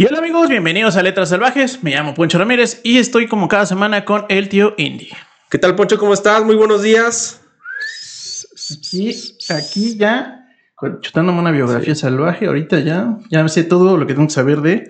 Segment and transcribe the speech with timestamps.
[0.00, 1.82] Y hola amigos, bienvenidos a Letras Salvajes.
[1.82, 5.08] Me llamo Poncho Ramírez y estoy como cada semana con el tío Indy.
[5.50, 5.98] ¿Qué tal, Poncho?
[5.98, 6.44] ¿Cómo estás?
[6.44, 7.40] Muy buenos días.
[8.78, 9.12] Aquí,
[9.50, 10.46] aquí ya,
[11.00, 14.88] chutándome una biografía salvaje, ahorita ya, ya sé todo lo que tengo que saber de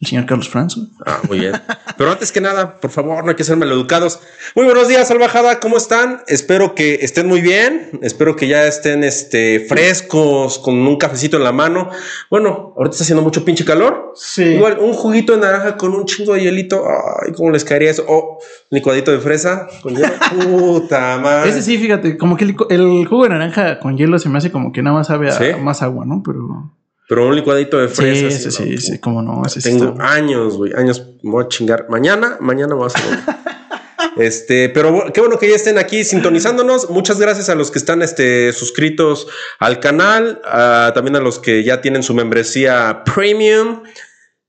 [0.00, 0.78] el señor Carlos Franz.
[1.04, 1.52] Ah, muy bien.
[1.98, 4.18] Pero antes que nada, por favor, no hay que ser maleducados.
[4.54, 5.60] Muy buenos días, Salvajada.
[5.60, 6.22] ¿Cómo están?
[6.26, 7.90] Espero que estén muy bien.
[8.00, 11.90] Espero que ya estén este, frescos, con un cafecito en la mano.
[12.30, 14.12] Bueno, ahorita está haciendo mucho pinche calor.
[14.14, 14.42] Sí.
[14.42, 16.82] Igual, un juguito de naranja con un chingo de hielito.
[16.88, 18.06] Ay, ¿cómo les caería eso?
[18.08, 18.38] Oh,
[18.70, 20.14] licuadito de fresa con hielo.
[20.48, 21.50] Puta madre.
[21.50, 24.50] Ese sí, fíjate, como que el, el, jugo de naranja con hielo se me hace
[24.50, 25.44] como que nada más sabe a ¿Sí?
[25.60, 26.22] más agua, ¿no?
[26.24, 26.72] Pero.
[27.10, 28.30] Pero un licuadito de fresa.
[28.30, 29.42] Sí, sí, sí, sí, cómo no.
[29.60, 31.04] Tengo años, güey, años.
[31.22, 31.86] Me voy a chingar.
[31.88, 33.02] Mañana, mañana voy a hacer
[34.16, 36.88] Este, pero qué bueno que ya estén aquí sintonizándonos.
[36.88, 39.26] Muchas gracias a los que están este, suscritos
[39.58, 43.82] al canal, a, también a los que ya tienen su membresía premium.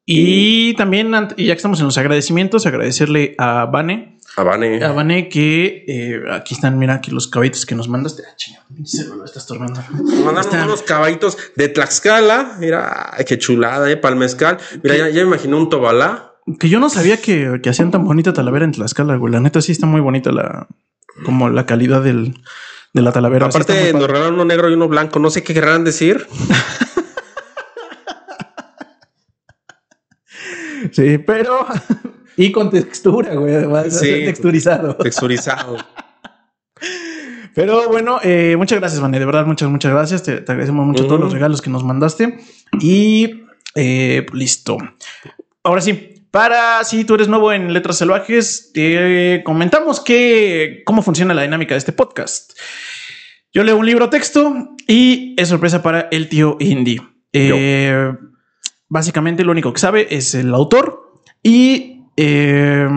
[0.06, 4.20] Y también, y ya que estamos en los agradecimientos, agradecerle a Vane.
[4.38, 8.24] A Vane que eh, aquí están, mira, aquí los caballitos que nos mandaste.
[8.26, 9.82] Ah, chinga, se lo está estorbando.
[9.92, 10.68] Mandaron están.
[10.68, 12.56] unos caballitos de Tlaxcala.
[12.60, 14.58] Mira, ay, qué chulada, eh, palmezcal.
[14.84, 16.36] Mira, ya, ya, me imaginé un tobalá.
[16.60, 19.34] Que yo no sabía que, que, hacían tan bonita talavera en Tlaxcala, güey.
[19.34, 20.68] La neta sí está muy bonita la,
[21.26, 22.36] como la calidad del,
[22.94, 23.48] de la talavera.
[23.48, 25.20] Aparte, nos regalaron uno negro y uno blanco.
[25.20, 26.26] No sé qué querrán decir.
[30.94, 31.68] sí, pero
[32.38, 34.00] y con textura, güey, además.
[34.00, 34.96] Sí, texturizado.
[34.98, 35.78] Texturizado.
[37.54, 39.20] Pero bueno, eh, muchas gracias, Vane.
[39.20, 40.24] De verdad, muchas, muchas gracias.
[40.24, 41.10] Te, te agradecemos mucho uh -huh.
[41.10, 42.40] todos los regalos que nos mandaste.
[42.80, 43.44] Y
[43.76, 44.78] eh, listo.
[45.64, 51.34] Ahora sí, para si tú eres nuevo en Letras Salvajes, te comentamos que cómo funciona
[51.34, 52.58] la dinámica de este podcast.
[53.54, 57.02] Yo leo un libro texto y es sorpresa para el tío Indy.
[57.34, 58.14] Eh,
[58.88, 62.88] básicamente, lo único que sabe es el autor y eh,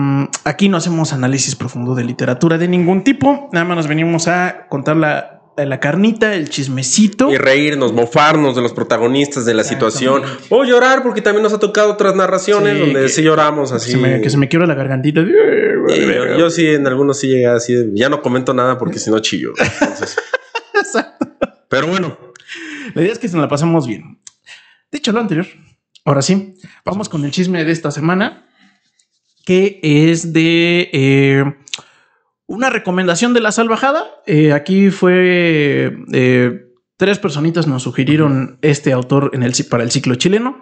[0.43, 3.49] aquí no hacemos análisis profundo de literatura de ningún tipo.
[3.53, 7.31] Nada más nos venimos a contar la, la carnita, el chismecito.
[7.31, 10.23] Y reírnos, mofarnos de los protagonistas de la situación.
[10.49, 13.91] O llorar, porque también nos ha tocado otras narraciones sí, donde que, sí lloramos así.
[13.91, 15.23] Que se me, que se me quiebra la gargantita.
[15.23, 15.31] Sí,
[16.01, 17.73] yo, yo, sí, en algunos sí llegué así.
[17.93, 19.53] Ya no comento nada porque si no chillo.
[19.57, 20.17] Entonces.
[20.73, 21.27] Exacto.
[21.69, 22.17] Pero bueno.
[22.93, 24.19] La idea es que se nos la pasamos bien.
[24.91, 25.47] Dicho lo anterior,
[26.05, 26.55] ahora sí,
[26.85, 28.44] vamos con el chisme de esta semana
[29.45, 31.55] que es de eh,
[32.47, 34.05] una recomendación de la salvajada.
[34.25, 36.65] Eh, aquí fue eh,
[36.97, 40.57] tres personitas nos sugirieron este autor en el, para el ciclo chileno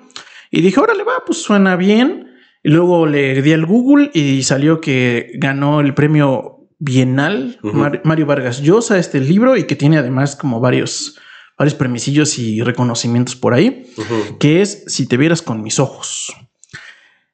[0.52, 2.30] y dije, órale, va, pues suena bien.
[2.62, 8.02] Y luego le di al Google y salió que ganó el premio bienal uh -huh.
[8.04, 11.18] Mario Vargas Llosa este libro y que tiene además como varios
[11.58, 14.38] varios premisillos y reconocimientos por ahí, uh -huh.
[14.38, 16.34] que es Si te vieras con mis ojos.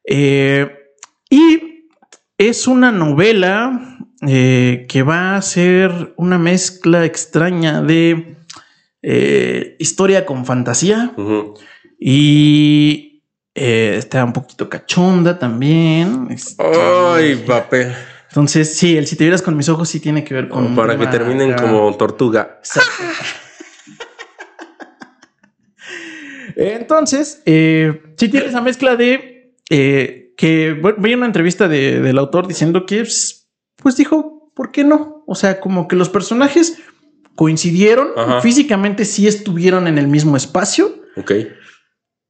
[0.04, 0.79] Eh,
[1.30, 1.86] y
[2.38, 3.98] es una novela
[4.28, 8.38] eh, que va a ser una mezcla extraña de
[9.02, 11.54] eh, historia con fantasía Uh -huh.
[12.00, 13.24] y
[13.56, 16.30] eh, está un poquito cachonda también.
[16.58, 17.94] Ay, papel.
[18.30, 20.76] Entonces, sí, el si te vieras con mis ojos sí tiene que ver con.
[20.76, 22.62] Para que terminen como tortuga.
[26.56, 29.56] Entonces, eh, sí tiene esa mezcla de
[30.40, 35.26] que veía una entrevista de, del autor diciendo que, pues, pues, dijo, ¿por qué no?
[35.28, 36.78] O sea, como que los personajes
[37.36, 38.40] coincidieron, Ajá.
[38.40, 40.96] físicamente sí estuvieron en el mismo espacio.
[41.18, 41.34] Ok.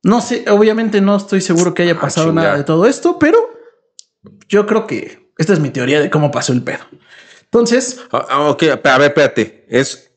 [0.02, 3.38] No sé, obviamente no estoy seguro que haya pasado ah, nada de todo esto, pero
[4.48, 6.86] yo creo que esta es mi teoría de cómo pasó el pedo.
[7.44, 9.68] Entonces, ah, ok, a ver, espérate.
[9.70, 10.09] Es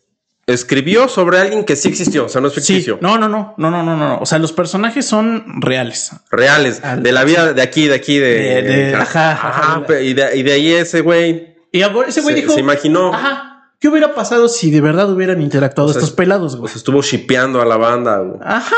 [0.54, 2.94] escribió sobre alguien que sí existió, o sea, no es ficticio.
[2.94, 4.18] Sí, no, no, no, no, no, no, no.
[4.18, 6.12] O sea, los personajes son reales.
[6.30, 8.28] Reales, Al, de la vida de aquí, de aquí, de.
[8.28, 11.56] de, de ajá, ajá, ajá, y, de, y de ahí ese güey.
[11.72, 12.52] Y ese güey dijo.
[12.52, 13.14] Se imaginó.
[13.14, 13.48] Ajá.
[13.78, 16.68] ¿Qué hubiera pasado si de verdad hubieran interactuado o sea, estos pelados, güey?
[16.68, 18.40] Sea, estuvo shipeando a la banda, güey.
[18.44, 18.76] Ajá.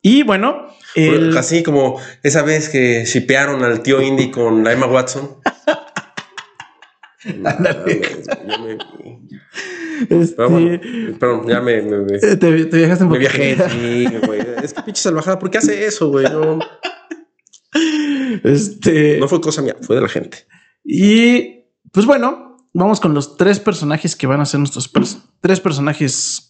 [0.00, 0.68] Y bueno.
[0.94, 1.36] El...
[1.36, 5.38] Así como esa vez que shipearon al tío Indy con la Emma Watson.
[10.08, 10.34] Este...
[10.36, 10.80] Pero bueno,
[11.18, 13.18] perdón, ya me, me, me te, te, viajaste un poco.
[13.18, 14.40] Me viajé, sí, güey.
[14.62, 16.24] Es que pinche salvajada, ¿por qué hace eso, güey?
[16.24, 16.58] No,
[18.44, 19.18] este.
[19.18, 20.46] No fue cosa mía, fue de la gente.
[20.84, 25.60] Y pues bueno, vamos con los tres personajes que van a ser nuestros pers tres
[25.60, 26.48] personajes.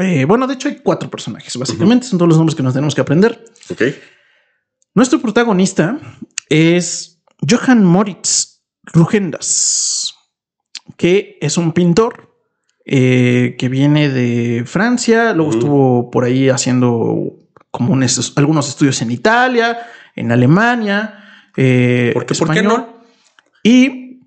[0.00, 2.04] Eh, bueno, de hecho, hay cuatro personajes, básicamente.
[2.04, 2.10] Uh -huh.
[2.10, 3.44] Son todos los nombres que nos tenemos que aprender.
[3.70, 3.82] Ok.
[4.94, 5.98] Nuestro protagonista
[6.48, 10.14] es Johann Moritz Rugendas,
[10.96, 12.29] que es un pintor
[12.92, 15.58] eh, que viene de Francia, luego uh -huh.
[15.58, 17.36] estuvo por ahí haciendo
[17.70, 18.04] como un,
[18.36, 19.78] algunos estudios en Italia,
[20.16, 21.16] en Alemania.
[21.56, 23.00] eh, ¿Por qué- por qué no?
[23.62, 24.20] Y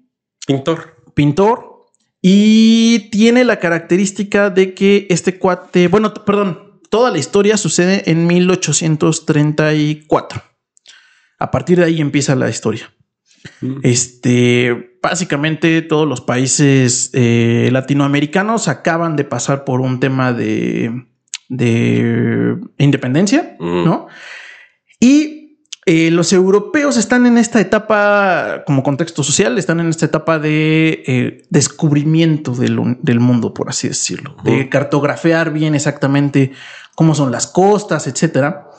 [0.47, 0.95] Pintor.
[1.13, 1.87] pintor.
[2.21, 8.27] Y tiene la característica de que este cuate, bueno, perdón, toda la historia sucede en
[8.27, 10.41] 1834.
[11.39, 12.93] A partir de ahí empieza la historia.
[13.61, 13.79] Mm.
[13.83, 21.05] Este, básicamente todos los países eh, latinoamericanos acaban de pasar por un tema de,
[21.49, 23.83] de independencia, Mm.
[23.85, 24.07] ¿no?
[24.99, 30.39] Y eh, los europeos están en esta etapa, como contexto social, están en esta etapa
[30.39, 36.53] de eh, descubrimiento del, un- del mundo, por así decirlo, de cartografiar bien exactamente
[36.95, 38.69] cómo son las costas, etcétera.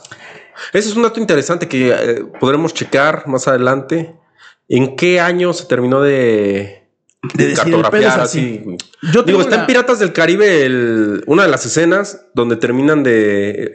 [0.73, 4.15] Ese es un dato interesante que eh, podremos checar más adelante.
[4.67, 6.87] ¿En qué año se terminó de,
[7.37, 8.63] es así.
[9.13, 13.03] Yo Digo, está la- en Piratas del Caribe el- una de las escenas donde terminan
[13.03, 13.49] de.
[13.49, 13.71] eh,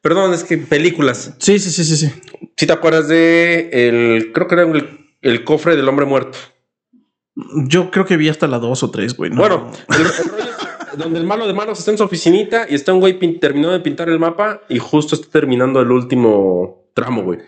[0.00, 1.34] perdón, es que películas.
[1.38, 2.12] Sí, sí, sí, sí, sí.
[2.56, 4.32] Si te acuerdas de el.
[4.32, 6.38] Creo que era el, el cofre del hombre muerto.
[7.68, 9.30] Yo creo que vi hasta la dos o tres, güey.
[9.30, 9.36] ¿no?
[9.36, 10.44] Bueno, el, el rollo
[10.92, 13.70] es donde el malo de malos está en su oficinita y está un güey terminó
[13.70, 17.38] de pintar el mapa y justo está terminando el último tramo, güey.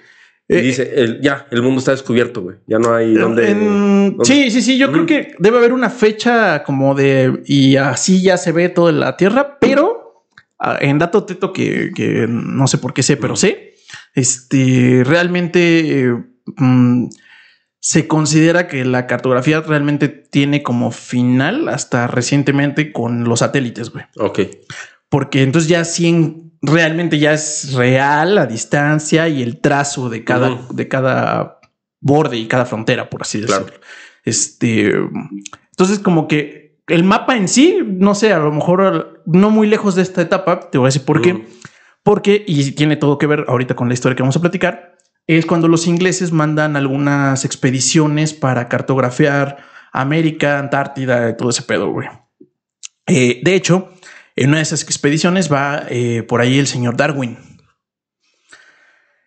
[0.52, 2.56] Y Eh, dice, el, ya, el mundo está descubierto, güey.
[2.66, 3.50] Ya no hay dónde.
[3.50, 4.78] En- dónde- Sí, sí, sí.
[4.78, 8.90] Yo creo que debe haber una fecha como de y así ya se ve toda
[8.90, 10.26] la tierra, pero
[10.80, 13.74] en dato teto que, que no sé por qué sé, pero sé,
[14.14, 16.14] este realmente eh,
[16.56, 17.06] mm,
[17.78, 24.04] se considera que la cartografía realmente tiene como final hasta recientemente con los satélites, güey.
[24.18, 24.40] Ok.
[25.08, 30.24] porque entonces ya sí en- realmente ya es real la distancia y el trazo de
[30.24, 31.60] cada, de cada
[32.00, 33.64] borde y cada frontera, por así Claro.
[33.66, 33.84] decirlo.
[34.24, 34.92] Este,
[35.70, 39.94] entonces como que el mapa en sí, no sé, a lo mejor no muy lejos
[39.94, 41.46] de esta etapa, te voy a decir por qué,
[42.02, 44.96] porque, y tiene todo que ver ahorita con la historia que vamos a platicar,
[45.26, 49.58] es cuando los ingleses mandan algunas expediciones para cartografiar
[49.92, 52.08] América, Antártida, todo ese pedo, güey.
[53.06, 53.92] Eh, de hecho,
[54.36, 57.38] en una de esas expediciones va eh, por ahí el señor Darwin.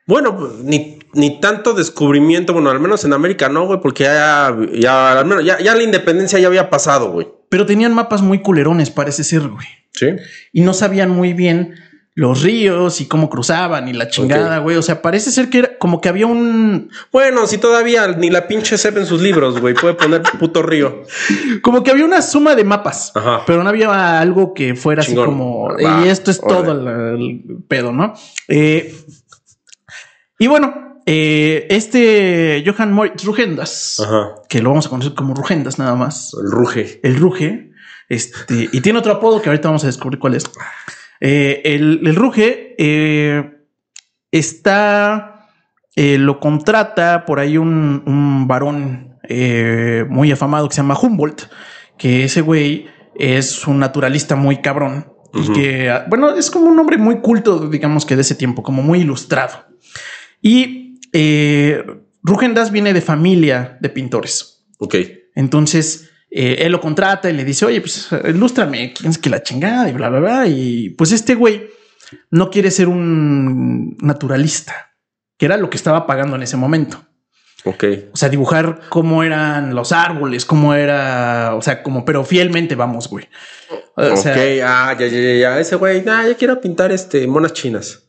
[0.05, 4.55] Bueno, pues, ni, ni tanto descubrimiento, bueno, al menos en América no, güey, porque ya,
[4.73, 7.27] ya, al menos, ya, ya la independencia ya había pasado, güey.
[7.49, 9.67] Pero tenían mapas muy culerones, parece ser, güey.
[9.93, 10.07] Sí.
[10.51, 11.75] Y no sabían muy bien
[12.15, 14.77] los ríos y cómo cruzaban y la chingada, güey.
[14.77, 16.91] O sea, parece ser que era como que había un...
[17.11, 21.03] Bueno, si todavía ni la pinche sepa en sus libros, güey, puede poner puto río.
[21.61, 23.11] Como que había una suma de mapas.
[23.15, 23.41] Ajá.
[23.47, 25.23] Pero no había algo que fuera Chingón.
[25.23, 25.67] así como...
[25.69, 28.13] Va, y esto es todo el, el pedo, ¿no?
[28.47, 28.95] Eh,
[30.37, 34.35] y bueno, eh, este Johann Moritz Rugendas, Ajá.
[34.47, 36.33] que lo vamos a conocer como Rugendas nada más.
[36.33, 36.99] El ruge.
[37.03, 37.71] el Ruge.
[38.09, 40.43] Este, y tiene otro apodo que ahorita vamos a descubrir cuál es.
[41.25, 43.49] Eh, el, el Ruge eh,
[44.29, 45.47] está,
[45.95, 49.09] eh, lo contrata por ahí un, un varón
[50.09, 51.43] muy afamado que se llama Humboldt,
[51.97, 55.13] que ese güey es un naturalista muy cabrón.
[55.33, 58.61] Y que, ah, bueno, es como un hombre muy culto, digamos que de ese tiempo,
[58.61, 59.65] como muy ilustrado.
[60.41, 61.83] Y eh,
[62.21, 64.65] Rugendas viene de familia de pintores.
[64.77, 64.95] Ok.
[65.35, 69.43] Entonces eh, él lo contrata y le dice, oye, pues ilústrame, quién es que la
[69.43, 70.47] chingada y bla, bla, bla.
[70.47, 71.69] Y pues este güey
[72.31, 74.95] no quiere ser un naturalista,
[75.37, 77.05] que era lo que estaba pagando en ese momento.
[77.65, 77.83] Ok.
[78.11, 83.07] O sea, dibujar cómo eran los árboles, cómo era, o sea, como, pero fielmente vamos,
[83.07, 83.29] güey.
[83.95, 85.59] O sea, ok, ah, ya, ya, ya.
[85.59, 88.07] Ese güey, ah, yo quiero pintar este monas chinas.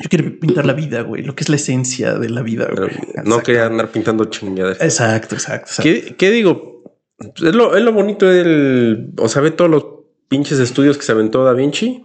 [0.00, 2.66] yo quiero pintar la vida, güey, lo que es la esencia de la vida.
[2.74, 2.92] Güey.
[3.24, 4.80] no quería andar pintando chingaderas.
[4.80, 5.68] Exacto, exacto.
[5.68, 5.82] exacto.
[5.82, 6.75] ¿Qué, qué digo?
[7.18, 9.10] Es lo, es lo bonito del.
[9.18, 9.84] O sea, ve todos los
[10.28, 12.02] pinches estudios que se aventó Da Vinci.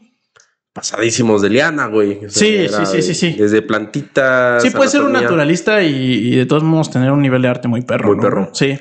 [0.73, 2.25] Pasadísimos de liana, güey.
[2.25, 3.33] O sea, Sí, sí, sí, sí, sí.
[3.37, 4.63] Desde plantitas.
[4.63, 7.67] Sí, puede ser un naturalista y, y de todos modos tener un nivel de arte
[7.67, 8.07] muy perro.
[8.07, 8.21] Muy ¿no?
[8.23, 8.49] perro.
[8.53, 8.79] Sí.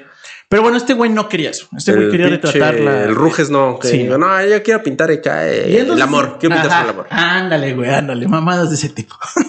[0.48, 1.66] Pero bueno, este güey no quería eso.
[1.76, 3.04] Este güey quería pinche- retratar la.
[3.04, 3.80] El Ruges no.
[3.80, 4.04] Que Sí.
[4.04, 6.36] no, yo quiero pintar acá eh, Y entonces- el amor.
[6.38, 6.84] Quiero pintar Ajá.
[6.84, 7.06] el amor.
[7.10, 8.28] Ándale, güey, ándale.
[8.28, 9.16] Mamadas de ese tipo.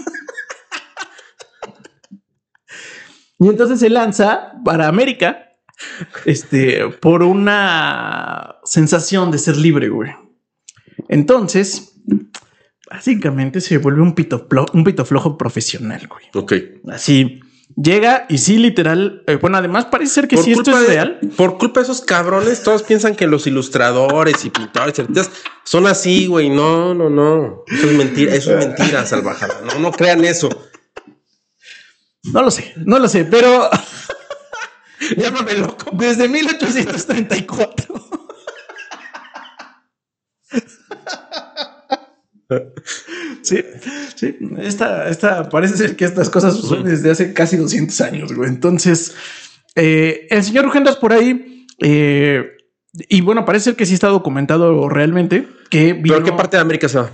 [3.40, 5.51] y entonces se lanza para América.
[6.26, 10.12] Este, por una sensación de ser libre, güey.
[11.10, 11.94] Entonces,
[12.90, 16.26] básicamente se vuelve un pito, un pito flojo profesional, güey.
[16.34, 16.54] Ok.
[16.92, 17.40] Así
[17.82, 19.24] llega y sí, literal.
[19.28, 21.20] eh, bueno, además parece ser que Por sí esto es de- real.
[21.38, 25.32] Por culpa de esos cabrones, todos piensan que los ilustradores y pintores y artistas
[25.64, 26.50] son así, güey.
[26.50, 27.64] No, no, no.
[27.68, 28.36] Eso es mentira.
[28.36, 29.62] Eso es mentira, salvajada.
[29.66, 30.50] No, no crean eso.
[32.34, 33.68] No lo sé, no lo sé, pero
[35.18, 35.90] Llámame loco.
[35.94, 37.96] desde 1834
[43.42, 43.64] Sí,
[44.16, 44.38] sí.
[44.60, 48.50] Esta, esta parece ser que estas cosas suceden desde hace casi 200 años, güey.
[48.50, 49.16] Entonces,
[49.76, 52.58] eh, el señor Rugendas por ahí, eh,
[52.94, 56.62] y bueno, parece ser que sí está documentado realmente que vino, ¿Pero qué parte de
[56.62, 57.10] América se va?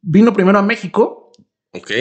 [0.00, 1.30] vino primero a México,
[1.72, 1.92] Ok.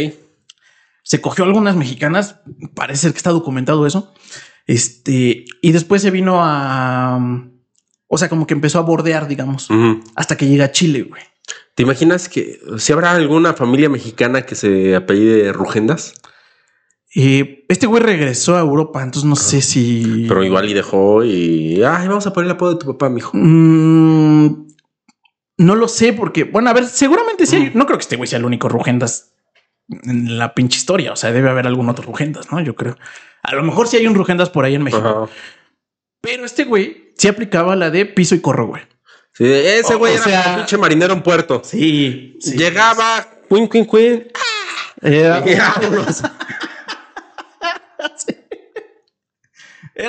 [1.04, 2.38] se cogió algunas mexicanas,
[2.74, 4.12] parece ser que está documentado eso.
[4.68, 7.20] Este, y después se vino a,
[8.08, 9.70] o sea, como que empezó a bordear, digamos,
[10.16, 11.22] hasta que llega a Chile, güey.
[11.76, 16.14] ¿Te imaginas que si habrá alguna familia mexicana que se apellide Rugendas?
[17.14, 20.26] Eh, este güey regresó a Europa, entonces no sé si.
[20.28, 21.84] Pero igual y dejó y...
[21.84, 23.32] Ay, vamos a poner el apodo de tu papá, mijo.
[23.34, 24.68] Mm,
[25.58, 27.72] no lo sé, porque, bueno, a ver, seguramente sí hay.
[27.74, 29.34] No creo que este güey sea el único Rugendas
[30.04, 31.12] en la pinche historia.
[31.14, 32.60] O sea, debe haber algún otro Rugendas, ¿no?
[32.62, 32.98] Yo creo.
[33.44, 35.08] A lo mejor sí hay un Rugendas por ahí en México.
[35.26, 35.34] Ajá.
[36.22, 38.84] Pero este güey sí aplicaba la de piso y corro, güey.
[39.34, 41.62] Sí, ese O- güey era sea- como pinche marinero en puerto.
[41.64, 42.38] Sí.
[42.40, 42.58] sí.
[42.58, 44.28] Llegaba, queen, queen, queen.
[45.02, 45.42] Era,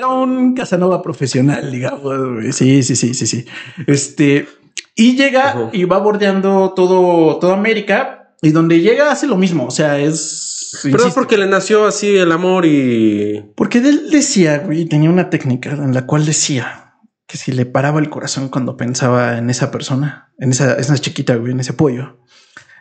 [0.09, 2.03] un Casanova profesional, digamos.
[2.35, 2.53] güey.
[2.53, 3.45] Sí, sí, sí, sí, sí.
[3.87, 4.49] Este
[4.95, 5.71] y llega Ajá.
[5.73, 9.67] y va bordeando todo, toda América y donde llega hace lo mismo.
[9.67, 13.53] O sea, es Pero es porque le nació así el amor y...
[13.55, 16.97] Porque él decía, güey, tenía una técnica en la cual decía
[17.27, 21.37] que si le paraba el corazón cuando pensaba en esa persona, en esa, esa chiquita,
[21.37, 22.19] güey, en ese pollo,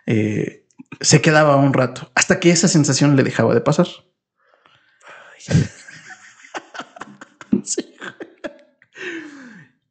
[0.07, 0.65] eh,
[0.99, 3.87] se quedaba un rato hasta que esa sensación le dejaba de pasar.
[7.63, 7.93] Sí.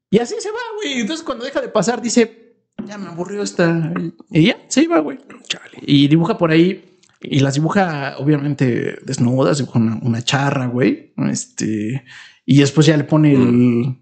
[0.08, 1.02] Y así se va, güey.
[1.02, 2.49] Entonces, cuando deja de pasar, dice,
[2.86, 3.92] ya me aburrió esta.
[4.30, 5.18] Y ya se iba, güey.
[5.48, 5.78] Chale.
[5.82, 6.90] Y dibuja por ahí
[7.22, 11.12] y las dibuja, obviamente, desnudas, dibuja una, una charra, güey.
[11.30, 12.04] Este,
[12.46, 13.98] y después ya le pone el,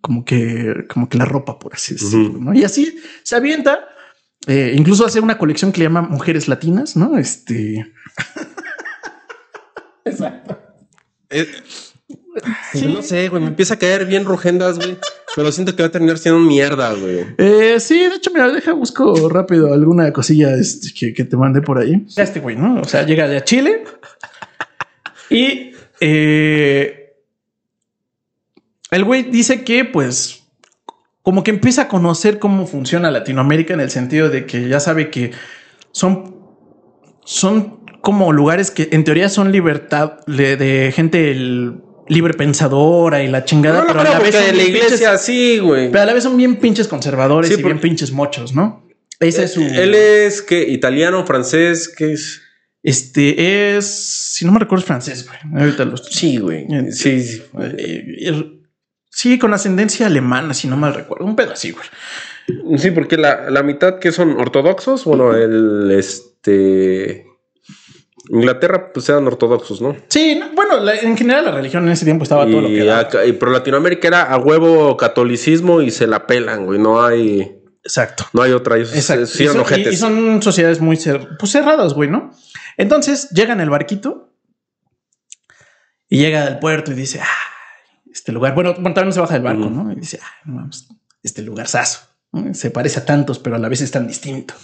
[0.00, 2.40] como que, como que la ropa, por así decirlo.
[2.40, 2.54] ¿no?
[2.54, 3.88] Y así se avienta.
[4.48, 7.16] Eh, incluso hace una colección que le llama Mujeres Latinas, ¿no?
[7.18, 7.92] Este.
[10.04, 10.58] Exacto.
[11.30, 11.48] Eh,
[12.88, 14.96] No sé, güey, me empieza a caer bien Rugendas, güey.
[15.34, 17.26] Pero siento que va a terminar siendo mierda, güey.
[17.38, 21.60] Eh, sí, de hecho, mira, deja, busco rápido alguna cosilla este, que, que te mandé
[21.62, 22.06] por ahí.
[22.16, 22.80] Este güey, ¿no?
[22.80, 23.84] O sea, llega de Chile
[25.30, 27.14] y eh,
[28.90, 30.44] el güey dice que, pues,
[31.22, 35.10] como que empieza a conocer cómo funciona Latinoamérica en el sentido de que ya sabe
[35.10, 35.32] que
[35.92, 36.36] son,
[37.24, 43.28] son como lugares que en teoría son libertad de, de gente el- libre pensadora y
[43.28, 45.90] la chingada, No, no, pero a la vez son la pinches- iglesia sí, güey.
[45.90, 48.86] pero a la vez son bien pinches conservadores Sí, y bien pinches mochos, ¿no?
[49.20, 49.60] Ese es su.
[49.62, 52.42] Él es que italiano, francés, ¿qué es?
[52.82, 53.86] Este es.
[53.86, 55.60] Si no me recuerdo, es francés, güey.
[55.62, 56.12] Ahorita lo estoy.
[56.12, 56.66] Sí, güey.
[56.92, 57.42] Sí, sí.
[57.78, 58.60] Eh,
[59.10, 61.24] sí, con ascendencia alemana, si no mal recuerdo.
[61.24, 62.78] Un pedo así, güey.
[62.78, 67.25] Sí, porque la, la mitad que son ortodoxos, bueno, el este
[68.28, 69.96] Inglaterra, pues eran ortodoxos, ¿no?
[70.08, 72.84] Sí, no, bueno, la- en general la religión en ese tiempo estaba todo lo que
[72.84, 73.00] daba.
[73.02, 76.78] acá, y pero Latinoamérica era a huevo catolicismo y se la pelan, güey.
[76.78, 78.26] No hay, Exacto.
[78.32, 78.76] no hay otra.
[78.76, 79.26] Ellos Exacto.
[79.26, 82.32] sí Y son, y- y son sociedades muy cer- pues, cerradas, güey, ¿no?
[82.76, 84.32] Entonces llega en el barquito
[86.08, 89.42] y llega al puerto y dice, "Ay, este lugar, bueno, bueno, no se baja del
[89.42, 89.68] barco.
[89.70, 89.92] ¿no?
[89.92, 90.88] Y dice, "Ay, no mames,
[91.22, 92.00] este lugar sazo,
[92.52, 94.54] se parece a tantos, pero a la vez es tan distinto.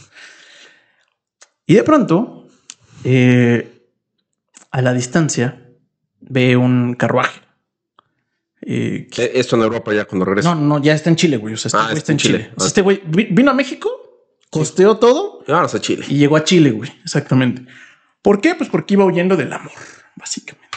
[1.67, 2.42] Y de pronto,
[3.05, 3.89] eh,
[4.71, 5.69] a la distancia,
[6.21, 7.41] ve un carruaje.
[8.65, 10.55] Eh, que- Eh, Esto en Europa ya cuando regresa.
[10.55, 11.55] no, no, ya está en Chile, güey.
[11.55, 12.51] O sea, este Ah, güey está en Chile.
[12.57, 12.69] O sea, Ah.
[12.69, 13.91] este güey vi- vino a México,
[14.51, 16.05] costeó todo Vámonos a Chile.
[16.09, 16.91] y llegó a Chile, güey.
[17.03, 17.67] Exactamente.
[18.23, 18.55] ¿Por qué?
[18.55, 19.73] Pues porque iba huyendo del amor,
[20.17, 20.69] básicamente.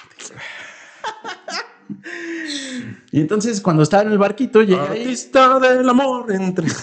[3.11, 5.01] y entonces, cuando estaba en el barquito, llega ahí.
[5.03, 6.67] Artista del amor entre.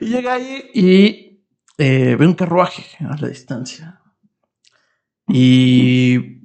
[0.00, 1.31] Y llega ahí y
[1.78, 4.00] eh, ve un carruaje a la distancia.
[5.28, 6.42] Y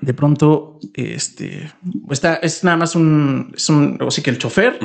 [0.00, 1.72] de pronto, este,
[2.10, 4.78] está, es nada más un, es un, o sí que el chofer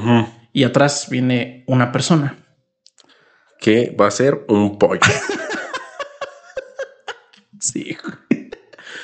[0.54, 2.38] y atrás viene una persona.
[3.60, 5.02] Que va a ser un pollo.
[7.62, 7.96] Sí.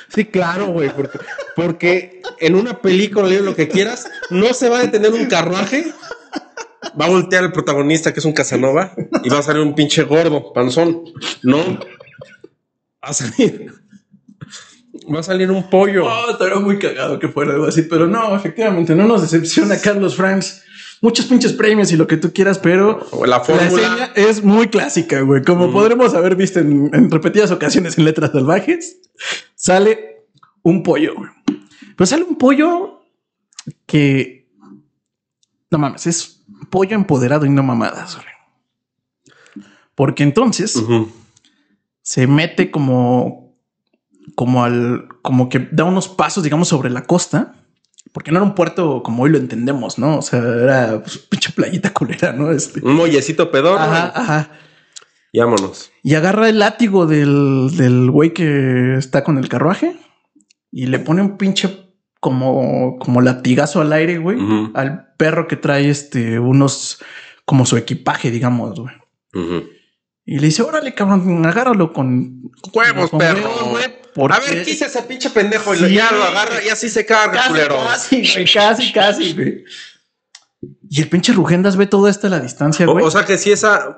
[0.08, 1.18] Sí, claro, güey, porque,
[1.54, 5.86] porque en una película, lo que quieras, no se va a detener un carruaje,
[7.00, 10.02] va a voltear el protagonista, que es un Casanova, y va a salir un pinche
[10.04, 11.04] gordo, panzón.
[11.42, 13.72] No, va a salir,
[15.12, 16.06] va a salir un pollo.
[16.06, 20.16] Oh, estaría muy cagado que fuera algo así, pero no, efectivamente, no nos decepciona Carlos
[20.16, 20.64] Franks.
[21.00, 24.10] Muchos pinches premios y lo que tú quieras, pero La la fórmula.
[24.16, 25.44] es muy clásica, güey.
[25.44, 28.98] Como podremos haber visto en, en repetidas ocasiones en Letras Salvajes,
[29.54, 30.24] sale
[30.62, 31.30] un pollo, güey.
[31.96, 33.00] Pero sale un pollo
[33.86, 34.48] que
[35.70, 36.37] no mames, es
[36.70, 38.16] pollo empoderado y no mamadas.
[38.16, 38.26] güey.
[39.94, 40.80] Porque entonces
[42.02, 43.56] se mete como,
[44.34, 47.54] como al, como que da unos pasos, digamos, sobre la costa.
[48.12, 50.18] Porque no era un puerto como hoy lo entendemos, ¿no?
[50.18, 52.50] O sea, era pues, pinche playita culera, ¿no?
[52.50, 52.80] Este.
[52.82, 53.78] Un mollecito pedorro.
[53.78, 54.50] Ajá, ajá.
[55.32, 55.90] Y vámonos.
[56.02, 59.96] Y agarra el látigo del, del güey que está con el carruaje
[60.70, 61.87] y le pone un pinche
[62.20, 64.38] como, como latigazo al aire, güey,
[64.74, 66.98] al perro que trae este, unos,
[67.44, 68.94] como su equipaje, digamos, güey.
[70.24, 72.42] Y le dice, órale, cabrón, agárralo con
[72.74, 73.40] Huevos, con perro.
[73.48, 73.84] huevos, güey,
[74.14, 75.74] porque- A ver, quise ese pinche pendejo.
[75.74, 75.94] y Sí.
[75.94, 77.76] ya lo agarra y así se carga, Casi, culero.
[77.86, 79.64] casi, güey, casi, casi, güey.
[80.90, 83.04] Y el pinche Rugendas ve todo esto a la distancia, O, güey.
[83.04, 83.96] o sea que si esa,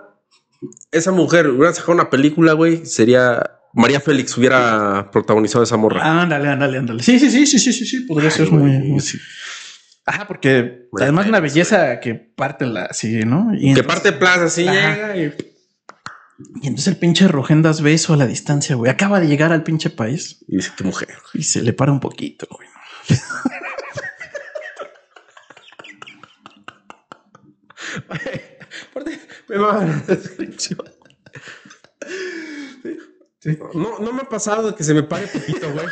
[0.93, 6.23] esa mujer hubiera sacado una película, güey, sería María Félix hubiera protagonizado esa morra.
[6.23, 7.03] Ándale, ándale, ándale.
[7.03, 8.01] Sí, sí, sí, sí, sí, sí, sí.
[8.01, 9.19] Podría ser muy, muy- sí.
[10.07, 13.53] Ajá, porque María además una Félix, belleza que parte la así, ¿no?
[13.55, 15.35] Y que entonces, parte plaza así llega y
[16.63, 18.91] y entonces el pinche Rogendas ve eso a la distancia, güey.
[18.91, 21.11] Acaba de llegar al pinche país y dice, qué mujer.
[21.35, 22.67] y se le para un poquito, güey.
[29.49, 29.85] Me va
[33.75, 35.87] No, no me ha pasado de que se me pare poquito, güey.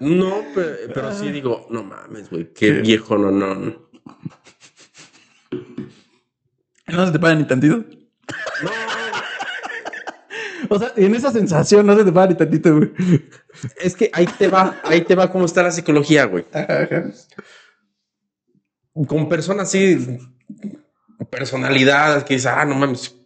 [0.00, 3.54] No, pero, pero sí digo, no mames, güey, qué viejo, no, no.
[3.54, 3.90] no.
[6.86, 7.76] No se te para ni tantito.
[8.62, 8.70] No,
[10.68, 12.92] O sea, en esa sensación no se te para ni tantito, güey.
[13.80, 16.46] es que ahí te va, ahí te va cómo está la psicología, güey.
[19.06, 20.18] Con personas así,
[21.30, 23.19] personalidad, que dices, ah, no mames.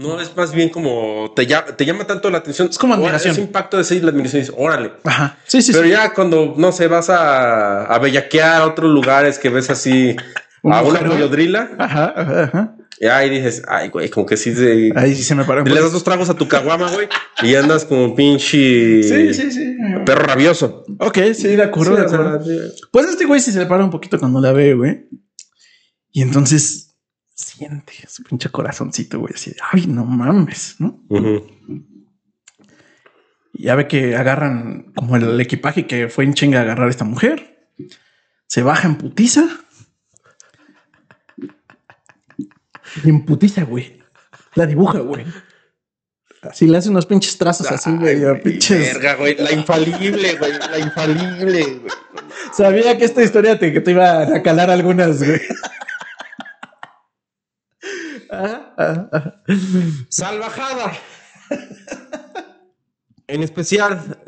[0.00, 2.68] No, es más bien como te llama, te llama tanto la atención.
[2.70, 3.32] Es como admiración.
[3.32, 4.92] Ese impacto de seguir la admiración, dices, órale.
[5.04, 5.36] Ajá.
[5.46, 5.90] Sí, sí, Pero sí.
[5.90, 10.16] ya cuando, no sé, vas a, a bellaquear a otros lugares que ves así
[10.62, 11.18] Un a una mujer, güey.
[11.20, 12.76] coyodrila, Ajá, ajá, ajá.
[12.98, 14.90] y ahí dices, ay, güey, como que sí se...
[14.96, 17.06] Ahí sí se me para un Le das dos tragos a tu caguama, güey,
[17.42, 19.74] y andas como pinche Sí, sí, sí.
[20.06, 20.84] perro rabioso.
[20.98, 22.40] Ok, sí, de acuerdo, Sí, de acuerdo.
[22.90, 25.08] Pues este güey sí se le para un poquito cuando la ve, güey.
[26.12, 26.89] Y entonces
[27.60, 30.98] siente su pinche corazoncito, güey, así de, ay, no mames, ¿no?
[33.52, 36.90] Y ya ve que agarran como el equipaje que fue en chinga a agarrar a
[36.90, 37.68] esta mujer.
[38.46, 39.44] Se baja en putiza.
[43.04, 44.02] Y en putiza, güey.
[44.54, 45.26] La dibuja, güey.
[46.40, 48.94] Así le hace unos pinches trazos así, güey, pinches.
[48.94, 51.92] verga, güey, la infalible, güey, la infalible, güey.
[52.54, 55.42] Sabía que esta historia te, que te iba a calar algunas, güey.
[58.30, 59.40] Ajá, ajá, ajá.
[60.08, 60.92] Salvajada.
[63.26, 64.18] En especial,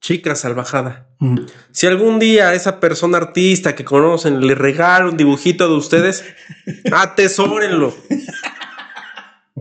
[0.00, 1.08] chica salvajada.
[1.20, 1.40] Mm.
[1.72, 6.24] Si algún día a esa persona artista que conocen le regala un dibujito de ustedes,
[6.92, 7.94] atesórenlo.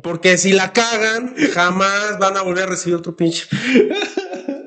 [0.02, 3.46] Porque si la cagan, jamás van a volver a recibir otro pinche.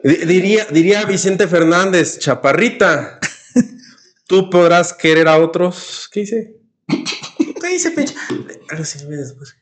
[0.05, 3.19] Di- Diría, diría Vicente Fernández, chaparrita,
[4.27, 6.09] tú podrás querer a otros.
[6.13, 6.57] ¿Qué dice?
[7.77, 8.15] ¿Qué dice, pinche?
[8.71, 9.55] Algo así, ve después.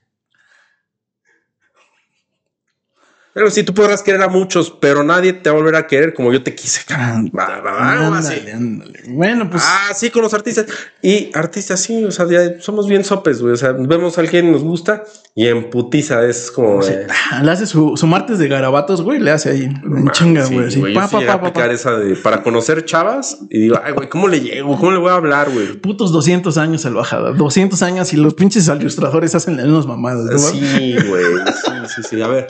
[3.35, 6.15] Pero sí, tú podrás querer a muchos, pero nadie te va a volver a querer
[6.15, 6.83] como yo te quise.
[6.91, 7.31] Ah, así.
[7.35, 9.01] ándale, ándale.
[9.09, 9.65] Bueno, pues.
[9.67, 10.67] Ah, sí, con los artistas.
[11.03, 13.55] Y artistas, sí, o sea, ya somos bien sopes, güey.
[13.55, 15.03] O sea, vemos a alguien nos gusta
[15.35, 16.81] y en putiza es como.
[16.81, 16.93] Sí,
[17.33, 19.19] ah, le hace su, su martes de garabatos, güey.
[19.19, 20.67] Le hace ahí en ah, chinga, sí, güey.
[20.69, 24.09] así, güey, pa, pa, pa, aplicar esa de para conocer chavas y digo, ay, güey,
[24.09, 24.79] ¿cómo le llego?
[24.79, 25.73] ¿Cómo le voy a hablar, güey?
[25.73, 27.33] Putos 200 años salvajada.
[27.33, 30.31] 200 años y los pinches ilustradores hacen las mismas mamadas.
[30.31, 30.39] ¿no?
[30.39, 31.25] Sí, güey.
[31.47, 32.23] Sí, sí, sí.
[32.23, 32.47] A ver.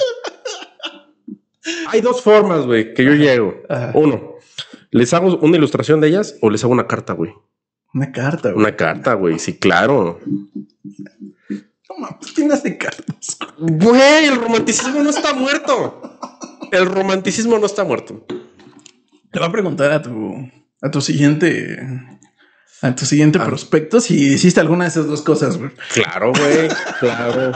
[1.88, 3.55] Hay dos formas, güey, que yo llego.
[3.68, 3.92] Ajá.
[3.94, 4.35] Uno,
[4.90, 7.33] les hago una ilustración de ellas o les hago una carta, güey.
[7.94, 8.61] Una carta, güey.
[8.64, 9.38] Una carta, güey.
[9.38, 10.20] Sí, claro.
[11.87, 13.37] Toma, pues tienes de cartas.
[13.59, 16.18] Güey, el romanticismo no está muerto.
[16.72, 18.24] El romanticismo no está muerto.
[19.33, 20.35] Le va a preguntar a tu,
[20.83, 21.79] a tu siguiente,
[22.83, 23.46] a tu siguiente Ah.
[23.46, 25.70] prospecto si hiciste alguna de esas dos cosas, güey.
[25.92, 26.68] Claro, güey.
[27.00, 27.53] Claro.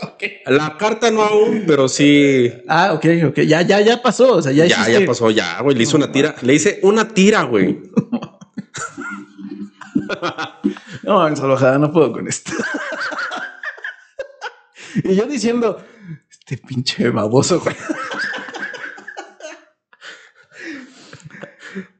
[0.46, 2.52] La carta no aún, pero sí.
[2.68, 3.38] Ah, ok, ok.
[3.40, 4.34] Ya, ya, ya pasó.
[4.36, 5.76] O sea, ya, Ya, hiciste- ya pasó, ya, güey.
[5.76, 6.34] Le hice una tira.
[6.42, 7.80] Le hice una tira, güey.
[11.02, 12.50] No, en salvajada no puedo con esto.
[15.04, 15.84] y yo diciendo,
[16.30, 17.76] este pinche baboso, güey.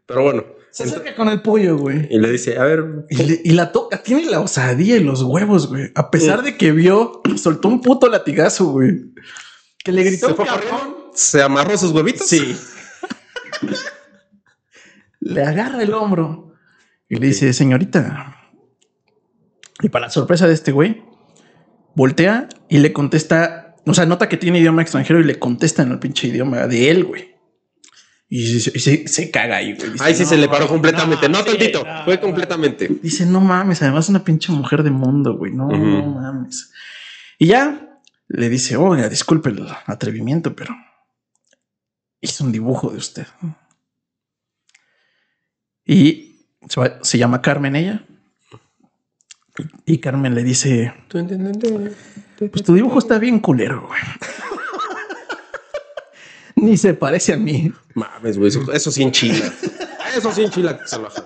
[0.07, 0.45] Pero bueno.
[0.79, 2.07] Se acerca con el pollo, güey.
[2.11, 5.23] Y le dice, a ver, Y, le- y la toca, tiene la osadía y los
[5.23, 5.91] huevos, güey.
[5.95, 6.45] A pesar Mm.
[6.45, 9.13] de que vio, soltó un puto latigazo, güey.
[9.85, 11.11] Que le gritó ¿Se fue corriendo?
[11.15, 12.27] ¿Se amarró sus huevitos?
[12.29, 12.57] Sí.
[15.21, 16.55] le agarra el hombro
[17.09, 18.37] y le dice, señorita.
[19.83, 21.03] Y para la sorpresa de este güey,
[21.95, 25.93] voltea y le contesta, o sea, nota que tiene idioma extranjero y le contesta en
[25.93, 27.37] el pinche idioma de él, güey.
[28.31, 29.93] Y se, se- se caga ahí, güey.
[29.93, 31.29] Dice, Ay, sí, se "No, le paró completamente.
[31.29, 31.85] No, sí, tantito.
[31.85, 32.21] no, Fue no".
[32.21, 32.89] completamente.
[33.03, 35.53] Dice, no mames, además una pinche mujer de mundo, güey.
[35.53, 36.71] No, no mames.
[37.39, 40.77] Y ya le dice, oiga, disculpe el atrevimiento, pero
[42.21, 43.27] hice un dibujo de usted.
[45.87, 48.05] Y se, va- se llama Carmen ella.
[49.87, 50.93] Y Carmen le dice,
[52.39, 54.01] pues tu dibujo está bien culero, güey.
[56.63, 57.73] Ni se parece a mí.
[57.95, 58.49] Mames, güey.
[58.49, 59.53] Eso, eso sí enchila.
[60.17, 60.81] Eso sí enchila.
[60.87, 61.23] salvaje.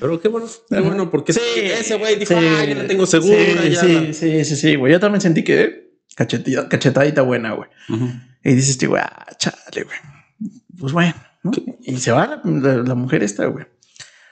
[0.00, 3.36] Pero qué bueno, qué bueno, porque ese güey dijo, ah, ya la tengo segura.
[3.36, 4.12] Sí, ya sí, la-".
[4.12, 4.92] sí, sí, sí, güey.
[4.92, 7.68] Yo también sentí que cachetilla- cachetadita buena, güey.
[8.44, 9.96] Y dices, este güey, ah, chale, güey.
[10.78, 11.50] Pues bueno, ¿no?
[11.82, 13.66] Y se va la, la- la mujer esta, güey.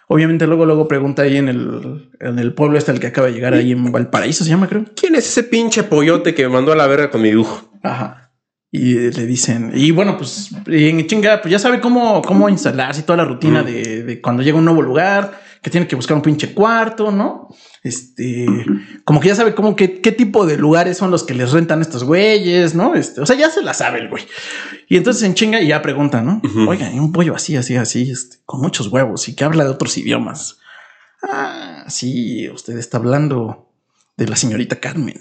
[0.09, 3.33] Obviamente luego, luego pregunta ahí en el, en el pueblo este al que acaba de
[3.33, 4.85] llegar ahí en Valparaíso, se llama, creo.
[4.95, 7.69] ¿Quién es ese pinche pollote que me mandó a la verga con mi dibujo?
[7.83, 8.26] Ajá.
[8.79, 13.05] Y le dicen, y bueno, pues en chinga, pues ya sabe cómo, cómo instalarse y
[13.05, 13.67] toda la rutina Mm.
[13.67, 17.11] de, de cuando llega a un nuevo lugar, que tiene que buscar un pinche cuarto,
[17.11, 17.49] ¿no?
[17.83, 18.47] Este,
[19.05, 22.05] como que ya sabe cómo qué tipo de lugares son los que les rentan estos
[22.05, 22.95] güeyes, ¿no?
[22.95, 24.25] Este, o sea, ya se la sabe el güey.
[24.89, 26.43] Y entonces en chinga y ya pregunta, ¿no?
[26.71, 29.97] Hay un pollo así, así, así, este, con muchos huevos y que habla de otros
[29.97, 30.59] idiomas.
[31.23, 33.71] Ah, sí, usted está hablando
[34.17, 35.19] de la señorita Carmen.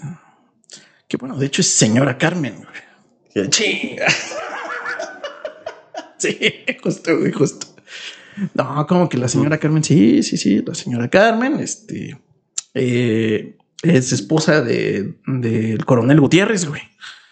[1.08, 2.85] Que bueno, de hecho es señora Carmen, güey.
[3.48, 4.06] Chinga.
[6.18, 6.38] Sí,
[6.82, 7.66] justo, güey, justo.
[8.54, 12.18] No, como que la señora Carmen, sí, sí, sí, la señora Carmen, este,
[12.72, 16.82] eh, es esposa de, del coronel Gutiérrez, güey.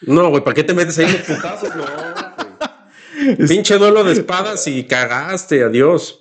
[0.03, 1.71] No, güey, ¿para qué te metes ahí en los putazos?
[1.75, 3.49] No, güey.
[3.49, 6.21] Pinche duelo de espadas y cagaste, adiós.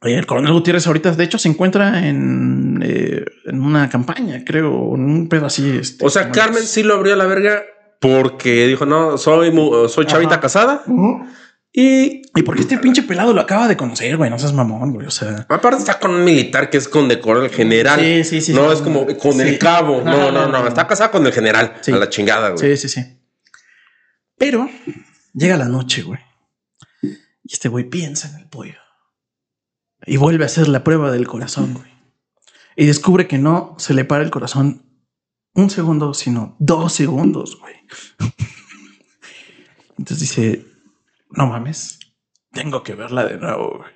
[0.00, 4.94] Oye, el coronel Gutiérrez ahorita, de hecho, se encuentra en, eh, en una campaña, creo,
[4.94, 5.78] en un pedo así.
[5.78, 7.64] Este, O sea, Carmen sí lo abrió a la verga
[8.06, 9.52] porque dijo, no, soy,
[9.88, 10.40] soy chavita Ajá.
[10.40, 10.82] casada.
[11.72, 14.30] Y ¿Y por qué este pinche pelado lo acaba de conocer, güey?
[14.30, 15.06] No seas mamón, güey.
[15.06, 18.00] O sea, aparte está con un militar que es con decoro el general.
[18.00, 18.76] Sí, sí, sí, No sí.
[18.76, 19.40] es como con Sí.
[19.42, 20.02] el cabo.
[20.02, 20.62] No, No, no, no, no, no.
[20.62, 20.68] no.
[20.68, 21.74] Está casada con el general.
[21.80, 21.92] Sí.
[21.92, 22.76] A la chingada, güey.
[22.76, 23.20] Sí, sí, sí.
[24.38, 24.68] Pero
[25.34, 26.20] llega la noche, güey.
[27.02, 28.78] Y este güey piensa en el pollo.
[30.06, 31.90] Y vuelve a hacer la prueba del corazón, güey.
[32.76, 34.85] Y descubre que no se le para el corazón
[35.56, 37.74] un segundo, sino dos segundos, güey.
[39.98, 40.64] Entonces dice,
[41.30, 41.98] no mames,
[42.52, 43.90] tengo que verla de nuevo, güey.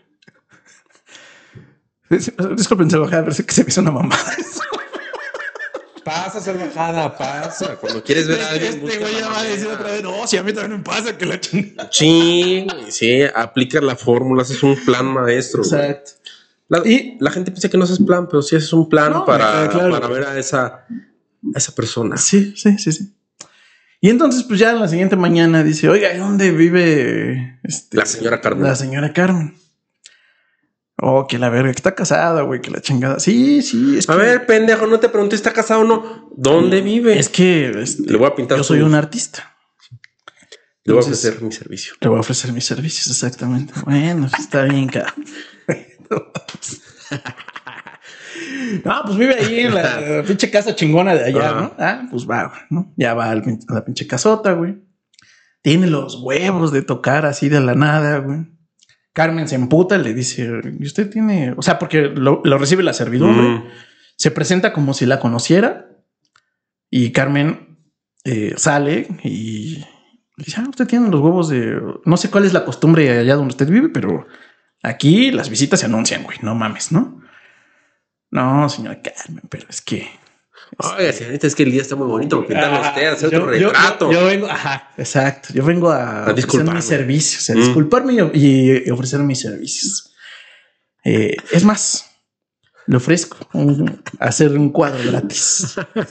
[2.11, 4.37] Dis- Disculpen, salvajada, pero sé que se me hizo una mamada.
[6.05, 7.77] Pasa, salvajada, pasa.
[7.77, 8.73] Cuando quieres ver a alguien.
[8.85, 11.17] Este güey ya va a decir otra vez, no, si a mí también me pasa
[11.17, 11.89] que la chingada.
[11.93, 15.63] Sí, sí, aplica la fórmula, haces un plan maestro.
[15.63, 16.13] Exacto.
[16.69, 19.25] La, Y- la gente piensa que no haces plan, pero sí haces un plan No,
[19.27, 19.91] para, claro.
[19.93, 20.87] para ver a esa,
[21.55, 22.17] a esa persona.
[22.17, 23.15] Sí, sí, sí, sí.
[24.01, 28.41] Y entonces, pues ya la siguiente mañana dice, oiga, ¿y ¿dónde vive este, La señora
[28.41, 28.65] Carmen.
[28.65, 29.55] La señora Carmen.
[31.03, 33.21] Oh, que la verga, que está casada, güey, que la chingada.
[33.21, 36.31] Sí, sí, es A que, ver, pendejo, no te pregunté, ¿está casado o no?
[36.37, 37.19] ¿Dónde vive?
[37.19, 39.57] es que este, Le voy a pintar yo soy un artista.
[40.85, 41.95] Le voy a ofrecer mi servicio.
[42.01, 43.73] Le voy a ofrecer mis servicios, exactamente.
[43.85, 45.15] Bueno, está bien, cara.
[48.85, 51.53] No, pues vive ahí en la pinche casa chingona de allá.
[51.53, 51.75] ¿no?
[51.79, 52.93] Ah, pues va, güey, ¿no?
[52.97, 54.77] Ya va al a la pinche casota, güey.
[55.63, 58.47] Tiene los huevos de tocar así de la nada, güey.
[59.13, 61.53] Carmen se emputa y le dice, ¿y usted tiene?
[61.57, 63.43] O sea, porque lo, lo recibe la servidumbre.
[63.43, 63.65] Mm.
[64.17, 65.89] Se presenta como si la conociera.
[66.91, 67.79] Y Carmen
[68.25, 69.85] eh, sale y
[70.37, 71.81] dice, ah, usted tiene los huevos de...
[72.05, 74.27] No sé cuál es la costumbre allá donde usted vive, pero
[74.83, 76.39] aquí las visitas se anuncian, güey.
[76.43, 77.20] No mames, ¿no?
[78.31, 80.09] No, señora Carmen, pero es que...
[80.79, 82.37] Oiga, señorita, es que el día está muy bonito.
[82.37, 84.13] Porque pintarlo usted, hacer yo, otro retrato.
[84.13, 85.49] Yo, vengo, ajá, exacto.
[85.53, 86.75] Yo vengo a, ofrecer disculparme.
[86.75, 87.57] mis servicios, a Mm.
[87.59, 90.15] disculparme y, y ofrecer mis servicios.
[91.05, 92.09] Eh, es más,
[92.87, 95.75] le ofrezco un- hacer un cuadro gratis.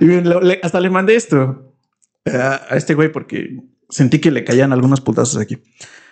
[0.00, 1.74] y bien, lo- le- hasta le mandé esto
[2.26, 3.56] a, a este güey porque
[3.88, 5.58] sentí que le caían algunos putazos aquí.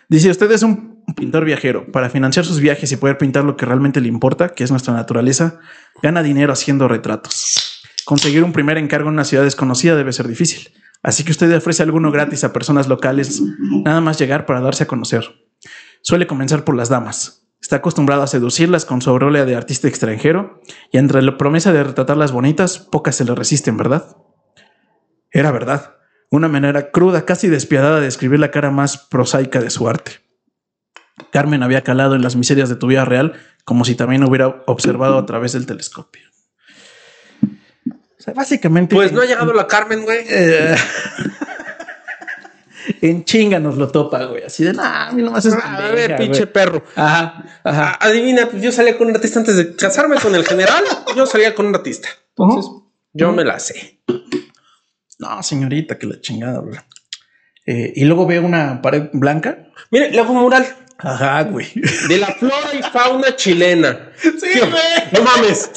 [0.09, 1.90] Dice, usted es un pintor viajero.
[1.92, 4.95] Para financiar sus viajes y poder pintar lo que realmente le importa, que es nuestra
[4.95, 5.61] naturaleza,
[6.03, 7.83] gana dinero haciendo retratos.
[8.05, 10.73] Conseguir un primer encargo en una ciudad desconocida debe ser difícil.
[11.03, 13.42] Así que usted ofrece alguno gratis a personas locales,
[13.85, 15.25] nada más llegar para darse a conocer.
[16.03, 17.49] Suele comenzar por las damas.
[17.61, 20.61] Está acostumbrado a seducirlas con su aureola de artista extranjero
[20.92, 24.16] y entre la promesa de retratarlas bonitas, pocas se le resisten, ¿verdad?
[25.31, 25.97] Era verdad.
[26.31, 30.26] Una manera cruda, casi despiadada de describir la cara más prosaica de su arte.
[31.31, 35.19] Carmen había calado en las miserias de tu vida real como si también hubiera observado
[35.19, 36.23] a través del telescopio.
[37.43, 38.95] O sea, básicamente.
[38.95, 40.25] Pues no ha llegado la Carmen, güey.
[40.29, 40.77] Eh,
[43.03, 44.45] en chinga nos lo topa, güey.
[44.45, 45.55] Así de, nah, a mí nomás es.
[45.55, 46.53] A ver, pinche güey".
[46.53, 46.85] perro.
[46.95, 47.99] Ajá, ajá.
[48.01, 50.85] Ah, Adivina, pues yo salía con un artista antes de casarme con el general.
[51.17, 52.09] Yo salía con un artista.
[52.37, 52.71] Entonces,
[53.13, 54.01] yo me la sé.
[55.19, 56.79] No, señorita, que la chingada, güey.
[57.67, 59.73] Eh, y luego veo una pared blanca.
[59.91, 60.67] Mire, le hago un mural
[60.99, 61.67] Ajá, güey.
[62.09, 64.11] de la flora y fauna chilena.
[64.21, 64.61] Sí, ¿Qué?
[65.13, 65.71] No mames.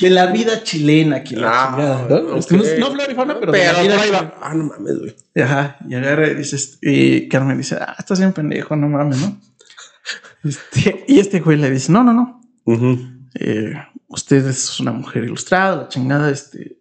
[0.00, 2.34] De la vida chilena, que la Ah, chingada, ¿no?
[2.36, 2.50] ok.
[2.50, 4.18] No, no flora y fauna, pero, de la Pero vida ahí va.
[4.18, 4.34] chilena.
[4.42, 5.16] Ah, no mames, güey.
[5.42, 9.40] Ajá, y agarra y dices, y Carmen dice, ah, estás bien pendejo, no mames, ¿no?
[10.44, 12.40] Este, y este güey le dice, no, no, no.
[12.64, 12.98] Ujú.
[13.34, 13.72] eh,
[14.08, 16.78] usted es una mujer ilustrada, la chingada, este,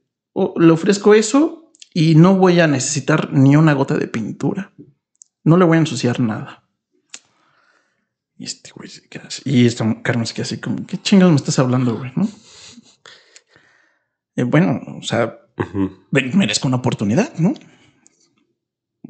[0.57, 4.71] le ofrezco eso y no voy a necesitar ni una gota de pintura.
[5.47, 6.67] No le voy a ensuciar nada.
[8.37, 9.41] Y este güey se queda así.
[9.45, 12.11] Y esta Carmen se queda así como, ¿qué chingados me estás hablando, güey?
[12.17, 12.27] ¿No?
[14.35, 15.39] Eh, bueno, o sea,
[16.11, 17.53] merezco una oportunidad, ¿no?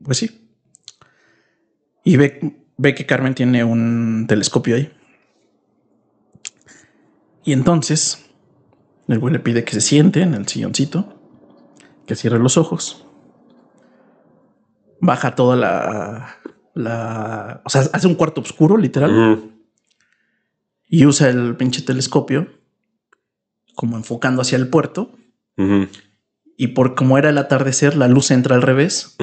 [0.04, 0.52] Pues sí.
[2.04, 4.94] Y ve, ve que Carmen tiene un telescopio ahí.
[7.44, 8.30] Y entonces
[9.08, 11.20] el güey le pide que se siente en el silloncito,
[12.06, 13.07] que cierre los ojos,
[15.00, 16.38] baja toda la,
[16.74, 19.52] la, o sea, hace un cuarto oscuro, literal,
[20.90, 22.48] y usa el pinche telescopio
[23.76, 25.12] como enfocando hacia el puerto.
[26.58, 29.16] Y por como era el atardecer, la luz entra al revés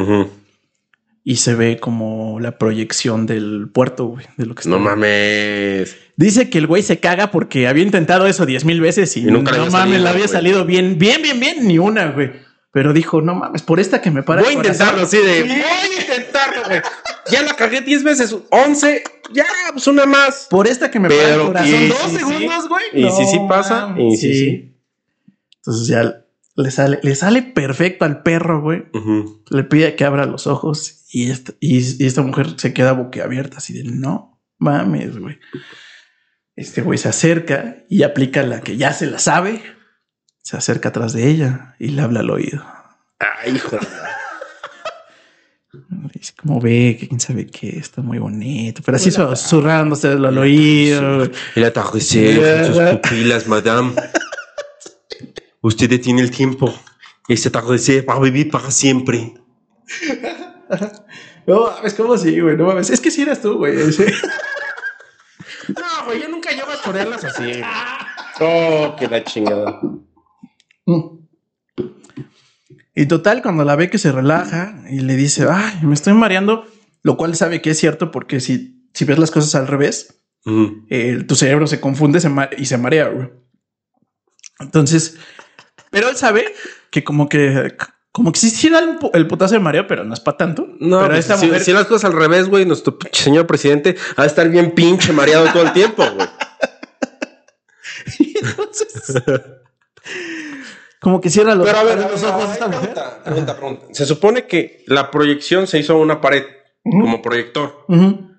[1.26, 4.70] y se ve como la proyección del puerto, güey, de lo que está.
[4.70, 5.96] No mames.
[6.16, 9.24] Dice que el güey se caga porque había intentado eso diez mil veces y, Y
[9.24, 12.30] nunca no mames, le había salido bien, bien, bien, bien, ni una, güey.
[12.74, 14.42] Pero dijo, no mames, por esta que me para.
[14.42, 14.74] Voy a el corazón".
[14.88, 15.42] intentarlo así de.
[15.44, 16.80] Voy a intentarlo, güey.
[17.30, 19.02] Ya la cagué 10 veces, 11.
[19.32, 20.48] Ya, pues una más.
[20.50, 21.68] Por esta que me para el Pero, corazón.
[21.74, 22.84] y Dos segundos, güey.
[22.92, 24.76] y si sí pasa, mames, y sí.
[25.58, 26.20] Entonces ya
[26.56, 28.82] le sale, le sale perfecto al perro, güey.
[29.50, 33.58] Le pide que abra los ojos y esta, y, y esta mujer se queda boquiabierta
[33.58, 35.38] así de no mames, güey.
[36.56, 39.62] Este güey se acerca y aplica la que ya se la sabe.
[40.44, 42.62] Se acerca atrás de ella y le habla al oído.
[43.18, 43.78] Ay, hijo.
[46.12, 51.28] Dice, como ve que quién sabe qué está muy bonito, pero así susurrándose al oído.
[51.54, 53.94] El atardecer, sus pupilas, madame.
[55.62, 56.72] Usted tiene el tiempo.
[57.26, 59.35] Ese atardecer va a vivir para siempre.
[61.46, 62.57] No mames, como sí, güey.
[62.57, 62.88] No mames.
[62.88, 63.78] Es que si eras tú, güey.
[63.88, 64.11] ese.
[65.68, 67.61] No, güey, yo nunca llego a ponerlas así.
[68.40, 69.78] Oh, qué la chingada.
[72.94, 76.66] Y total, cuando la ve que se relaja y le dice, ay, me estoy mareando,
[77.03, 80.23] lo cual sabe que es cierto porque si, si ves las cosas al revés,
[80.90, 83.09] eh, tu cerebro se confunde se y se marea.
[83.09, 83.31] güey.
[84.61, 85.16] Entonces,
[85.90, 86.44] pero él sabe
[86.90, 87.77] que como que,
[88.12, 90.68] como que sí, sí da el, el putazo de mareo, pero no es para tanto.
[90.79, 93.97] No, pero pues, esta si, mujer, si las cosas al revés, güey, nuestro señor presidente
[94.18, 96.29] va a estar bien pinche mareado todo el tiempo, güey.
[98.40, 99.23] entonces,
[101.05, 103.87] como que cierra los, Pero a ver, los ojos esta pregunta, pregunta, pregunta.
[103.93, 106.43] Se supone que la proyección se hizo a una pared
[106.83, 107.85] como proyector.
[107.88, 108.31] Ujú.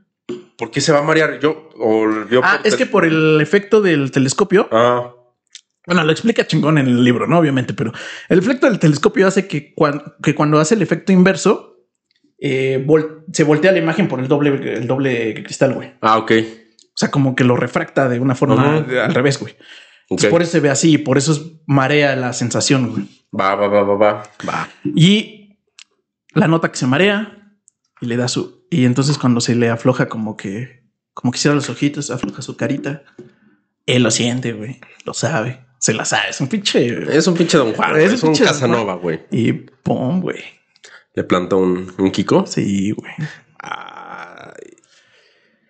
[0.57, 1.39] ¿Por qué se va a marear?
[1.39, 2.05] Yo o
[2.43, 5.11] Ah, es que por el efecto del telescopio, Ah,
[5.87, 7.37] Bueno, lo explica chingón en el libro, ¿no?
[7.37, 7.91] Obviamente, pero
[8.29, 11.77] el efecto del telescopio hace que, cuan- que cuando hace el efecto inverso,
[12.39, 15.93] eh, vol- se voltea la imagen por el doble, el doble cristal, güey.
[16.01, 16.31] ah, ok.
[16.31, 19.55] O sea, como que lo refracta de una forma al revés, güey.
[20.07, 20.11] Ok.
[20.11, 23.07] Entonces, por eso se ve así, y por eso es marea la sensación, güey.
[23.37, 24.23] Va, va, va, va, va.
[24.47, 24.69] Va.
[24.83, 25.57] Y
[26.33, 27.57] la nota que se marea
[28.01, 28.65] y le da su.
[28.69, 32.55] Y entonces, cuando se le afloja, como que, como que cierra los ojitos, afloja su
[32.55, 33.03] carita.
[33.85, 34.79] Él lo siente, güey.
[35.05, 35.65] Lo sabe.
[35.79, 36.29] Se la sabe.
[36.29, 37.15] Es un pinche.
[37.15, 37.99] Es un pinche Don Juan.
[37.99, 39.21] Es Es un Casanova, güey.
[39.31, 40.43] Y pum, güey.
[41.13, 42.45] Le plantó un, un Kiko.
[42.45, 43.13] Sí, güey.
[43.59, 43.94] Ay.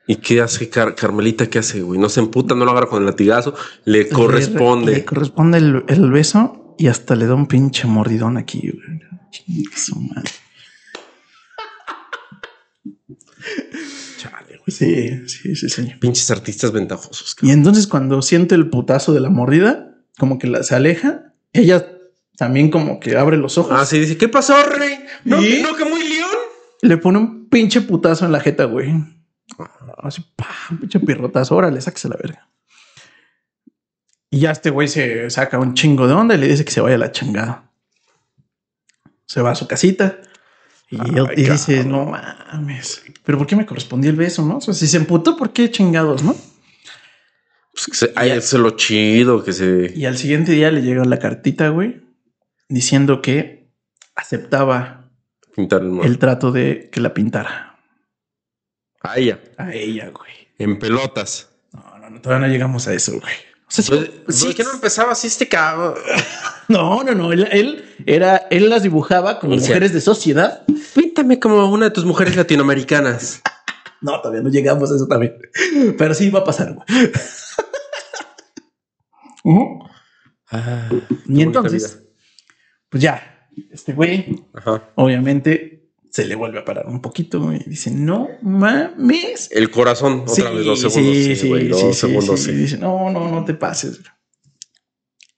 [0.07, 1.47] ¿Y qué hace Car- Carmelita?
[1.49, 1.99] ¿Qué hace, güey?
[1.99, 3.55] No se emputa, no lo agarra con el latigazo.
[3.85, 4.91] Le corresponde.
[4.91, 8.99] Le, corresponde el, el beso y hasta le da un pinche mordidón aquí, güey.
[10.13, 10.31] Madre.
[14.17, 14.63] Chale, güey.
[14.67, 15.99] Sí, sí, sí, señor.
[15.99, 17.35] Pinches artistas ventajosos.
[17.41, 21.87] Y entonces cuando siente el putazo de la mordida, como que la, se aleja, ella
[22.37, 23.71] también como que abre los ojos.
[23.75, 24.99] Ah, sí, dice, ¿qué pasó, rey?
[25.23, 25.61] No, ¿Y?
[25.61, 26.29] no, que muy león.
[26.81, 28.93] Le pone un pinche putazo en la jeta, güey.
[29.97, 31.55] Así, pa, un pinche pirrotazo.
[31.55, 32.49] Órale, sáquese la verga.
[34.29, 36.81] Y ya este güey se saca un chingo de onda y le dice que se
[36.81, 37.71] vaya a la chingada.
[39.25, 40.19] Se va a su casita
[40.89, 43.03] Y, él- y dice, no mames.
[43.23, 44.57] Pero ¿por qué me correspondió el beso, no?
[44.57, 46.35] O sea, si se emputó, ¿por qué chingados, no?
[47.73, 49.91] Pues que se, ay, es lo chido que se.
[49.95, 52.01] Y al siguiente día le llegó la cartita, güey,
[52.69, 53.69] diciendo que
[54.15, 55.09] aceptaba
[55.55, 57.74] Pintar el el trato de que la pintara
[59.11, 59.39] A ella.
[59.57, 60.31] a ella, güey.
[60.57, 61.49] En pelotas.
[61.73, 63.33] No, no, no, todavía no llegamos a eso, güey.
[63.67, 65.95] O sea, sí- Pues, sí- ¿Por qué no empezaba así este cabrón?
[66.69, 67.33] no, no, no.
[67.33, 70.63] Él, él era, él las dibujaba como O sea- mujeres de sociedad.
[70.93, 73.41] Píntame como una de tus mujeres latinoamericanas.
[74.01, 75.35] No, todavía no llegamos a eso también.
[75.97, 76.85] Pero sí va a pasar, güey.
[80.51, 80.89] Ah,
[81.27, 82.03] Y entonces,
[82.89, 84.91] pues ya, este güey, Ajá.
[84.95, 85.84] obviamente,
[86.15, 89.49] se le vuelve a parar un poquito y dice, no mames.
[89.51, 91.13] El corazón, otra vez, dos segundos.
[91.13, 92.51] Sí, sí, güey, dos sí, sí, segundos, sí.
[92.51, 92.55] sí.
[92.55, 93.99] Dice, no, no, no te pases.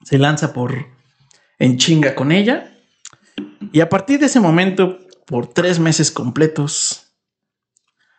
[0.03, 0.85] Se lanza por
[1.57, 2.77] en chinga con ella.
[3.71, 7.07] Y a partir de ese momento, por tres meses completos,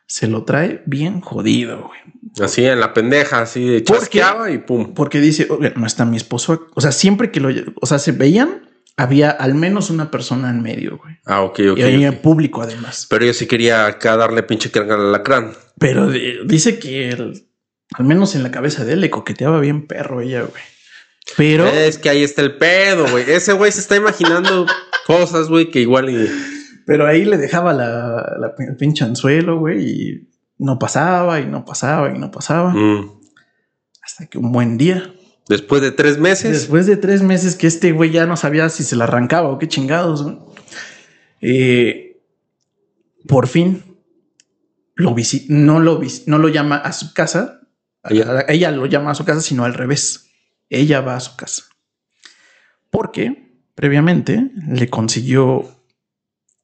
[0.09, 2.01] se lo trae bien jodido, güey.
[2.45, 4.95] Así en la pendeja, así de chasqueaba y pum.
[4.95, 6.67] Porque dice, "Oye, no está mi esposo.
[6.75, 8.68] O sea, siempre que lo, o sea, se veían,
[8.99, 11.17] había al menos una persona en medio, güey.
[11.25, 11.79] Ah, ok, ok.
[11.79, 12.17] y había ok.
[12.17, 13.07] público además.
[13.09, 15.53] Pero yo sí quería acá darle pinche carga al alacrán.
[15.79, 17.47] Pero de- dice que el-
[17.95, 20.63] al menos en la cabeza de él le coqueteaba bien perro ella, güey.
[21.37, 23.25] Pero, Es que ahí está el pedo, güey.
[23.31, 24.67] Ese güey se está imaginando
[25.07, 26.29] cosas, güey, que igual y...
[26.87, 31.65] pero ahí le dejaba la, la- el pinche anzuelo, güey, y no pasaba y no
[31.65, 32.71] pasaba y no pasaba.
[32.73, 33.11] Mm.
[34.03, 35.15] Hasta que un buen día,
[35.49, 38.85] Después de tres meses, después de tres meses que este güey ya no sabía si
[38.85, 40.39] se la arrancaba o qué chingados, güey,
[41.41, 42.21] eh,
[43.27, 43.83] por fin
[44.99, 45.15] lo
[45.49, 47.61] no lo no lo llama a su casa.
[48.03, 48.71] Ella.
[48.73, 50.31] Lo llama a su casa, sino al revés.
[50.69, 51.65] Ella va a su casa.
[52.91, 55.65] Porque previamente le consiguió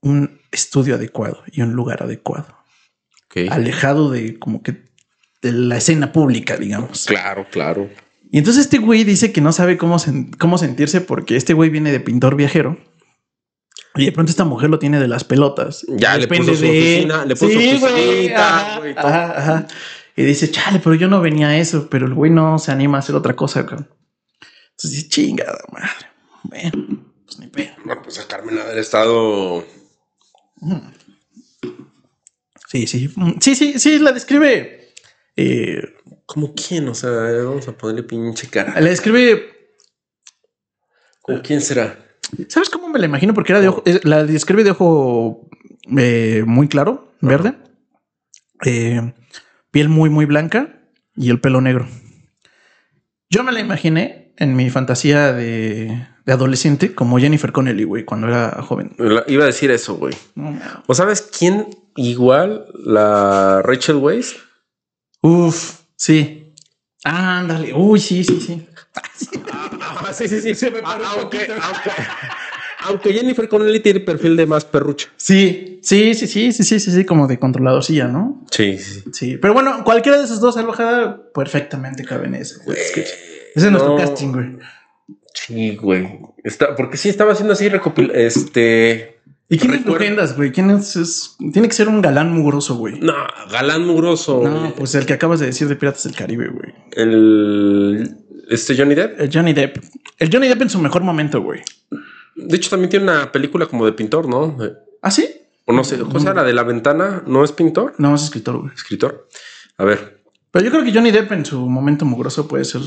[0.01, 2.57] un estudio adecuado y un lugar adecuado,
[3.51, 4.85] alejado de como que
[5.41, 7.07] de la escena pública, digamos.
[7.07, 7.89] Claro, claro.
[8.35, 11.71] Y entonces este güey dice que no sabe cómo, sen- cómo sentirse porque este güey
[11.71, 12.77] viene de pintor viajero.
[13.95, 15.87] Y de pronto esta mujer lo tiene de las pelotas.
[15.89, 19.07] Ya le puso su de oficina, le puso su oficinita, güey, todo.
[19.07, 19.67] ajá, ajá.
[20.17, 22.99] Y dice, chale, pero yo no venía a eso, pero el güey no se anima
[22.99, 23.65] a hacer otra cosa.
[23.67, 23.89] cabrón".
[24.71, 26.09] Entonces dice, chingada madre.
[26.43, 27.71] Bueno, pues ni pedo.
[27.85, 29.65] No, pues sacarme la del estado.
[32.69, 33.11] Sí, sí.
[33.15, 34.81] Mm, Sí, sí, sí, la describe.
[35.37, 35.83] eh,
[36.27, 36.89] ¿Cómo quién?
[36.89, 38.81] O sea, vamos a ponerle pinche cara.
[38.81, 39.51] la describe
[41.23, 41.99] ¿Con quién será?
[42.49, 43.35] ¿Sabes cómo me la imagino?
[43.35, 45.49] Porque era de ojo, la describe de ojo
[45.97, 47.55] eh, muy claro, verde,
[48.65, 49.13] eh,
[49.71, 50.81] piel muy, muy blanca
[51.15, 51.87] y el pelo negro.
[53.31, 58.27] Yo me la imaginé en mi fantasía de, de adolescente como Jennifer Connelly, güey, cuando
[58.29, 58.95] era joven.
[58.99, 60.15] La- iba a decir eso, güey.
[60.35, 62.67] No, ¿O sabes quién igual?
[62.75, 64.37] La Rachel Weisz.
[65.23, 66.53] Uf, sí.
[67.05, 67.73] Ándale.
[67.75, 68.67] Uy, sí, sí, sí.
[69.53, 70.67] Ah, sí, sí, sí.
[71.17, 71.91] aunque, aunque,
[72.81, 75.09] aunque Jennifer Connelly tiene perfil de más perrucha.
[75.17, 78.45] Sí, sí, sí, sí, sí, sí, sí, sí, como de controladorcilla, ¿no?
[78.51, 79.05] Sí, sí.
[79.13, 82.57] Sí, pero bueno, cualquiera de esos dos alojada perfectamente cabe en ese.
[82.57, 83.09] sketch.
[83.55, 84.57] Ese es nuestro casting, güey.
[85.35, 86.21] Sí, güey.
[86.43, 88.11] Está, porque sí estaba haciendo así recopil...
[88.15, 89.19] Este.
[89.49, 90.53] ¿Y quién es Recuerdo- Lujendas, güey?
[90.53, 92.99] ¿Quién es, es- Tiene que ser un galán mugroso, güey.
[93.01, 93.15] No,
[93.51, 94.41] galán mugroso.
[94.43, 94.73] No, güey.
[94.75, 96.73] pues el que acabas de decir de Piratas del Caribe, güey.
[96.93, 98.17] El.
[98.49, 99.21] Este Johnny Depp.
[99.21, 99.77] El Johnny Depp.
[100.19, 101.61] El Johnny Depp en su mejor momento, güey.
[102.37, 104.57] De hecho, también tiene una película como de pintor, ¿no?
[105.03, 105.29] ¿Ah, sí?
[105.67, 107.95] O no sé, José, la de la ventana, ¿no es pintor?
[107.99, 108.75] No, es escritor, güey.
[108.75, 109.29] Escritor.
[109.79, 110.23] A ver.
[110.51, 112.83] Pero yo creo que Johnny Depp en su momento mugroso puede ser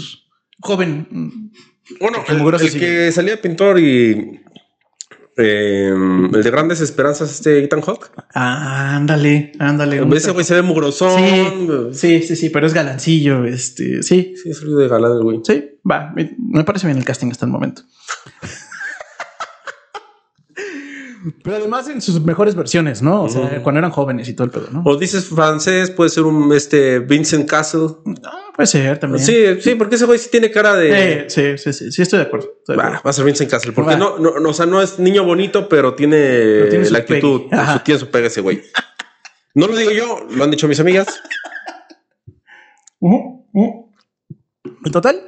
[0.60, 1.52] joven.
[2.00, 4.42] Bueno, El que salía pintor y.
[5.38, 8.10] eh, el de grandes esperanzas, este Ethan Hawke.
[8.34, 10.02] Ah, ándale, ándale.
[10.02, 11.94] un- Ese güey se ve mugrosón.
[11.94, 14.34] Sí, sí, sí, pero es galancillo, este, sí.
[14.42, 15.40] Sí, es de galán el güey.
[15.44, 17.84] Sí, va, me, me parece bien el casting hasta el momento.
[21.44, 23.24] Pero además en sus mejores versiones, ¿no?
[23.24, 24.84] O sea, cuando eran jóvenes y todo el pedo, ¿no?
[24.86, 27.88] O dices francés, puede ser un este Vincent Castle.
[28.24, 29.24] Ah, puede ser también.
[29.24, 30.90] Sí, sí, porque ese güey sí tiene cara de.
[30.92, 32.50] Eh, sí, sí, sí, sí, estoy de acuerdo.
[32.60, 35.00] estoy de Va, a ser Vincent Castle, porque no, no, no, o sea, no es
[35.00, 38.62] niño bonito, pero tiene, Pero tiene su la actitud, su, tiene su pega ese güey.
[39.56, 41.08] No lo digo yo, lo han dicho mis amigas.
[43.00, 43.92] Ujú.
[44.86, 45.20] En total,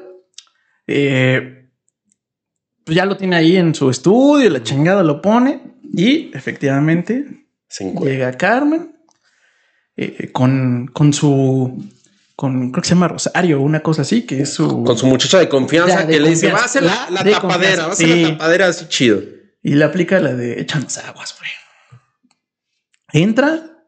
[0.86, 1.72] eh,
[2.86, 7.91] pues ya lo tiene ahí en su estudio, la chingada lo pone y efectivamente Se
[7.93, 8.95] llega Carmen
[9.95, 11.83] eh, con, con su,
[12.35, 14.83] con creo que se llama Rosario, una cosa así, que es su...
[14.85, 17.23] Con su muchacha de confianza de que le dice, va a ser la, La la
[17.23, 18.21] de tapadera, va a ser sí.
[18.21, 19.21] la tapadera así chido.
[19.61, 21.51] Y le aplica la de échanos aguas, güey.
[23.11, 23.83] Entra,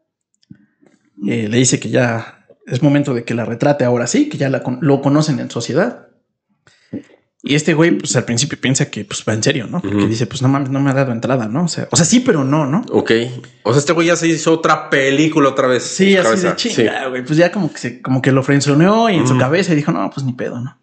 [1.26, 4.50] eh, le dice que ya es momento de que la retrate ahora sí, que ya
[4.50, 6.08] la lo conocen en sociedad.
[7.44, 9.80] Y este güey, pues al principio piensa que pues va en serio, ¿no?
[9.82, 11.64] Porque dice, pues no mames, no me ha dado entrada, ¿no?
[11.64, 12.82] O sea, o sea, sí, pero no, ¿no?
[12.92, 13.10] Ok.
[13.64, 15.82] O sea, este güey ya se hizo otra película otra vez.
[15.82, 16.56] Sí, así de cabeza.
[16.56, 17.24] chinga, güey.
[17.24, 20.08] Pues ya como que se, como que lo frenzoneó y en su cabeza dijo, no,
[20.10, 20.78] pues ni pedo, ¿no?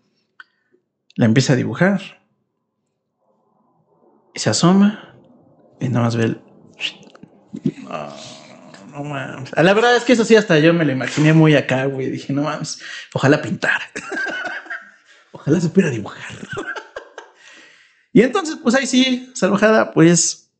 [1.15, 2.01] La empieza a dibujar.
[4.35, 5.15] Y se asoma
[5.79, 6.41] y nada más ve el.
[7.83, 8.13] No,
[8.91, 9.51] no mames.
[9.55, 12.09] La verdad es que eso sí, hasta yo me lo imaginé muy acá, güey.
[12.09, 12.81] Dije, no mames,
[13.13, 13.85] ojalá pintara.
[15.49, 16.23] ojalá supiera dibujar.
[18.13, 20.51] y entonces, pues ahí sí, salvajada, pues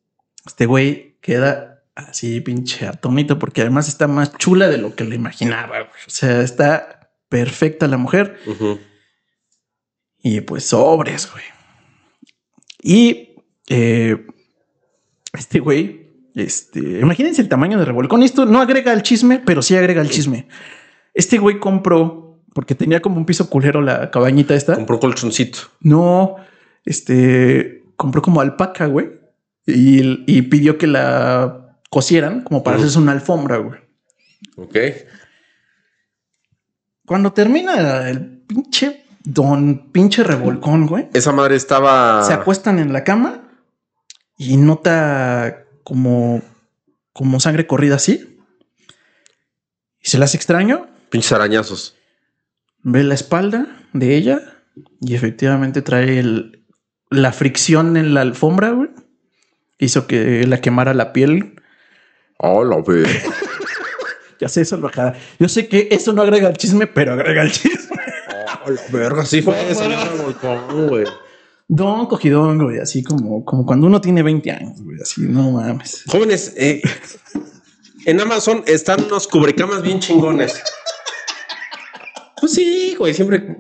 [0.46, 5.16] este güey queda así pinche atónito porque además está más chula de lo que le
[5.16, 5.80] imaginaba.
[5.80, 6.02] güey.
[6.08, 8.40] O sea, está perfecta la mujer
[10.22, 11.44] y pues sobres, güey.
[12.82, 13.36] Y
[13.68, 14.26] eh,
[15.34, 18.24] este güey, este, imagínense el tamaño de revolcón.
[18.24, 20.48] Esto no agrega al chisme, pero sí agrega al chisme.
[21.14, 24.76] Este güey compró, porque tenía como un piso culero la cabañita esta.
[24.76, 25.60] Compró colchoncito.
[25.82, 26.36] No,
[26.86, 29.10] este compró como alpaca, güey,
[29.66, 33.80] y, y pidió que la cosieran como para hacerse una alfombra, güey.
[34.56, 34.78] Ok.
[37.06, 42.24] Cuando termina el pinche don pinche revolcón, güey, Esa madre estaba.
[42.24, 43.44] se acuestan en la cama
[44.38, 46.42] y nota como,
[47.14, 48.40] como sangre corrida así.
[50.02, 51.96] Y se las extraño, Pinches arañazos.
[52.84, 54.40] Ve la espalda de ella
[55.02, 56.66] y efectivamente trae el-
[57.10, 58.90] la fricción en la alfombra, güey.
[59.80, 61.56] Hizo que la quemara la piel.
[62.38, 63.04] Oh, la ve.
[64.42, 65.16] Ya sé, salvajada.
[65.38, 67.98] Yo sé que eso no agrega al chisme, pero agrega al chisme.
[68.66, 69.26] Oh, la verga.
[69.26, 71.04] Sí fue Revolcón, güey.
[71.68, 76.04] Don cogidón, güey, así como, como cuando uno tiene 20 años, güey, así, no mames.
[76.08, 76.82] Jóvenes, eh,
[78.06, 80.64] en Amazon están unos cubrecamas bien chingones.
[82.40, 83.58] Pues sí, güey, siempre.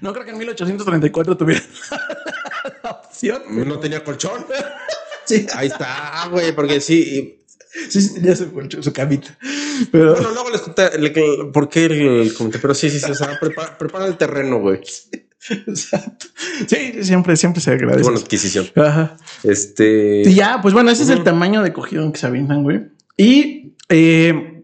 [0.00, 1.62] No creo que en 1834 tuviera
[2.84, 3.42] la opción.
[3.66, 4.44] No tenía colchón.
[5.24, 7.44] Sí, Ahí está, güey, porque sí.
[7.90, 9.36] sí, sí, tenía su, colchón, su camita.
[9.92, 11.10] Pero Bueno, luego les conté le-
[11.52, 14.80] por qué el comité, pero sí, sí, sí, o sea, prepara, prepara el terreno, güey.
[15.50, 16.28] Exacto.
[16.66, 18.04] Sí, siempre, siempre se agradece.
[18.04, 18.70] buena adquisición.
[18.74, 19.18] Ajá.
[19.42, 20.22] Este.
[20.22, 22.86] Y ya, pues bueno, ese es el tamaño de cogidón que se avientan, güey.
[23.18, 24.57] Y eh,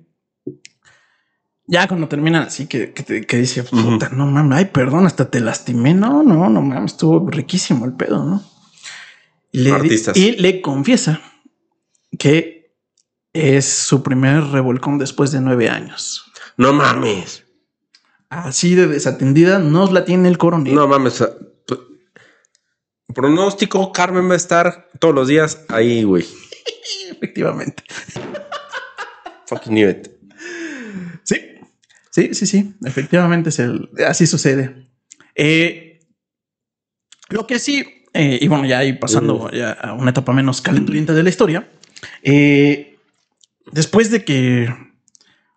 [1.67, 5.31] ya cuando terminan así que, que, te- que dice, puta, no mames, ay, perdón, hasta
[5.31, 5.95] te lastimé.
[5.95, 8.43] No, no, no mames, estuvo riquísimo el pedo, ¿no?
[9.53, 10.17] Y le, Artistas.
[10.17, 11.21] y le confiesa
[12.19, 12.75] que
[13.33, 16.25] es su primer revolcón después de nueve años.
[16.57, 17.45] No mames.
[18.29, 20.75] Así de desatendida nos la tiene el coronel.
[20.75, 21.23] No mames.
[23.15, 26.25] Pronóstico, Carmen va a estar todos los días ahí, güey.
[27.11, 27.85] Efectivamente.
[29.47, 30.09] Fucking knew it.
[31.23, 31.37] Sí,
[32.15, 32.75] sí, sí, sí.
[32.85, 34.89] Efectivamente, es el, así sucede.
[35.35, 36.01] Eh,
[37.31, 41.13] lo que sí, eh, y bueno, ya ahí pasando ya a una etapa menos calenturienta
[41.15, 41.69] de la historia,
[42.23, 42.97] eh,
[43.73, 44.69] después de que,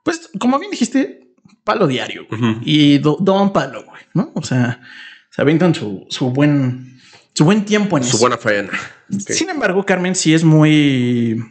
[0.04, 1.34] pues, como bien dijiste,
[1.64, 4.32] palo diario güey, y do- don palo, güey, ¿no?
[4.34, 4.82] O sea,
[5.30, 7.00] se aventan su, su buen,
[7.34, 8.20] su buen tiempo en Su eso.
[8.20, 8.72] buena faena.
[9.10, 11.44] Sin embargo, Carmen sí es muy...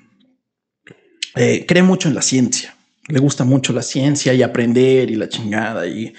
[1.34, 2.74] cree mucho en la ciencia.
[3.08, 6.12] Le gusta mucho la ciencia y aprender y la chingada y...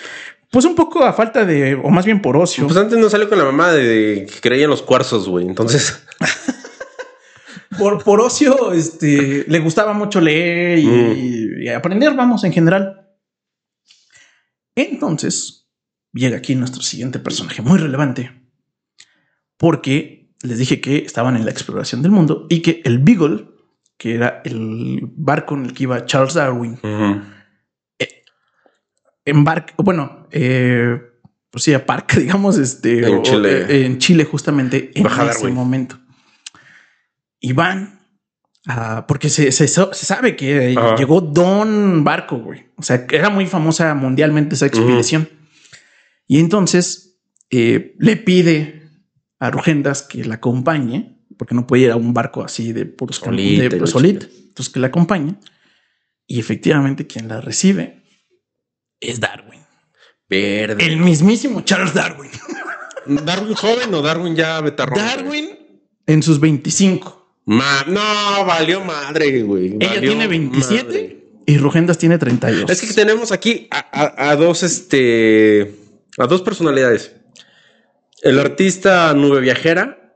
[0.50, 2.66] Pues un poco a falta de, o más bien por ocio.
[2.68, 5.46] Pues antes no salió con la mamá de que creía en los cuarzos, güey.
[5.46, 6.02] Entonces,
[7.78, 13.08] Por, por ocio, este, le gustaba mucho leer y, y aprender, vamos, en general.
[14.76, 15.68] Entonces,
[16.14, 18.32] llega aquí nuestro siguiente personaje muy relevante.
[19.58, 23.48] Porque les dije que estaban en la exploración del mundo y que el Beagle,
[23.98, 26.80] que era el barco en el que iba Charles Darwin,
[29.26, 31.00] embarca, bueno, eh,
[31.50, 33.66] pues sí, aparca, digamos, este, En o- Chile.
[33.70, 35.56] eh, en Chile, justamente en Baja ese Darwin.
[35.56, 36.00] momento.
[37.40, 37.96] Y van
[39.08, 42.66] porque se, se sabe que llegó Don Barco, güey.
[42.76, 45.30] O sea, que era muy famosa mundialmente esa expedición.
[46.28, 47.18] Y entonces
[47.50, 48.90] eh, le pide
[49.40, 53.22] a Rugendas que la acompañe, porque no puede ir a un barco así de puros
[53.22, 54.28] cam- Solita y de chingada.
[54.48, 55.36] Entonces que la acompañe.
[56.28, 58.04] Y efectivamente quien la recibe
[59.00, 59.62] es Darwin.
[60.30, 60.84] verde.
[60.86, 62.32] El mismísimo Charles Darwin.
[63.26, 64.98] ¿Darwin joven o Darwin ya betarrón?
[64.98, 65.50] Darwin
[66.06, 67.42] en sus 25.
[67.46, 69.78] Ma- no, valió madre, güey.
[69.80, 71.24] Ella tiene 27 madre.
[71.46, 72.70] y Rugendas tiene 32.
[72.70, 75.74] Es que tenemos aquí a, a- a dos, este,
[76.18, 77.14] a dos personalidades.
[78.22, 80.07] El artista Nube Viajera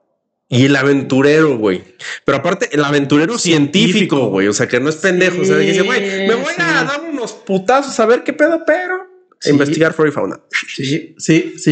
[0.51, 1.81] y el aventurero, güey.
[2.25, 4.47] Pero aparte, el aventurero científico, güey.
[4.47, 5.41] O sea, que no es pendejo.
[5.41, 6.61] o sea, que dice, güey, me voy Sí.
[6.61, 9.07] a dar unos putazos a ver qué pedo, pero
[9.39, 9.49] Sí.
[9.49, 10.39] investigar flora y fauna.
[10.67, 11.71] Sí, sí, sí, sí.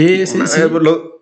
[0.57, 1.19] Eh, lo-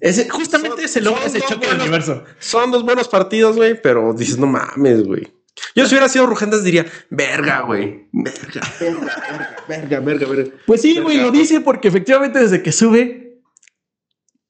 [0.00, 2.24] Ese, justamente Son- ese logo, son ese choque del universo.
[2.38, 5.28] son dos buenos partidos, güey, pero dices, no mames, güey.
[5.74, 8.06] Yo si hubiera sido Rugendas diría, verga, güey.
[8.12, 10.50] Verga, verga, verga, verga, verga.
[10.66, 13.25] Pues sí, güey, lo dice porque efectivamente desde que sube,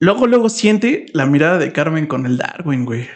[0.00, 3.08] luego, luego siente la mirada de Carmen con el Darwin, güey.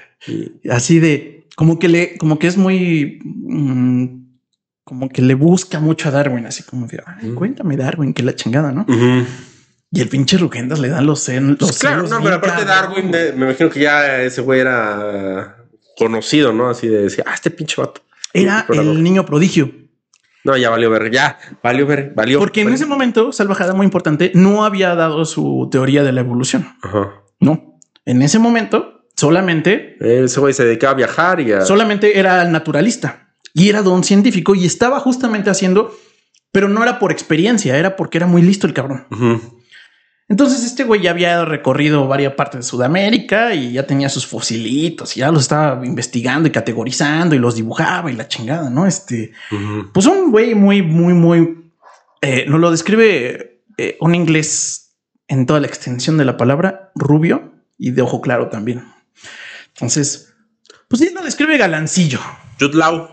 [0.71, 4.21] Así de, como que le, como que es muy, mm,
[4.85, 8.35] como que le busca mucho a Darwin, así como de, "Ay, cuéntame Darwin, que la
[8.35, 8.87] chingada, ¿no?
[9.93, 12.65] Y el pinche Rugendas le dan los, cen- los Pues claro, celos no, pero aparte
[12.65, 15.57] Darwin, eh, me imagino que ya ese güey era
[15.97, 16.69] conocido, ¿no?
[16.71, 18.01] Así de decir, ah, este pinche vato.
[18.33, 19.71] Era el niño prodigio.
[20.45, 22.39] No, ya valió ver, ya valió ver, valió.
[22.39, 26.67] Porque en ese momento, Salvajada, muy importante, no había dado su teoría de la evolución.
[26.83, 27.13] Ajá.
[27.41, 27.79] No.
[28.07, 31.61] En ese momento, solamente, Eh, Ese güey se dedicaba a viajar y a.
[31.63, 35.95] solamente era naturalista y era don científico y estaba justamente haciendo,
[36.53, 39.07] pero no era por experiencia, era porque era muy listo el cabrón.
[40.31, 45.17] Entonces este güey ya había recorrido varias partes de Sudamérica y ya tenía sus fosilitos
[45.17, 48.87] y ya los estaba investigando y categorizando y los dibujaba y la chingada, ¿no?
[48.87, 49.33] Este,
[49.93, 51.73] pues un güey muy, muy, muy,
[52.23, 54.93] eh, nos lo describe eh, un inglés
[55.27, 58.85] en toda la extensión de la palabra, rubio y de ojo claro también.
[59.75, 60.33] Entonces,
[60.87, 62.21] pues él lo describe galancillo.
[62.61, 63.09] Jude Law.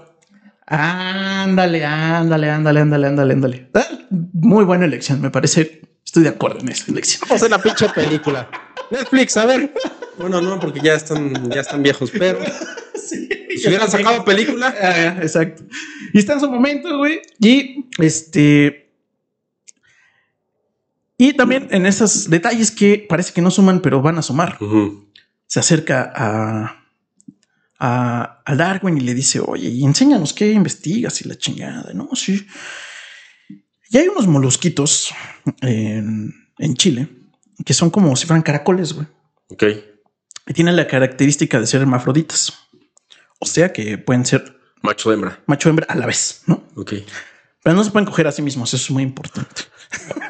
[0.67, 3.69] Ándale, ándale, ándale, ándale, ándale, ándale.
[3.73, 5.86] Ah, Muy buena elección, me parece.
[6.17, 7.21] Estoy de acuerdo en esa elección.
[7.21, 8.49] Vamos a hacer la pinche película.
[8.89, 9.71] Netflix, a ver.
[10.17, 12.39] Bueno, no, porque ya están, ya están viejos, pero
[12.95, 14.73] Sí, si hubieran sacado película.
[14.81, 15.61] Ah, exacto.
[16.13, 17.21] Y está en su momento, güey.
[17.39, 18.89] Y este.
[21.19, 24.57] Y también en esos detalles que parece que no suman, pero van a sumar.
[25.45, 26.83] Se acerca a,
[27.77, 31.93] a, a Darwin y le dice, oye, y enséñanos qué investigas y la chingada.
[31.93, 32.43] No, sí.
[33.89, 35.13] Y hay unos molusquitos
[35.61, 37.07] en, en Chile
[37.65, 39.07] que son como si fueran caracoles, güey.
[39.49, 39.63] Ok.
[40.47, 42.53] Y tienen la característica de ser hermafroditas.
[43.39, 45.43] O sea que pueden ser Macho de hembra.
[45.47, 46.63] macho hembra a la vez, ¿no?
[46.75, 46.93] Ok.
[47.63, 49.63] Pero no se pueden coger a sí mismos, eso es muy importante.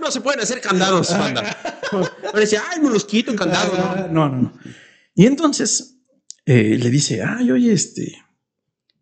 [0.00, 1.56] No se pueden hacer candados, banda.
[1.90, 4.08] Ahora decía, ay, molusquito en candado, ¿no?
[4.08, 4.52] No, no, no.
[5.14, 5.96] Y entonces
[6.44, 8.22] eh, le dice, ay, oye, este,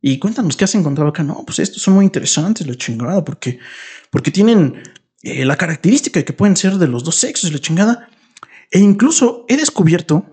[0.04, 1.22] y cuéntanos qué has encontrado acá.
[1.22, 3.60] No, pues estos son muy interesantes, la chingada, porque,
[4.10, 4.82] porque tienen
[5.22, 8.08] eh, la característica de que pueden ser de los dos sexos, la chingada.
[8.72, 10.26] E incluso he descubierto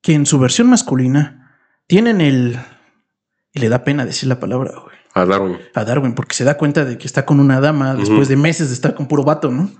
[0.00, 2.56] que en su versión masculina tienen el,
[3.52, 4.94] y le da pena decir la palabra, güey.
[5.16, 5.58] A Darwin.
[5.74, 8.68] a Darwin porque se da cuenta de que está con una dama después de meses
[8.68, 9.70] de estar con puro vato, ¿no?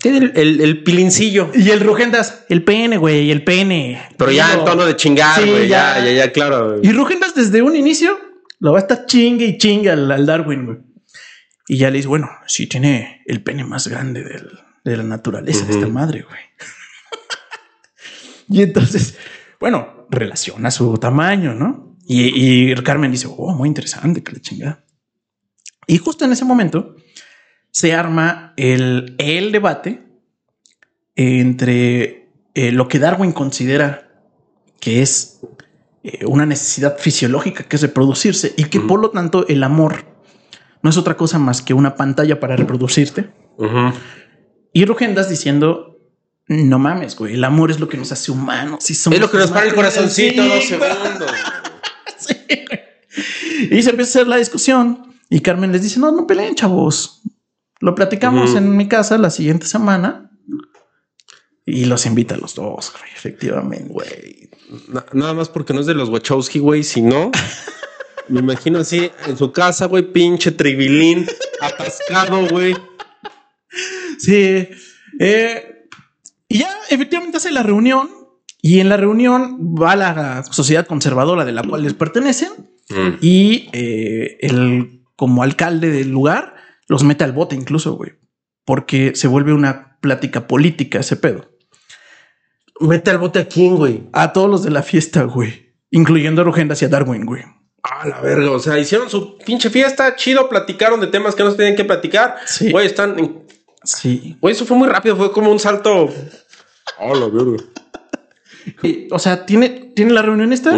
[0.00, 1.50] Tiene el, el, el pilincillo.
[1.54, 4.02] Y el Rugendas, el pene, güey, el pene.
[4.18, 5.68] Pero ya en tono de chingar, Sí, güey.
[5.68, 5.98] ya.
[5.98, 6.04] ya.
[6.04, 6.80] ya, ya, claro.
[6.82, 8.18] Y Rugendas desde un inicio
[8.58, 10.78] lo va a estar chingue y chinga al, al Darwin, güey.
[11.68, 14.50] Y ya le dice, bueno, sí, tiene el pene más grande del-
[14.84, 16.38] de la naturaleza de esta madre, güey.
[18.48, 19.16] y entonces,
[19.58, 21.96] bueno, relaciona su tamaño, ¿no?
[22.06, 24.84] Y, y Carmen dice, oh, muy interesante, que la chingada.
[25.88, 26.94] Y justo en ese momento
[27.76, 30.02] se arma el, el debate
[31.14, 34.08] entre eh, lo que Darwin considera
[34.80, 35.40] que es
[36.02, 40.06] eh, una necesidad fisiológica que es reproducirse y que por lo tanto el amor
[40.80, 43.28] no es otra cosa más que una pantalla para reproducirte.
[44.72, 45.98] Y Rugendas diciendo,
[46.48, 48.78] no mames, güey, el amor es lo que nos hace humanos.
[48.84, 51.30] Si somos Es lo que nos para el corazoncito dos Sí, segundos.
[52.16, 53.78] sí, güey.
[53.78, 57.20] Y se empieza a hacer la discusión y Carmen les dice, no, no peleen, chavos.
[57.80, 60.30] Lo platicamos en mi casa la siguiente semana.
[61.64, 63.88] Y los invita a los dos, güey, efectivamente.
[63.92, 64.50] Güey.
[64.88, 66.84] Na- nada más porque no es de los Wachowski, güey.
[66.84, 67.30] Si no,
[68.28, 71.26] me imagino así en su casa, güey, pinche tribilín,
[71.60, 72.76] atascado, güey.
[74.18, 74.68] Sí.
[75.18, 75.88] Eh,
[76.48, 78.08] y ya efectivamente hace la reunión
[78.62, 82.50] y en la reunión va la sociedad conservadora de la cual les pertenecen
[82.88, 83.18] Mm.
[83.20, 86.54] y eh, el como alcalde del lugar
[86.88, 88.12] los mete al bote incluso, güey,
[88.64, 91.50] porque se vuelve una plática política ese pedo.
[92.80, 94.08] Mete al bote a quién, güey.
[94.12, 97.42] A todos los de la fiesta, güey, incluyendo a Rugendas y a Darwin, güey.
[97.82, 101.50] A la verga, o sea, hicieron su pinche fiesta, chido, platicaron de temas que no
[101.52, 102.36] se tenían que platicar.
[102.46, 102.70] Sí.
[102.72, 103.18] Güey, están.
[103.18, 103.46] en-
[103.84, 104.36] Sí.
[104.40, 106.12] Güey, eso fue muy rápido, fue como un salto.
[106.98, 107.62] A la verga.
[108.82, 110.72] Y, o sea, tiene, tiene la reunión esta.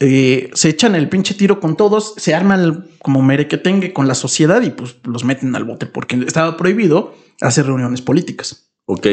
[0.00, 4.14] Eh, se echan el pinche tiro con todos, se arman el- como merequetengue con la
[4.14, 8.70] sociedad y pues los meten al bote porque estaba prohibido hacer reuniones políticas.
[8.86, 9.06] Ok.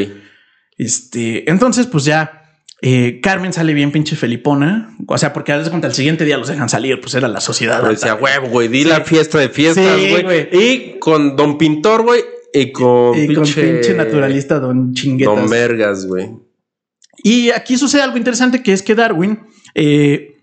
[0.78, 2.42] Este, entonces, pues ya
[2.82, 4.94] Eh, Carmen sale bien pinche felipona.
[5.08, 7.40] O sea, porque a veces contra el siguiente día los dejan salir, pues era la
[7.40, 7.80] sociedad.
[7.80, 10.48] Pero decía, huevo, güey, di la fiesta de fiestas, güey.
[10.52, 12.20] y con Don Pintor, güey,
[12.52, 15.34] y con, Y con pinche, pinche naturalista Don Chinguetas.
[15.34, 16.28] Don Vergas, güey.
[17.24, 19.40] Y aquí sucede algo interesante que es que Darwin,
[19.74, 20.35] eh,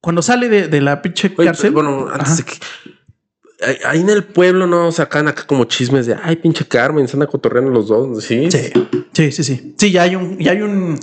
[0.00, 1.72] cuando sale de, de la pinche Oye, cárcel.
[1.72, 2.52] bueno, antes de que.
[3.86, 7.28] ahí- en el pueblo no sacan acá como chismes de ay, pinche Carmen, se andan
[7.28, 8.50] cotorreando los dos, ¿sí?
[8.50, 8.70] Sí,
[9.12, 9.74] sí, sí, sí.
[9.78, 10.98] Sí, ya hay un, ya hay un,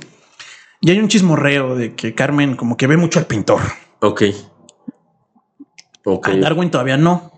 [0.81, 3.59] ya hay un chismorreo de que Carmen como que ve mucho al pintor.
[3.99, 4.23] Ok.
[6.03, 6.27] Ok.
[6.29, 7.31] A Darwin todavía no.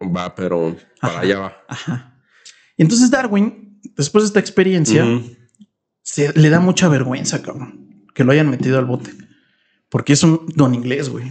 [0.00, 1.22] Va, pero para Ajá.
[1.22, 1.56] allá va.
[1.68, 2.22] Ajá.
[2.76, 5.04] Y entonces Darwin, después de esta experiencia,
[6.02, 9.10] se le da mucha vergüenza, cabrón, que lo hayan metido al bote.
[9.92, 11.30] Porque es un don inglés, güey.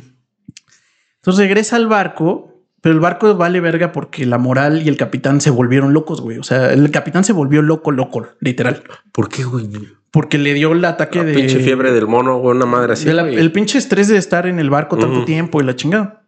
[1.15, 5.41] Entonces regresa al barco, pero el barco vale verga porque la moral y el capitán
[5.41, 6.37] se volvieron locos, güey.
[6.37, 8.83] O sea, el capitán se volvió loco, loco, literal.
[9.11, 9.67] ¿Por qué, güey?
[10.11, 11.33] Porque le dio el ataque La de...
[11.33, 13.09] pinche fiebre del mono, güey, una madre así.
[13.11, 16.27] la- el pinche estrés de estar en el barco tanto tiempo y la chingada.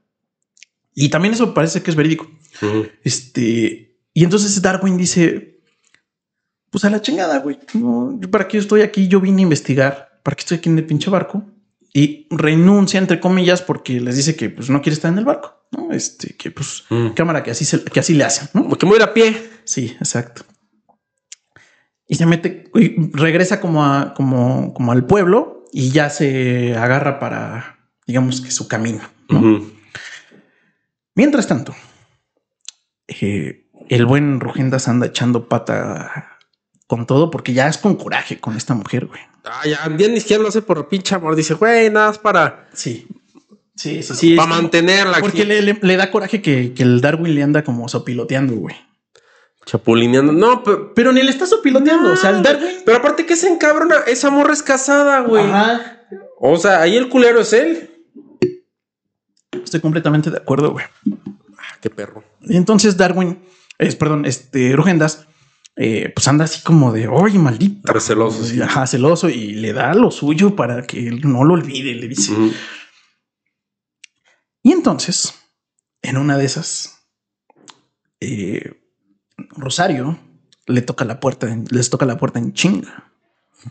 [0.96, 2.28] Y también eso parece que es verídico.
[3.04, 5.60] Este, y entonces Darwin dice:
[6.72, 7.60] Pues a la chingada, güey.
[7.74, 10.20] No, yo para qué estoy aquí, yo vine a investigar.
[10.24, 11.44] ¿Para qué estoy aquí en el pinche barco?
[11.96, 15.68] Y renuncia, entre comillas, porque les dice que pues no quiere estar en el barco.
[15.72, 17.10] No, este, que pues Mm.
[17.10, 18.68] cámara, que así, se- que así le hacen, ¿no?
[18.68, 19.36] Porque me voy a pie.
[19.64, 20.44] Sí, exacto.
[22.08, 27.20] Y se mete, y regresa como a, como, como al pueblo y ya se agarra
[27.20, 29.02] para, digamos que su camino.
[31.16, 31.76] Mientras tanto,
[33.08, 36.33] eh, el buen Rugendas anda echando pata
[36.94, 39.20] con todo porque ya es con coraje con esta mujer, güey.
[39.46, 41.36] Ah, ya, ya ni siquiera lo hace por pinche amor.
[41.36, 43.08] Dice, güey, nada más para, Sí.
[43.76, 44.36] Sí, sí, sí.
[44.36, 45.22] para mantenerla aquí.
[45.22, 48.76] Porque le, le- le da coraje que, que el Darwin le anda como sopiloteando, güey.
[49.66, 50.32] Chapulineando.
[50.34, 52.12] No, pero, Pero ni le está sopiloteando.
[52.14, 52.68] o sea, el Darwin.
[52.86, 55.44] pero aparte que se encabrona, esa morra es casada, güey.
[55.46, 56.02] Ajá.
[56.39, 57.89] O sea, ahí el culero es él.
[59.52, 60.86] Estoy completamente de acuerdo, güey.
[61.58, 62.24] Ah, qué perro.
[62.41, 63.39] Y entonces Darwin,
[63.80, 65.26] es, perdón, este Rugendas,
[65.76, 67.91] eh, pues anda así como de, oye, maldito.
[67.91, 68.61] Receloso, sí.
[68.61, 72.32] Ajá, celoso y le da lo suyo para que él no lo olvide, le dice.
[74.61, 75.34] Y entonces,
[76.01, 77.05] en una de esas,
[78.19, 78.80] eh,
[79.49, 80.19] Rosario
[80.67, 83.11] le toca la puerta, en- les toca la puerta en chinga.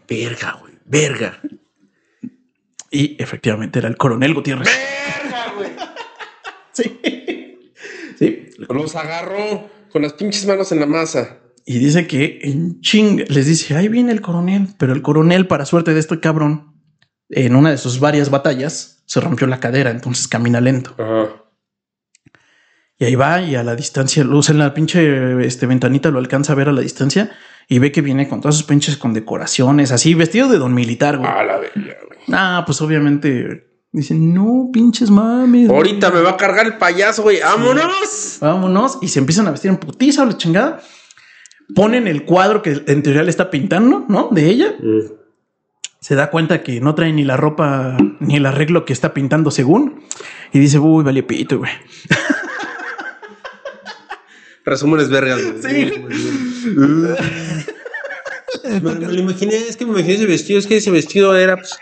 [0.08, 0.74] Verga, güey.
[0.84, 1.40] Verga.
[2.90, 4.68] Y efectivamente era el coronel Gutiérrez.
[4.68, 5.70] Verga, güey.
[6.72, 7.00] Sí.
[8.18, 8.48] Sí.
[8.70, 11.38] Los agarró con las pinches manos en la masa.
[11.64, 15.64] Y dice que en chinga les dice, ahí viene el coronel, pero el coronel, para
[15.64, 16.74] suerte de este cabrón,
[17.28, 20.94] en una de sus varias batallas, se rompió la cadera, entonces camina lento.
[20.98, 21.42] Ajá.
[22.98, 26.52] Y ahí va y a la distancia, luz en la pinche este, ventanita lo alcanza
[26.52, 27.32] a ver a la distancia
[27.68, 31.28] y ve que viene con todas sus pinches condecoraciones, así vestido de don militar, güey.
[31.28, 32.20] A la verga, güey.
[32.32, 35.66] Ah, pues obviamente dicen, no, pinches mames.
[35.66, 35.76] güey.
[35.76, 37.40] Ahorita me va a cargar el payaso, güey.
[37.40, 38.38] ¡Vámonos!
[38.40, 38.98] Vámonos.
[39.02, 40.80] Y se empiezan a vestir en putiza o la chingada.
[41.74, 44.28] Ponen el cuadro que en teoría le está pintando, ¿no?
[44.30, 44.74] De ella.
[44.78, 45.12] Mm.
[46.00, 49.50] Se da cuenta que no trae ni la ropa ni el arreglo que está pintando
[49.50, 50.02] según.
[50.52, 51.70] Y dice, uy, vale pito, güey.
[54.64, 55.40] Resúmenes vergas.
[55.62, 55.92] Sí.
[58.64, 61.56] Me, me lo imaginé, es que me imaginé ese vestido, es que ese vestido era,
[61.56, 61.78] pues,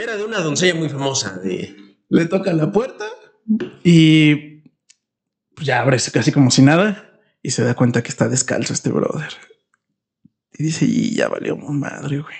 [0.00, 1.38] era de una doncella muy famosa.
[1.38, 1.76] De...
[2.08, 3.06] Le toca la puerta
[3.82, 4.62] y
[5.54, 7.05] pues ya abre casi como si nada
[7.46, 9.30] y se da cuenta que está descalzo este brother.
[10.58, 12.34] Y dice, y ya valió madre, güey.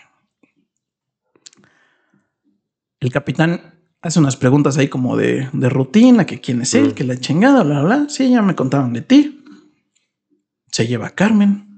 [2.98, 6.92] El capitán hace unas preguntas ahí como de, de rutina, que quién es él, Mm.
[6.94, 8.08] que la chingada, bla, bla, bla.
[8.08, 9.44] Sí, ya me contaron de ti.
[10.72, 11.68] Se lleva a Carmen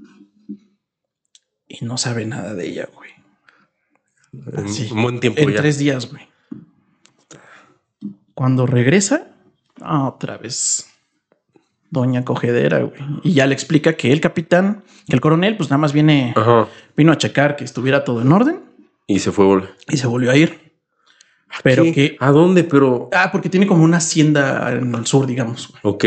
[1.66, 3.10] y no sabe nada de ella, güey.
[4.56, 4.88] En Sí.
[4.90, 5.56] un buen tiempo En ya.
[5.58, 6.26] tres días, güey.
[8.34, 9.34] Cuando regresa,
[9.82, 10.86] otra vez
[11.90, 12.92] Doña Cogedera, güey.
[13.24, 16.68] Y ya le explica que el capitán, que el coronel, pues nada más viene, Ajá.
[16.96, 18.60] vino a checar que estuviera todo en orden
[19.06, 19.62] Y se fue.
[19.88, 20.72] y se volvió a ir.
[21.62, 21.92] Pero ¿Qué?
[21.92, 22.16] que.
[22.20, 22.62] ¿A dónde?
[22.64, 23.08] Pero.
[23.12, 25.68] Ah, porque tiene como una hacienda en el sur, digamos.
[25.82, 25.94] güey.
[25.94, 26.04] Ok.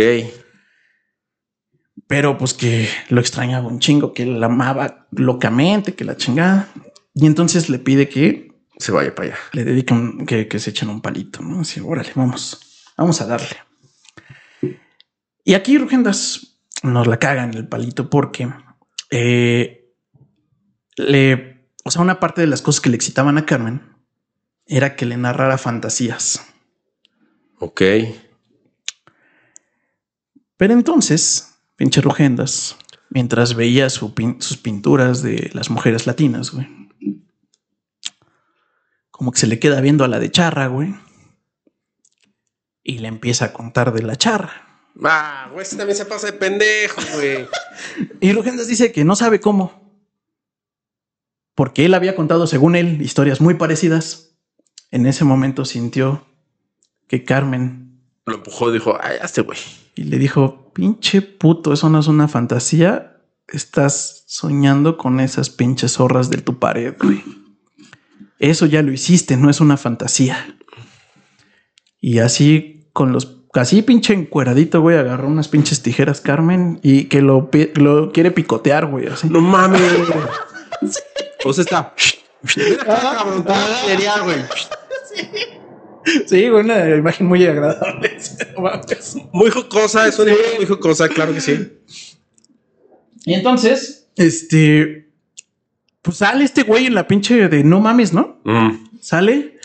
[2.08, 6.68] Pero pues que lo extrañaba un chingo, que la amaba locamente, que la chingada.
[7.14, 9.38] Y entonces le pide que Se vaya para allá.
[9.54, 11.62] le dediquen, que, que se echen un palito, ¿no?
[11.62, 12.60] Así, órale, vamos,
[12.98, 13.48] vamos a darle.
[15.44, 18.52] Y aquí Rugendas nos la caga en el palito porque
[19.10, 19.94] eh,
[20.98, 23.82] le, o sea, una parte de las cosas que le excitaban a Carmen
[24.66, 26.46] era que le narrara fantasías.
[27.60, 27.82] Ok.
[30.58, 32.78] Pero entonces, pinche Rugendas,
[33.10, 36.68] mientras veía su pin- sus pinturas de las mujeres latinas, güey,
[39.10, 40.96] como que se le queda viendo a la de charra, güey.
[42.84, 44.71] Y le empieza a contar de la charra.
[45.04, 47.48] Ah, güey, ese también se pasa de pendejo, güey.
[48.20, 49.80] Y Rugendas dice que no sabe cómo.
[51.56, 54.36] Porque él había contado, según él, historias muy parecidas.
[54.92, 56.26] En ese momento sintió
[57.08, 59.58] que Carmen Lo empujó, dijo, ay, este güey.
[59.96, 63.22] y le dijo, pinche puto, eso no es una fantasía.
[63.48, 67.24] Estás soñando con esas pinches zorras de tu pared, güey.
[68.40, 70.58] Eso ya lo hiciste, no es una fantasía.
[72.00, 77.22] Y así con los así pinche encueradito, güey, agarró unas pinches tijeras Carmen y que
[77.22, 79.30] lo, lo quiere picotear, güey, así.
[79.30, 79.82] No mames.
[81.44, 81.96] O sea, está.
[82.56, 84.38] Mira, cabrón, te va a pelear, güey.
[86.28, 88.18] Sí, güey, una imagen muy agradable.
[89.32, 91.80] Muy jocosa, es una imagen muy jocosa, claro que sí.
[93.26, 95.10] Y entonces, este,
[96.02, 98.40] pues sale este güey en la pinche de no mames, ¿no?
[98.44, 99.00] Mm.
[99.02, 99.60] Sale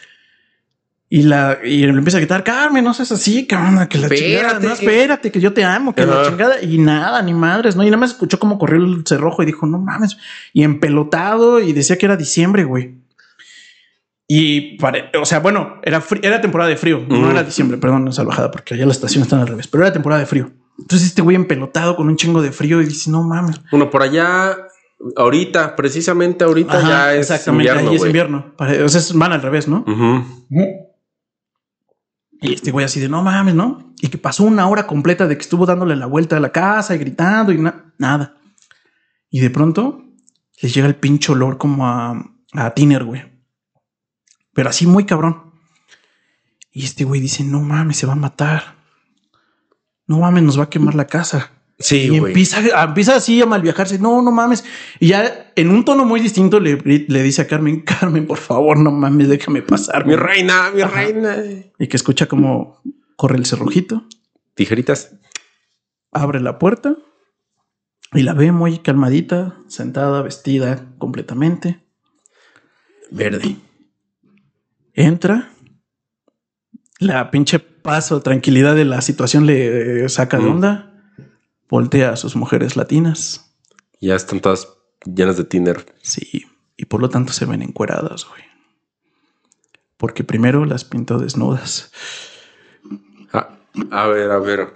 [1.09, 4.59] y la y le empieza a gritar, Carmen, no seas así, que la Espérate, chingada,
[4.61, 7.83] no, espérate, que yo te amo, que la chingada, y nada, ni madres, ¿no?
[7.83, 10.17] Y nada más escuchó cómo corrió el cerrojo y dijo, no mames,
[10.53, 12.95] y empelotado y decía que era diciembre, güey.
[14.29, 17.31] Y, pare- o sea, bueno, era, era temporada de frío, no Mm.
[17.31, 19.93] era diciembre, perdón, no es salvajada, porque allá la estación está al revés, pero era
[19.93, 20.51] temporada de frío.
[20.79, 23.61] Entonces este güey empelotado con un chingo de frío y dice, no mames.
[23.71, 24.57] Bueno, por allá,
[25.17, 28.55] ahorita, precisamente ahorita Ajá, ya es exactamente, invierno, ahí es invierno.
[28.59, 29.85] O sea, es- van al revés, ¿no?
[32.41, 33.93] Y este güey así de no mames, ¿no?
[34.01, 36.95] Y que pasó una hora completa de que estuvo dándole la vuelta a la casa
[36.95, 38.37] y gritando y na- nada.
[39.31, 40.05] Y de pronto
[40.61, 42.15] les llega el pinche olor como a,
[42.53, 43.23] a tiner, güey.
[44.53, 45.53] Pero así muy cabrón.
[46.73, 48.77] Y este güey dice, no mames, se va a matar.
[50.07, 51.51] No mames, nos va a quemar la casa.
[51.79, 52.33] Sí, y güey.
[52.33, 53.99] empieza, así a malviajarse.
[53.99, 54.65] No, no mames.
[54.99, 58.79] Y ya en un tono muy distinto le, le dice a Carmen, Carmen, por favor,
[58.79, 60.07] no mames, déjame pasar.
[60.07, 60.27] Mi güey".
[60.27, 60.95] reina, mi Ajá.
[61.03, 61.37] reina.
[61.79, 62.81] Y que escucha como
[63.17, 64.05] corre el cerrojito,
[64.55, 65.17] Tijeritas.
[66.13, 66.97] abre la puerta
[68.13, 71.85] y la ve muy calmadita, sentada, vestida completamente.
[73.11, 73.57] Verde.
[74.95, 75.51] Entra.
[76.99, 80.86] La pinche paso, tranquilidad de la situación le eh, saca de onda.
[81.69, 83.53] Voltea a sus mujeres latinas.
[84.01, 84.69] Ya están todas
[85.05, 85.87] llenas de tiner.
[86.03, 86.45] Sí.
[86.77, 88.43] Y por lo tanto se ven encueradas, güey.
[89.97, 91.91] Porque primero las pintó desnudas.
[93.33, 93.57] Ah,
[93.91, 94.75] a ver, a ver.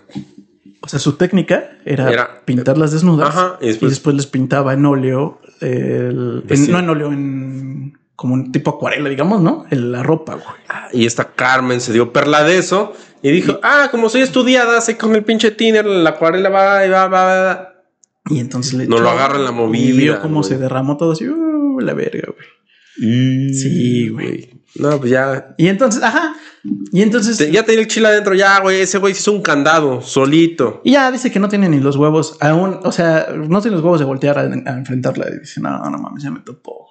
[0.81, 4.87] O sea, su técnica era, Era- pintarlas desnudas Ajá, y y después- les pintaba en
[4.87, 6.73] óleo, el, en- Vestido.
[6.73, 9.65] no en óleo, en como un tipo acuarela, digamos, ¿no?
[9.71, 10.45] En la ropa, güey.
[10.93, 12.93] Y esta Carmen se dio perla de eso
[13.23, 16.91] y dijo, ah, como soy estudiada, sé con el pinche tiner, la acuarela va, y
[16.91, 17.75] va, va, va.
[18.29, 20.51] Y entonces le No echó lo agarra en la Y movida, vio cómo güey.
[20.51, 23.53] se derramó todo así, uh, la verga, güey.
[23.55, 24.51] Sí, güey.
[24.77, 25.55] No, pues ya.
[25.57, 26.35] Y entonces, ajá.
[26.93, 28.83] Y entonces, te- ya tenía el chile adentro, ya, güey.
[28.83, 30.83] Ese güey se hizo un candado solito.
[30.85, 33.85] y ya dice que no tiene ni los huevos aún, o sea, no tiene los
[33.85, 35.27] huevos de voltear a, a enfrentarla.
[35.35, 36.90] Y dice, no, no mames, ya me topó.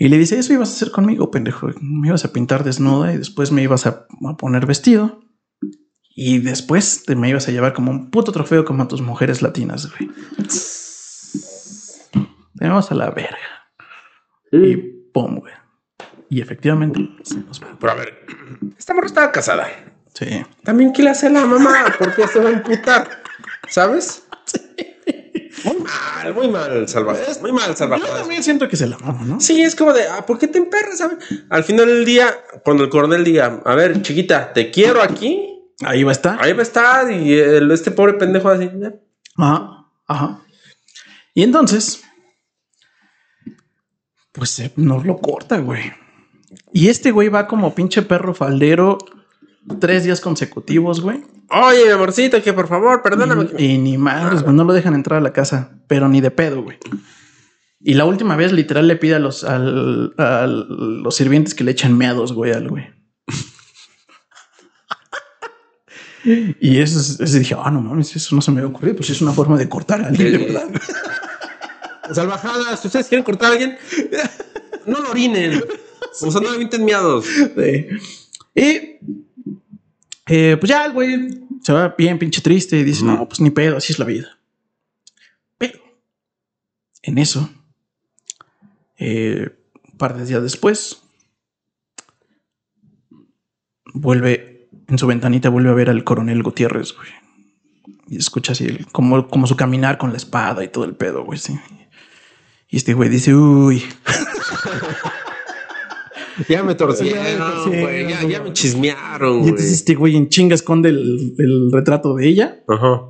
[0.00, 1.68] Y le dice, eso ibas a hacer conmigo, pendejo.
[1.82, 5.20] Me ibas a pintar desnuda y después me ibas a, a poner vestido.
[6.16, 9.42] Y después te me ibas a llevar como un puto trofeo como a tus mujeres
[9.42, 10.10] latinas, güey.
[12.56, 13.36] Tenemos a la verga.
[14.50, 14.76] Y
[15.12, 15.52] pum, güey.
[16.30, 17.76] Y efectivamente, se nos va.
[17.78, 18.24] Pero a ver,
[18.78, 19.68] esta morra estaba casada.
[20.14, 20.46] Sí.
[20.64, 21.94] También, ¿qué le hace a la mamá?
[21.98, 23.06] Porque se va a imputar.
[23.68, 24.26] ¿Sabes?
[25.06, 25.19] Muy
[26.24, 27.22] mal, muy mal, salvaje.
[27.40, 28.04] Muy mal, Yo salvaje.
[28.06, 29.40] también siento que se la mama, ¿no?
[29.40, 31.02] Sí, es como de, ah, ¿por qué te emperras?
[31.48, 35.46] Al final del día, cuando el coronel diga, a ver, chiquita, te quiero aquí,
[35.82, 36.42] Ahí va a estar.
[36.42, 37.10] ahí va a estar.
[37.10, 38.70] Y el- este pobre pendejo así.
[39.36, 40.40] Ajá, ajá.
[41.34, 42.02] Y entonces,
[44.32, 45.92] pues eh, nos lo corta, güey.
[46.72, 48.98] Y este güey va como pinche perro faldero
[49.80, 51.22] tres días consecutivos, güey.
[51.50, 53.48] Oye, mi amorcito, que por favor, perdóname.
[53.58, 56.30] Y, y ni madres, güey, no lo dejan entrar a la casa, pero ni de
[56.30, 56.78] pedo, güey.
[57.80, 61.70] Y la última vez, literal, le pide a los, al- a los sirvientes que le
[61.72, 62.84] echen meados, güey, al güey.
[66.60, 68.96] Y eso, es- eso dije, ah, no mames, eso no se me había ocurrido.
[68.96, 70.68] Pues es una forma de cortar a alguien, de verdad.
[72.12, 73.78] Salvajadas, si ustedes quieren cortar a alguien,
[74.86, 75.62] no lo orinen.
[76.22, 77.24] O sea, no miados.
[77.24, 77.86] Sí.
[78.52, 78.98] Y
[80.32, 83.50] eh, pues ya el güey se va bien pinche triste y dice, no, pues ni
[83.50, 84.38] pedo, así es la vida.
[85.58, 85.78] Pero
[87.02, 87.50] en eso,
[88.98, 89.50] eh,
[89.90, 91.02] un par de días después,
[93.92, 97.08] vuelve en su ventanita, vuelve a ver al coronel Gutiérrez, güey.
[98.08, 101.24] Y escucha así el- como, como su caminar con la espada y todo el pedo,
[101.24, 101.38] güey.
[101.38, 101.58] sí.
[102.68, 103.82] Y este güey dice, uy.
[106.48, 108.08] Ya me torcieron, Ya me torcieron, güey.
[108.08, 112.28] Ya, ya me chismearon, Y entonces este güey en chinga esconde el, el retrato de
[112.28, 113.02] ella Ajá.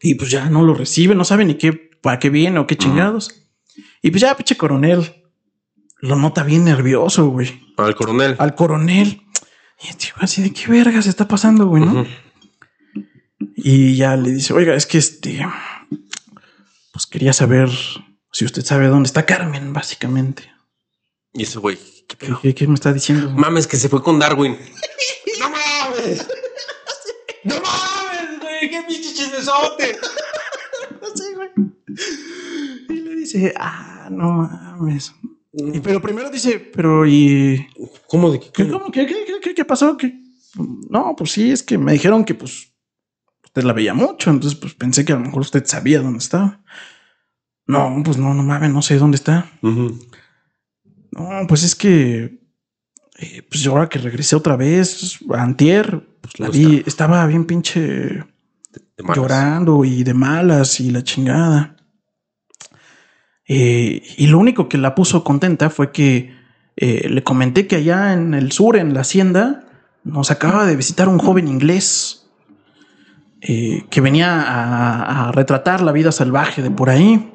[0.00, 1.72] y pues ya no lo recibe, no sabe ni qué,
[2.02, 3.34] para qué viene o qué chingados.
[4.02, 5.24] Y pues ya, pinche coronel,
[6.00, 7.60] lo nota bien nervioso, güey.
[7.76, 8.36] Al coronel.
[8.38, 9.22] Al coronel.
[9.82, 12.06] Y este güey así de qué verga se está pasando, güey, ¿no?
[13.56, 15.44] Y ya le dice, oiga, es que este,
[16.92, 17.70] pues quería saber
[18.32, 20.50] si usted sabe dónde está Carmen, básicamente.
[21.32, 21.78] Y ese güey,
[22.16, 22.40] ¿qué ¿Qué, pedo?
[22.42, 23.30] qué- qué me está diciendo?
[23.30, 24.56] Mames, que se fue con Darwin.
[25.40, 26.26] ¡No mames!
[27.44, 28.70] ¡No mames, güey!
[28.70, 29.96] ¡Qué pinche chismesote!
[31.14, 31.48] Sí, güey.
[32.88, 35.12] Y le dice, ah, no mames.
[35.52, 37.68] Y, pero primero dice, pero ¿y
[38.08, 38.68] ¿Cómo de qué, qué?
[38.68, 39.96] cómo, qué, qué, qué- qué- qué pasó?
[39.96, 40.18] ¿Qué?
[40.90, 42.72] No, pues sí, es que me dijeron que pues
[43.44, 46.60] usted la veía mucho, entonces pues pensé que a lo mejor usted sabía dónde estaba.
[47.66, 49.50] No, pues no, no mames, no sé dónde está.
[49.62, 49.98] Ujú.
[51.14, 52.40] No, pues es que
[53.18, 57.80] eh, pues yo ahora que regresé otra vez, antier, pues la vi, estaba bien pinche
[57.80, 58.24] De
[59.14, 61.76] llorando y de malas y la chingada.
[63.46, 66.34] Eh, y lo único que la puso contenta fue que
[66.76, 69.64] eh, le comenté que allá en el sur, en la hacienda,
[70.02, 72.26] nos acaba de visitar un joven inglés
[73.42, 77.30] eh, que venía a, a retratar la vida salvaje de por ahí.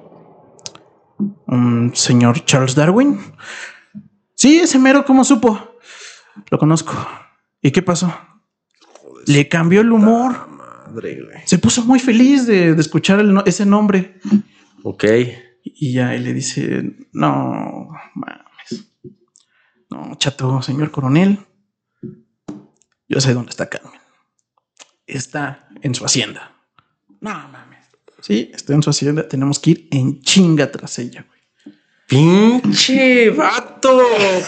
[1.48, 3.20] Un señor Charles Darwin.
[4.36, 5.78] Sí, ese mero, ¿cómo supo?
[6.50, 6.94] Lo conozco.
[7.62, 8.14] ¿Y qué pasó?
[9.26, 10.48] Le cambió el humor.
[10.50, 11.42] Madre, güey.
[11.46, 14.20] Se puso muy feliz de, de escuchar el ese nombre.
[14.84, 15.04] Ok.
[15.64, 18.98] Y ya él le dice, no, mames.
[19.90, 21.46] No, chato, señor coronel.
[23.08, 24.00] Yo sé dónde está Carmen.
[25.06, 26.56] Está en su hacienda.
[27.20, 27.69] No, mames.
[28.22, 29.28] Sí, está en su hacienda.
[29.28, 31.40] Tenemos que ir en chinga tras ella, güey.
[32.08, 34.00] Pinche vato.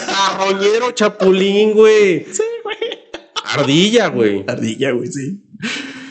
[0.06, 2.24] Carroñero chapulín, güey.
[2.32, 2.76] Sí, güey.
[3.44, 4.44] Ardilla, güey.
[4.48, 5.44] Ardilla, güey, sí.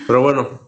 [0.07, 0.67] Pero bueno.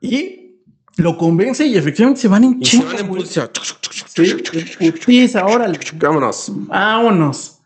[0.00, 0.58] Y
[0.96, 2.86] lo convence y efectivamente se van en Y se chinga.
[2.86, 3.26] van en.
[3.26, 5.78] Sí, putiza, órale.
[5.94, 6.46] Vámonos.
[6.66, 7.58] Vámonos.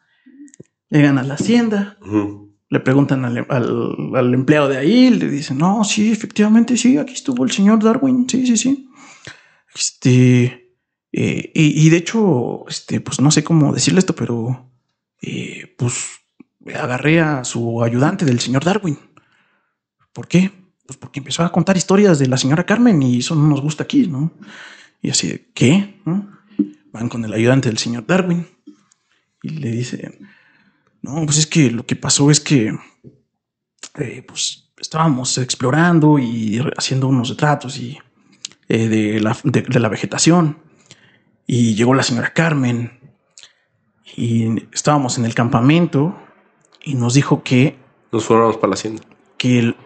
[0.91, 1.97] Llegan a la hacienda.
[2.03, 2.46] Ujú.
[2.69, 7.45] Le preguntan al, al- empleado de ahí, le dicen, no, sí, efectivamente, sí, aquí estuvo
[7.45, 8.89] el señor Darwin, sí, sí, sí.
[9.75, 10.75] Este,
[11.13, 14.71] eh, y, de hecho, este, pues no sé cómo decirle esto, pero,
[15.23, 16.07] eh, pues
[16.75, 18.99] agarré a su ayudante del señor Darwin.
[20.13, 20.51] ¿Por qué?
[20.87, 23.85] Pues porque empezó a contar historias de la señora Carmen y eso no nos gusta
[23.85, 24.33] aquí, ¿no?
[25.03, 26.01] Y así, ¿qué?
[26.93, 28.47] Van con el ayudante del señor Darwin
[29.43, 30.27] y le dicen,
[31.03, 32.77] no, pues es que lo que pasó es que
[33.99, 37.99] eh, pues estábamos explorando y haciendo unos retratos y
[38.69, 40.59] eh, de, la, de- de la vegetación
[41.47, 42.99] y llegó la señora Carmen
[44.17, 46.17] y estábamos en el campamento
[46.85, 47.79] y nos dijo que,
[48.13, 49.03] Nos fuéramos para la hacienda.
[49.39, 49.77] que el-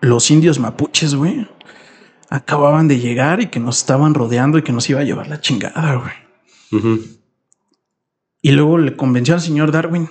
[0.00, 1.46] los indios mapuches, güey,
[2.30, 5.40] acababan de llegar y que nos estaban rodeando y que nos iba a llevar la
[5.40, 7.02] chingada, güey.
[8.42, 10.08] Y luego le convenció al señor Darwin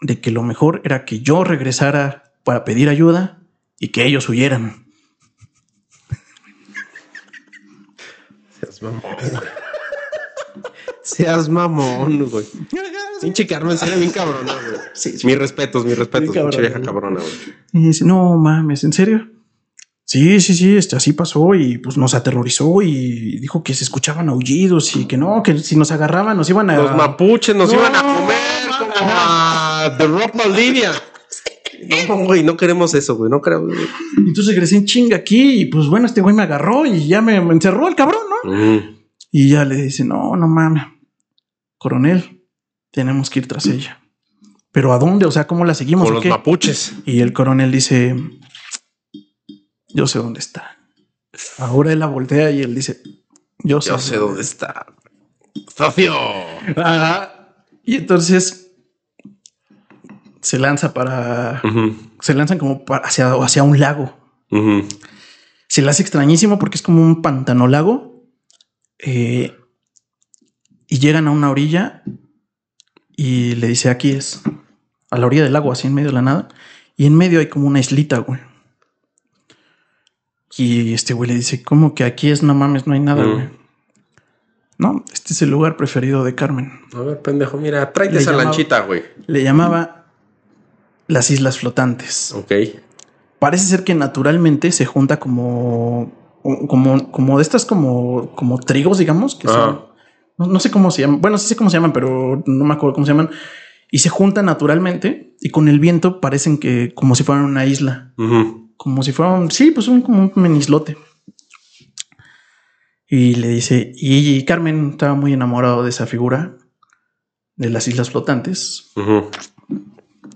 [0.00, 3.38] de que lo mejor era que yo regresara para pedir ayuda
[3.78, 4.86] y que ellos huyeran.
[8.60, 9.02] Seas mamón.
[11.02, 12.46] Seas mamón, güey.
[13.20, 14.80] Pinche Carmen ve bien cabrona, güey.
[14.94, 15.26] Sí, sí.
[15.26, 17.32] Mis respetos, mis respetos, pinche vieja cabrona, güey.
[17.72, 19.28] Y dice, no mames, ¿en serio?
[20.04, 24.28] Sí, sí, sí, este, así pasó y pues nos aterrorizó y dijo que se escuchaban
[24.28, 26.76] aullidos y que no, que si nos agarraban nos iban a...
[26.78, 29.10] Los mapuches nos No, iban a comer como
[29.84, 30.92] a The Rock Maldivia.
[32.08, 33.30] No, güey, no queremos eso, güey.
[33.30, 33.72] No queremos.
[34.16, 37.40] Entonces regresé en chinga aquí y pues bueno, este güey me agarró y ya me,
[37.40, 38.52] me encerró el cabrón, ¿no?
[38.52, 38.98] Mm.
[39.32, 40.84] Y ya le dice, no, no mames,
[41.78, 42.42] coronel,
[42.90, 44.00] tenemos que ir tras ella.
[44.72, 45.26] ¿Pero a dónde?
[45.26, 46.04] O sea, ¿cómo la seguimos?
[46.04, 46.28] Con los qué?
[46.28, 46.94] mapuches.
[47.06, 48.14] Y el coronel dice,
[49.88, 50.78] yo sé dónde está.
[51.58, 53.02] Ahora él la voltea y él dice,
[53.58, 54.86] yo sé, Yo sé dónde está.
[55.76, 56.14] Socio.
[56.76, 57.54] Ajá.
[57.84, 58.69] Y entonces
[60.40, 61.62] se lanza para,
[62.20, 64.16] se lanzan como para- hacia, hacia un lago.
[65.68, 68.24] Se le hace extrañísimo porque es como un pantano lago.
[68.98, 69.56] eh,
[70.86, 72.02] y llegan a una orilla
[73.16, 74.42] y le dice, aquí es,
[75.10, 76.48] a la orilla del lago, así en medio de la nada.
[76.96, 78.40] Y en medio hay como una islita, güey.
[80.56, 82.42] Y este güey le dice, ¿cómo que aquí es?
[82.42, 83.48] No mames, no hay nada, güey.
[84.78, 86.80] No, este es el lugar preferido de Carmen.
[86.94, 89.04] A ver, pendejo, mira, tráete Le esa llamaba- lanchita, güey.
[89.26, 89.99] Le llamaba
[91.10, 92.32] las islas flotantes.
[92.32, 92.52] Ok.
[93.38, 96.12] Parece ser que naturalmente se junta como,
[96.68, 99.90] como, como de estas como, como trigos, digamos, que son
[100.40, 101.20] no, no sé cómo se llaman.
[101.20, 103.28] Bueno, sí sé cómo se llaman, pero no me acuerdo cómo se llaman.
[103.90, 108.14] Y se juntan naturalmente y con el viento parecen que como si fueran una isla.
[108.78, 110.96] Como si fueran, sí, pues un, como un menislote.
[113.06, 116.56] Y le dice, y Carmen estaba muy enamorado de esa figura
[117.56, 118.92] de las islas flotantes.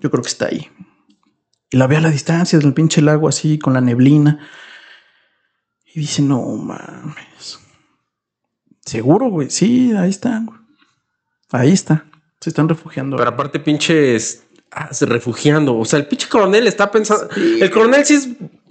[0.04, 0.70] Yo creo que está ahí.
[1.70, 4.46] Y la ve a la distancia del pinche lago así con la neblina.
[5.94, 7.58] Y dice, no mames.
[8.84, 9.48] Seguro, güey.
[9.48, 10.44] Sí, ahí están.
[10.44, 10.58] güey.
[11.52, 12.04] Ahí está.
[12.38, 13.16] Se están refugiando.
[13.16, 14.44] Pero aparte, pinches.
[14.70, 15.74] Ah, se refugiando.
[15.78, 17.28] O sea, el pinche coronel está pensando.
[17.34, 17.58] Sí.
[17.62, 18.28] El coronel sí es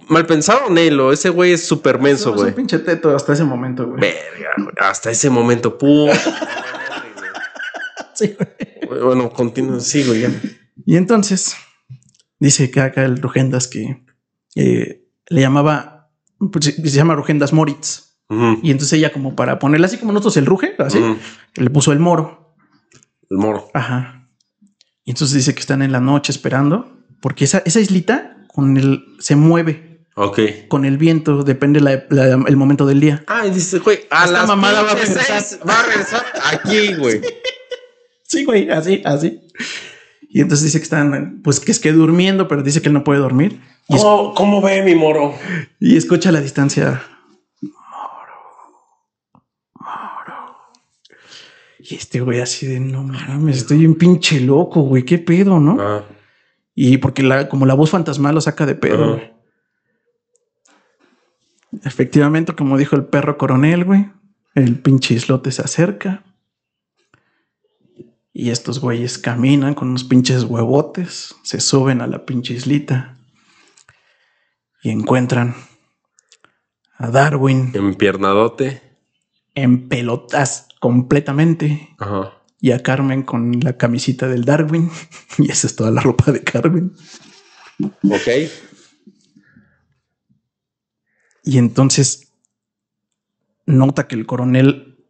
[0.08, 1.12] mal pensado, Nelo.
[1.12, 2.54] Ese güey es súper menso, Somos un güey.
[2.54, 4.00] pinche teto hasta ese momento, güey.
[4.00, 4.74] Verga, güey.
[4.78, 6.10] Hasta ese momento, pum.
[8.14, 8.36] Sí,
[8.88, 9.02] güey.
[9.02, 9.80] bueno, continúa.
[9.80, 10.30] Sí, güey, ya.
[10.86, 11.56] Y entonces
[12.38, 14.04] dice que acá el Rugendas que
[14.56, 16.10] eh, le llamaba,
[16.52, 18.02] pues, se llama Rugendas Moritz.
[18.62, 20.98] Y entonces ella, como para ponerle así como nosotros el ruge, así,
[21.54, 22.56] le puso el moro.
[23.30, 23.68] El moro.
[23.74, 24.28] Ajá.
[25.04, 29.04] Y entonces dice que están en la noche esperando, porque esa, esa islita con el,
[29.20, 30.40] se mueve Ok.
[30.68, 33.22] con el viento, depende la- la- el momento del día.
[33.28, 35.42] Ah, y dice, güey, a las mamada va a pinches regresar.
[35.42, 37.20] seis va a regresar aquí, güey.
[38.26, 39.42] Sí, güey, así, así.
[40.36, 43.04] Y entonces dice que están, pues que es que durmiendo, pero dice que él no
[43.04, 43.60] puede dormir.
[43.88, 45.32] Y, es- ¿Cómo, ¿Cómo ve mi moro?
[45.78, 47.00] y escucha a la distancia.
[47.62, 48.34] Moro,
[49.78, 50.56] moro.
[51.78, 55.76] Y este güey así de no mames, estoy un pinche loco, güey, qué pedo, ¿no?
[55.80, 56.02] Ah,
[56.74, 59.20] Y porque la, como la voz fantasmal lo saca de pedo.
[61.84, 64.10] Efectivamente, como dijo el perro coronel, güey,
[64.56, 66.24] el pinche islote se acerca.
[68.36, 73.16] Y estos güeyes caminan con unos pinches huevotes, se suben a la pinche islita
[74.82, 75.54] y encuentran
[76.98, 78.82] a Darwin empiernadote.
[79.54, 82.32] en pelotas completamente Ajá.
[82.60, 84.90] y a Carmen con la camisita del Darwin.
[85.38, 86.92] Y esa es toda la ropa de Carmen.
[87.80, 88.28] Ok.
[91.44, 92.32] Y entonces
[93.66, 95.04] nota que el coronel,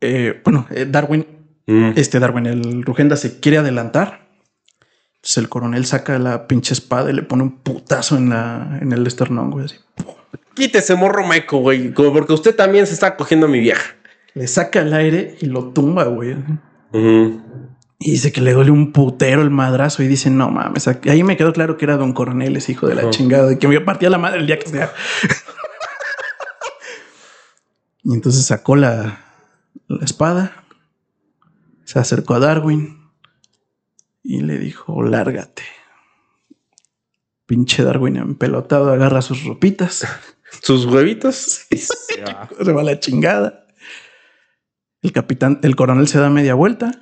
[0.00, 1.26] eh, bueno, eh, Darwin,
[1.66, 1.92] Mm.
[1.96, 4.28] este Darwin, el Rugenda se quiere adelantar.
[5.16, 8.92] Entonces el coronel saca la pinche espada y le pone un putazo en, la, en
[8.92, 9.66] el esternón, güey.
[9.66, 9.76] Así.
[10.54, 11.92] Quítese morro meco, güey.
[11.92, 13.94] como Porque usted también se está cogiendo a mi vieja.
[14.34, 16.36] Le saca el aire y lo tumba, güey.
[16.92, 21.36] Y dice que le duele un putero el madrazo y dice, no mames, ahí me
[21.36, 24.10] quedó claro que era don coronel, ese hijo de la chingada, y que me partía
[24.10, 24.92] la madre el día que sea.
[28.02, 29.20] y entonces sacó la,
[29.86, 30.61] la espada,
[31.92, 33.10] se acercó a Darwin
[34.22, 35.62] y le dijo, lárgate.
[37.44, 40.06] Pinche Darwin empelotado agarra sus ropitas,
[40.62, 41.36] Sus huevitos.
[41.70, 42.48] Se va.
[42.64, 43.66] se va a la chingada.
[45.02, 46.92] El capitán, el coronel se da media vuelta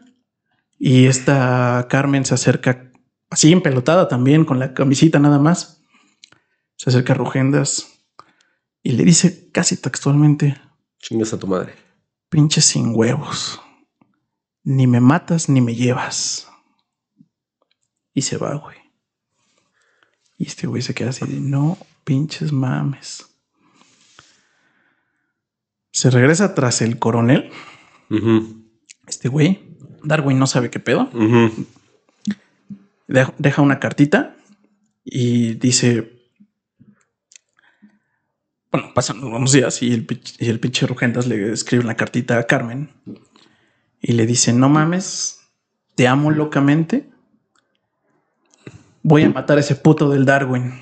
[0.79, 2.91] y esta Carmen se acerca
[3.29, 5.85] así empelotada también con la camisita nada más.
[6.77, 8.07] Se acerca a Rugendas
[8.83, 10.61] y le dice casi textualmente,
[10.99, 11.75] Chingas a tu madre.
[12.29, 13.61] pinche sin huevos.
[14.63, 16.49] Ni me matas ni me llevas.
[18.13, 18.77] Y se va, güey.
[20.37, 23.27] Y este güey se queda así de no pinches mames.
[25.93, 27.51] Se regresa tras el coronel.
[29.07, 31.11] Este güey, Darwin no sabe qué pedo.
[33.07, 34.37] Deja, deja una cartita
[35.05, 36.17] y dice.
[38.73, 40.07] Bueno, pasan unos días y el,
[40.39, 42.91] y el pinche Rugendas le escribe una cartita a Carmen
[44.01, 45.41] y le dice: No mames,
[45.95, 47.11] te amo locamente.
[49.03, 50.75] Voy a matar a ese puto del Darwin.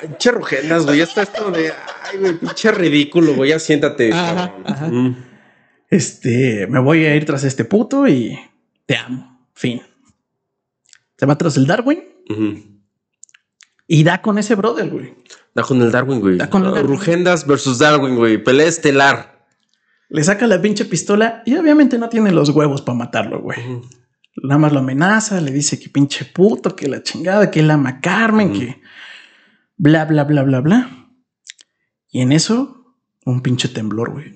[0.00, 0.98] Pinche rugendas, güey.
[0.98, 1.72] Ya está esto de.
[2.04, 3.50] Ay, güey, pinche ridículo, güey.
[3.50, 4.12] Ya siéntate.
[4.12, 4.62] Ajá, cabrón.
[4.66, 4.88] ajá.
[4.88, 5.16] Mm.
[5.88, 8.38] Este, me voy a ir tras este puto y
[8.86, 9.46] te amo.
[9.52, 9.82] Fin.
[11.18, 12.02] Se va tras el Darwin
[13.86, 15.14] y da con ese brother, güey.
[15.54, 16.38] Da con el Darwin, güey.
[16.38, 16.90] Da con el Darwin.
[16.90, 18.42] Rugendas versus Darwin, güey.
[18.42, 19.41] Pelea estelar.
[20.14, 23.58] Le saca la pinche pistola y obviamente no tiene los huevos para matarlo, güey.
[24.42, 27.88] Nada más lo amenaza, le dice que pinche puto, que la chingada, que él ama
[27.90, 28.80] a Carmen, que
[29.76, 31.08] bla, bla, bla, bla, bla.
[32.10, 32.94] Y en eso,
[33.24, 34.34] un pinche temblor, güey.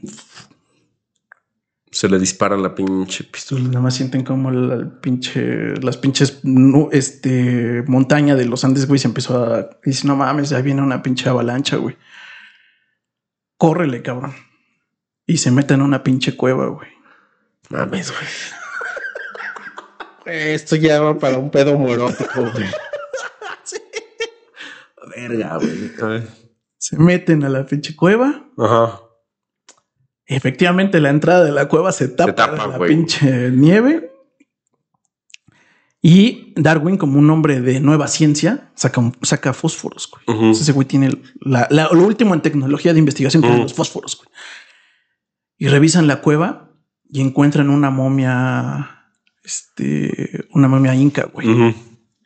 [1.91, 3.65] Se le dispara la pinche pistola.
[3.65, 8.87] Nada más sienten como el, el pinche, las pinches nu- este, montaña de los Andes,
[8.87, 9.71] güey, se empezó a.
[9.85, 11.97] Dice, no mames, ya viene una pinche avalancha, güey.
[13.57, 14.33] Córrele, cabrón.
[15.27, 16.89] Y se mete en una pinche cueva, güey.
[17.71, 18.25] Mames, güey.
[20.55, 22.67] Esto ya va para un pedo morótico, güey.
[25.17, 26.23] Verga, güey.
[26.79, 28.45] Se meten a la pinche cueva.
[28.59, 29.01] Ajá.
[30.27, 32.91] Efectivamente, la entrada de la cueva se tapa, tapa, de la güey.
[32.91, 34.13] pinche nieve.
[36.03, 40.09] Y Darwin, como un hombre de nueva ciencia, saca, saca fósforos.
[40.11, 40.23] güey.
[40.39, 41.11] Entonces, ese güey tiene
[41.41, 44.17] la- la- lo último en tecnología de investigación que son los fósforos.
[44.17, 44.29] güey.
[45.59, 46.71] Y revisan la cueva
[47.11, 49.09] y encuentran una momia,
[49.45, 51.49] este, una momia inca, güey.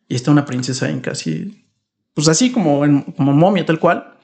[0.09, 1.67] Y está una princesa inca así,
[2.15, 4.19] pues así como, en- como momia tal cual.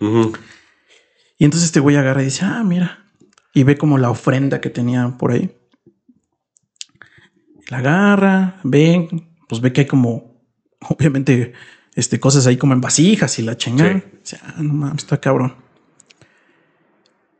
[1.38, 3.04] Y entonces este güey agarra y dice, ah, mira.
[3.54, 5.50] Y ve como la ofrenda que tenía por ahí.
[7.68, 9.08] La agarra, ve,
[9.48, 10.40] pues ve que hay como,
[10.80, 11.52] obviamente,
[11.94, 13.92] este, cosas ahí como en vasijas y la chingada.
[13.94, 14.02] Sí.
[14.20, 15.54] Dice, ah, no mames, está cabrón.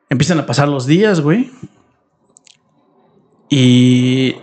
[0.08, 1.50] Empiezan a pasar los días, güey.
[3.48, 4.36] Y,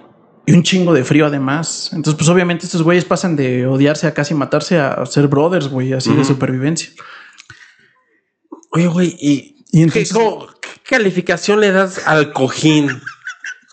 [0.45, 1.89] y un chingo de frío además.
[1.93, 5.93] Entonces, pues obviamente estos güeyes pasan de odiarse a casi matarse a ser brothers, güey,
[5.93, 6.91] así de supervivencia.
[8.71, 10.13] Oye, güey, ¿y, Y ¿qué, entonces,
[10.61, 12.89] qué calificación le das al cojín?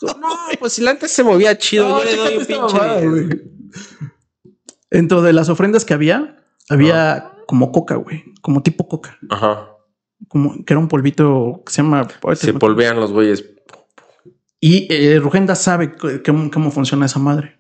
[0.02, 3.06] No, pues si la antes se movía chido, No, yo le doy un pinche.
[3.06, 3.42] güey.
[4.90, 6.38] Dentro de las ofrendas que había,
[6.70, 9.68] había como coca, güey, como tipo coca, Ajá.
[10.28, 12.08] Como que era un polvito que se llama.
[12.34, 13.44] Se polvean los güeyes.
[14.60, 17.58] Y eh, Rugenda sabe cómo, cómo funciona esa madre.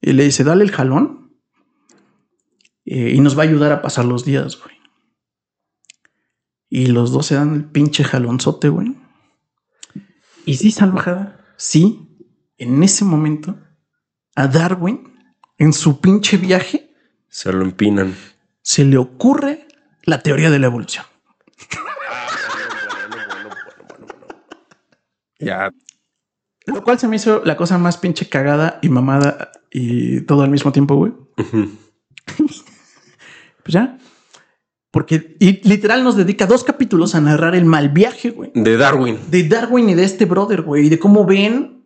[0.00, 1.22] Y le dice, dale el jalón
[2.84, 4.76] eh, y nos va a ayudar a pasar los días, güey.
[6.68, 8.96] Y los dos se dan el pinche jalonzote, güey.
[10.44, 12.18] Y sí, salvajada, sí,
[12.58, 13.56] en ese momento,
[14.34, 15.14] a Darwin,
[15.58, 16.90] en su pinche viaje,
[17.28, 18.14] Se lo empinan.
[18.62, 19.68] se le ocurre
[20.04, 21.04] la teoría de la evolución.
[25.42, 25.72] Ya.
[26.66, 30.50] Lo cual se me hizo la cosa más pinche cagada y mamada y todo al
[30.50, 31.12] mismo tiempo, güey.
[32.36, 33.98] Pues ya.
[34.90, 38.52] Porque y literal nos dedica dos capítulos a narrar el mal viaje, güey.
[38.54, 39.18] De Darwin.
[39.28, 40.86] De Darwin y de este brother, güey.
[40.86, 41.84] Y de cómo ven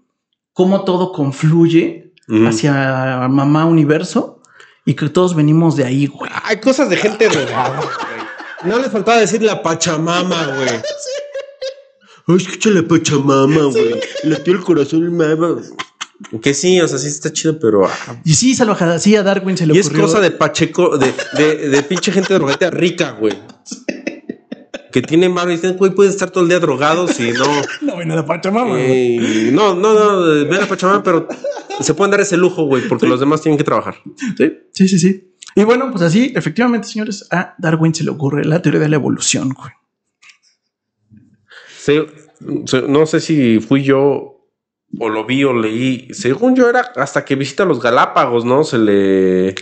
[0.53, 2.15] cómo todo confluye
[2.47, 4.43] hacia mamá universo
[4.85, 6.31] y que todos venimos de ahí, güey.
[6.45, 8.71] Hay cosas de gente drogada, güey.
[8.73, 10.69] No les faltaba decir la Pachamama, güey.
[12.29, 14.01] Ay, escucha la Pachamama, güey.
[14.25, 15.57] Le el corazón mama.
[16.43, 17.87] Que sí, o sea, sí está chido, pero.
[17.87, 20.07] ah, Y sí, salvajada, sí, a Darwin se le Y es ocurrió.
[20.07, 23.35] cosa de Pacheco, de, de, de pinche gente drogadita rica, güey.
[24.93, 27.45] Que tiene mano y dicen, güey, pueden estar todo el día drogados y no.
[27.83, 29.19] No, ven a la Pachamama, güey.
[29.19, 31.29] eh, no, no, no, ven a Pachamama, pero
[31.81, 33.97] se pueden dar ese lujo, güey, porque los demás tienen que trabajar.
[34.39, 35.35] Sí, sí, sí, sí.
[35.55, 38.97] Y bueno, pues así, efectivamente, señores, a Darwin se le ocurre la teoría de la
[38.97, 39.71] evolución, güey.
[41.87, 42.07] Se-
[42.67, 44.49] se- no sé si fui yo
[44.99, 46.09] o lo vi o leí.
[46.13, 48.65] Según yo era hasta que visita los Galápagos, ¿no?
[48.65, 49.55] Se le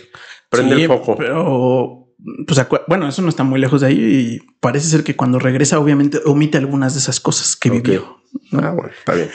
[0.48, 1.16] prende Sí, el foco.
[1.16, 2.08] Pero,
[2.46, 5.78] pues, bueno, eso no está muy lejos de ahí y parece ser que cuando regresa,
[5.78, 8.20] obviamente, omite algunas de esas cosas que vivió.
[8.50, 8.60] ¿no?
[8.60, 9.30] Ah, bueno, está bien.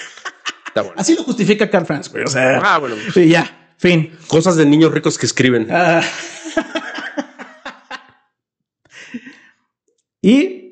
[0.67, 0.95] Está bueno.
[0.97, 2.23] Así lo justifica Carl Franz, güey.
[2.23, 2.95] O sea, Ah, bueno.
[3.13, 4.11] sí, ya, fin.
[4.27, 5.67] Cosas de niños ricos que escriben.
[5.69, 6.01] Ah.
[10.21, 10.68] y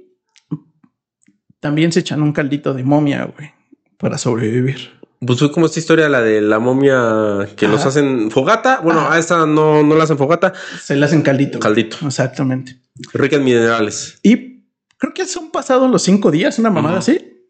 [1.68, 3.52] también se echan un caldito de momia, güey,
[3.98, 4.92] para sobrevivir.
[5.20, 7.90] Pues fue como esta historia, la de la momia que los Ajá.
[7.90, 8.80] hacen fogata.
[8.82, 9.16] Bueno, Ajá.
[9.16, 11.60] a esta no, no la hacen fogata, Se le hacen caldito.
[11.60, 11.98] caldito.
[12.06, 12.80] Exactamente.
[13.14, 14.18] Rica en minerales.
[14.24, 14.64] Y
[14.98, 17.46] creo que son pasados los cinco días, una mamada así.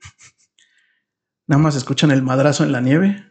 [1.45, 3.23] Nada más escuchan el madrazo en la nieve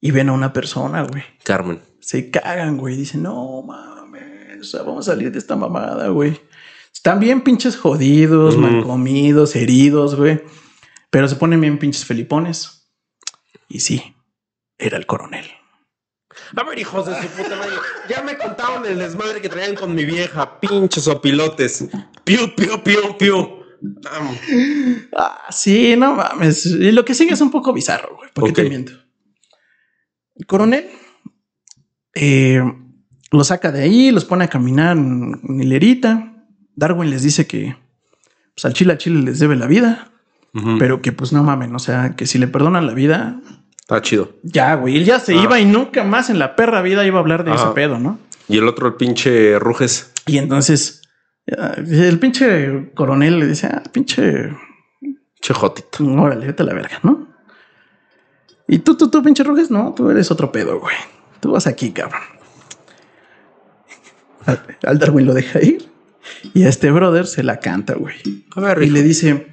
[0.00, 1.22] y ven a una persona, güey.
[1.44, 1.80] Carmen.
[2.00, 2.96] Se cagan, güey.
[2.96, 6.40] Dicen, no mames, vamos a salir de esta mamada, güey.
[6.98, 8.60] Están bien pinches jodidos, Ujú.
[8.62, 10.42] mal comidos, heridos, güey.
[11.10, 12.90] Pero se ponen bien pinches felipones.
[13.68, 14.16] Y sí,
[14.78, 15.46] era el coronel.
[16.56, 17.76] A ver, hijos de su puta madre.
[18.08, 20.58] Ya me contaron el desmadre que traían con mi vieja.
[20.58, 21.84] Pinches opilotes.
[22.24, 23.58] Piu, piu, piu, piu.
[23.80, 24.36] Vamos.
[25.16, 26.66] Ah, sí, no mames.
[26.66, 28.30] Y lo que sigue es un poco bizarro, güey.
[28.34, 28.68] ¿Por qué te Ok.
[28.70, 28.92] miento?
[30.34, 30.90] El coronel
[32.14, 32.60] eh,
[33.30, 36.34] los saca de ahí, los pone a caminar en hilerita.
[36.78, 37.76] Darwin les dice que
[38.54, 40.10] pues, al chile a chile les debe la vida,
[40.78, 43.40] pero que pues no mamen, o sea, que si le perdonan la vida,
[43.80, 44.32] Está chido.
[44.42, 45.42] ya, güey, él ya se Ah.
[45.42, 48.18] iba y nunca más en la perra vida iba a hablar de ese pedo, ¿no?
[48.48, 50.12] Y el otro, el pinche Ruges.
[50.26, 51.02] Y entonces
[51.56, 54.50] ah, el pinche coronel le dice, ah, pinche
[55.40, 56.04] Che jotito.
[56.04, 57.28] Órale, vete a la verga, ¿no?
[58.66, 60.96] Y tú, tú, tú, pinche Ruges, no, tú eres otro pedo, güey.
[61.40, 62.20] Tú vas aquí, cabrón.
[64.84, 65.88] Al Darwin lo deja ir
[66.54, 68.16] y a este brother se la canta, güey.
[68.54, 69.46] A ver, Y le dice,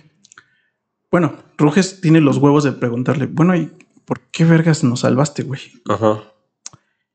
[1.12, 3.72] bueno, Ruges tiene los huevos de preguntarle, bueno, ¿y
[4.06, 5.62] por qué vergas nos salvaste, güey?
[5.88, 6.24] Ajá.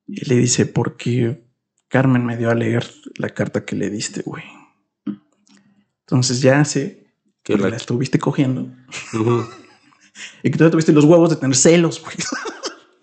[0.06, 1.44] Y le dice, porque
[1.88, 4.44] Carmen me dio a leer la carta que le diste, güey.
[6.00, 7.06] Entonces ya sé
[7.42, 8.68] que la la- estuviste cogiendo.
[10.42, 12.14] Y que tú tuviste los huevos de tener celos, güey.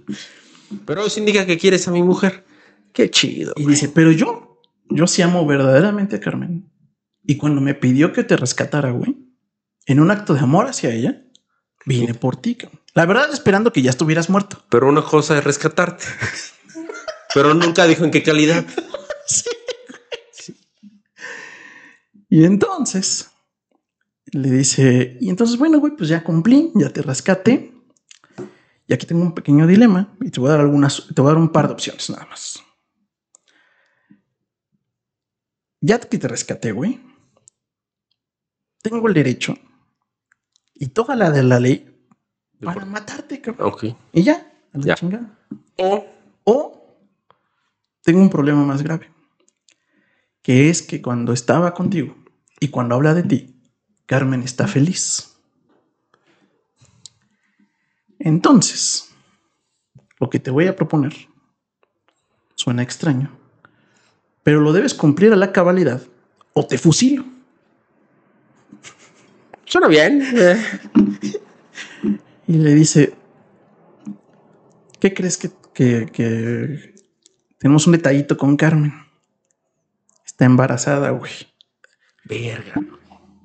[0.85, 2.45] Pero eso indica que quieres a mi mujer.
[2.93, 3.53] Qué chido.
[3.55, 4.46] Y dice, pero yo,
[4.89, 6.71] yo sí amo verdaderamente a Carmen.
[7.23, 9.17] Y cuando me pidió que te rescatara, güey,
[9.85, 11.23] en un acto de amor hacia ella,
[11.85, 12.55] vine por ti.
[12.55, 12.79] cabrón.
[12.93, 14.63] La verdad, esperando que ya estuvieras muerto.
[14.69, 16.03] Pero una cosa es rescatarte.
[17.33, 18.65] Pero nunca dijo en qué calidad.
[22.29, 23.31] Y entonces
[24.25, 27.73] le dice, y entonces, bueno, güey, pues ya cumplí, ya te rescaté.
[28.85, 31.33] Y aquí tengo un pequeño dilema y te voy a dar algunas, te voy a
[31.33, 32.61] dar un par de opciones nada más.
[35.81, 36.99] Ya que te rescaté, güey,
[38.81, 39.55] tengo el derecho
[40.73, 41.93] y toda la de la ley
[42.61, 43.71] para matarte, cabrón.
[43.73, 43.85] Ok.
[44.13, 44.95] Y ya, a la Ya.
[44.95, 45.37] chingada.
[45.77, 46.05] O
[46.49, 46.97] O
[48.03, 49.11] tengo un problema más grave,
[50.41, 52.15] que es que cuando estaba contigo
[52.59, 53.61] y cuando habla de ti,
[54.05, 55.37] Carmen está feliz.
[58.19, 59.13] Entonces,
[60.19, 61.13] lo que te voy a proponer
[62.55, 63.37] suena extraño,
[64.47, 66.01] pero lo debes cumplir a la cabalidad
[66.53, 67.25] o te fusilo.
[69.65, 70.23] suena bien.
[70.37, 70.63] eh.
[72.47, 73.13] Y le dice,
[75.01, 76.95] ¿qué crees que, que- que
[77.57, 78.93] tenemos un detallito con Carmen?
[80.25, 81.33] Está embarazada, güey.
[82.23, 82.75] Verga.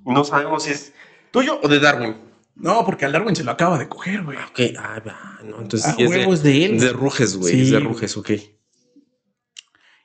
[0.04, 0.92] No sabemos si es
[1.32, 2.14] tuyo o de Darwin.
[2.54, 4.38] No, porque al Darwin se lo acaba de coger, güey.
[4.38, 6.78] Ok, ah, va, no, entonces Ah, sí es huevos de él.
[6.78, 7.52] De Ruges, güey.
[7.54, 7.80] Sí, es de.
[7.80, 8.30] Ruges, ok.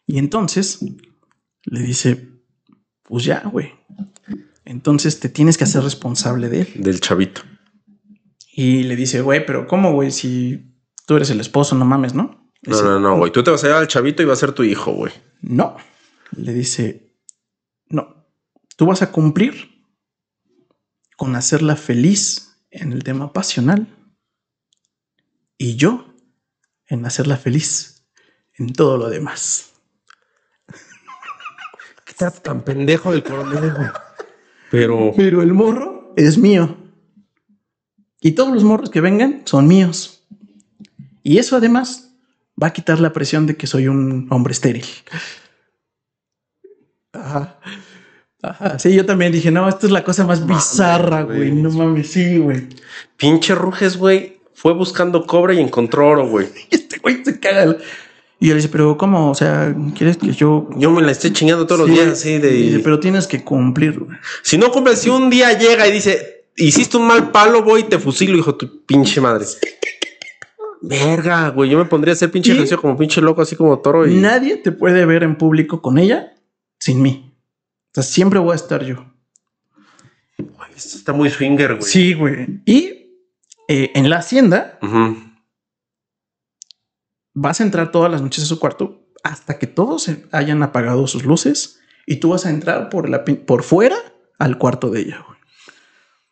[0.07, 0.79] Y entonces
[1.65, 2.29] le dice,
[3.03, 3.73] pues ya, güey.
[4.65, 6.67] Entonces te tienes que hacer responsable de él.
[6.77, 7.41] Del chavito.
[8.51, 10.11] Y le dice, güey, pero ¿cómo, güey?
[10.11, 10.73] Si
[11.05, 12.51] tú eres el esposo, no mames, ¿no?
[12.61, 13.31] Le No, dice, no, no, güey.
[13.31, 15.13] Tú te vas a llevar al chavito y va a ser tu hijo, güey.
[15.41, 15.77] No.
[16.31, 17.13] Le dice,
[17.89, 18.25] no,
[18.75, 19.83] tú vas a cumplir
[21.17, 23.87] con hacerla feliz en el tema pasional
[25.57, 26.13] y yo
[26.87, 28.07] en hacerla feliz
[28.55, 29.73] en todo lo demás.
[32.17, 33.89] ¿Qué trato tan pendejo del coronel, güey?
[34.71, 35.13] Pero.
[35.15, 36.75] Pero el morro es mío.
[38.21, 40.25] Y todos los morros que vengan son míos.
[41.21, 42.11] Y eso además
[42.61, 44.85] va a quitar la presión de que soy un hombre estéril.
[47.13, 47.59] Ajá.
[48.41, 48.79] Ajá.
[48.79, 51.51] Sí, yo también dije, no, esta es la cosa más Mames, bizarra, güey.
[51.51, 52.67] No mames, sí, güey.
[53.15, 54.39] Pinche Ruges, güey.
[54.55, 56.47] Fue buscando cobre y encontró oro, güey.
[56.71, 57.77] Este güey se caga.
[58.39, 59.31] Y él dice, pero ¿cómo?
[59.31, 60.69] O sea, ¿quieres que yo...
[60.77, 61.87] Yo me la estoy chingando todos Sí.
[61.87, 62.49] los días, así de.
[62.51, 64.17] Dice, pero tienes que cumplir, güey.
[64.43, 67.83] Si no cumples, si un día llega y dice, hiciste un mal palo, voy y
[67.85, 69.45] te fusilo, hijo tu pinche madre.
[70.81, 71.69] Verga, güey.
[71.71, 74.13] Yo me pondría a hacer pinche ejercicio como pinche loco, así como toro y.
[74.15, 76.33] Nadie te puede ver en público con ella
[76.79, 77.33] sin mí.
[77.89, 79.03] O sea, siempre voy a estar yo.
[80.75, 81.81] Esto está muy swinger, güey.
[81.91, 82.61] Sí, güey.
[82.65, 83.15] Y
[83.67, 85.17] eh, en la hacienda Ujú.
[87.39, 91.05] Vas a entrar todas las noches a su cuarto hasta que todos se hayan apagado
[91.05, 93.95] sus luces y tú vas a entrar por, la, por fuera
[94.39, 95.23] al cuarto de ella.
[95.27, 95.37] güey.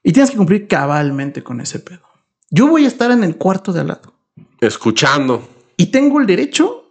[0.03, 2.01] Y tienes que cumplir cabalmente con ese pedo.
[2.49, 4.15] Yo voy a estar en el cuarto de al lado
[4.61, 5.47] Escuchando.
[5.77, 6.85] y tengo el derecho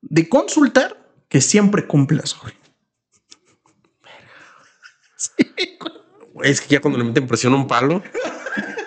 [0.00, 2.36] de consultar que siempre cumplas.
[2.40, 2.54] güey.
[6.34, 8.00] Güey, es que ya cuando le meten presión a un palo,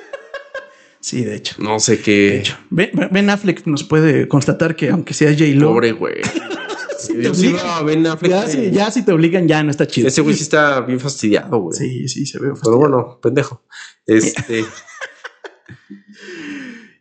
[1.02, 1.56] Sí, de hecho.
[1.60, 2.12] no sé qué.
[2.12, 6.22] De hecho, Ben, Ben Affleck nos puede constatar que aunque sea J-Lo, Pobre güey.
[7.08, 7.86] Te obligan.
[7.86, 10.08] Ben Affleck, ya, si, ya si te obligan, ya no está chido.
[10.08, 11.76] Ese güey sí está bien fastidiado, güey.
[11.76, 12.44] Sí, sí, se ve.
[12.44, 12.80] Pero fastidiado.
[12.80, 13.64] bueno, pendejo.
[14.06, 14.64] Este.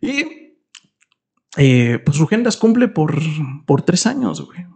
[0.01, 0.57] Y
[1.57, 3.19] eh, pues Rugendas cumple por,
[3.67, 4.67] por tres años, güey.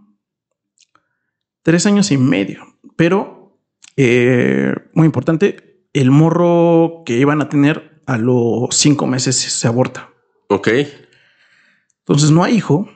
[1.62, 2.62] Tres años y medio.
[2.96, 3.59] Pero,
[3.96, 10.10] eh, muy importante, el morro que iban a tener a los cinco meses se aborta.
[10.48, 10.68] ok.
[12.01, 12.89] Entonces no hay hijo.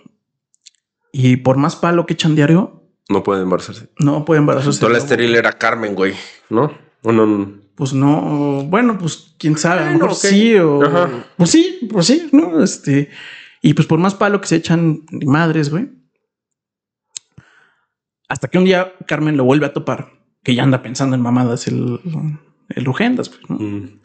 [1.13, 3.89] Y por más palo que echan diario, No puede embarazarse.
[3.99, 4.79] no puede embarazarse.
[4.81, 6.15] Toda la estéril era Carmen, güey.
[6.51, 6.71] ¿No?
[7.03, 7.55] O no.
[7.75, 11.25] Pues no, bueno, pues quién sabe, Bueno, mejor sí o Ajá.
[11.37, 13.09] pues sí, pues sí, no, este
[13.63, 15.89] y pues por más palo que se echan madres, güey.
[18.29, 20.11] Hasta que un día Carmen lo vuelve a topar,
[20.43, 22.01] que ya anda pensando en mamadas el
[22.71, 23.57] el Rugendas, pues, ¿no?
[23.59, 24.01] Mm.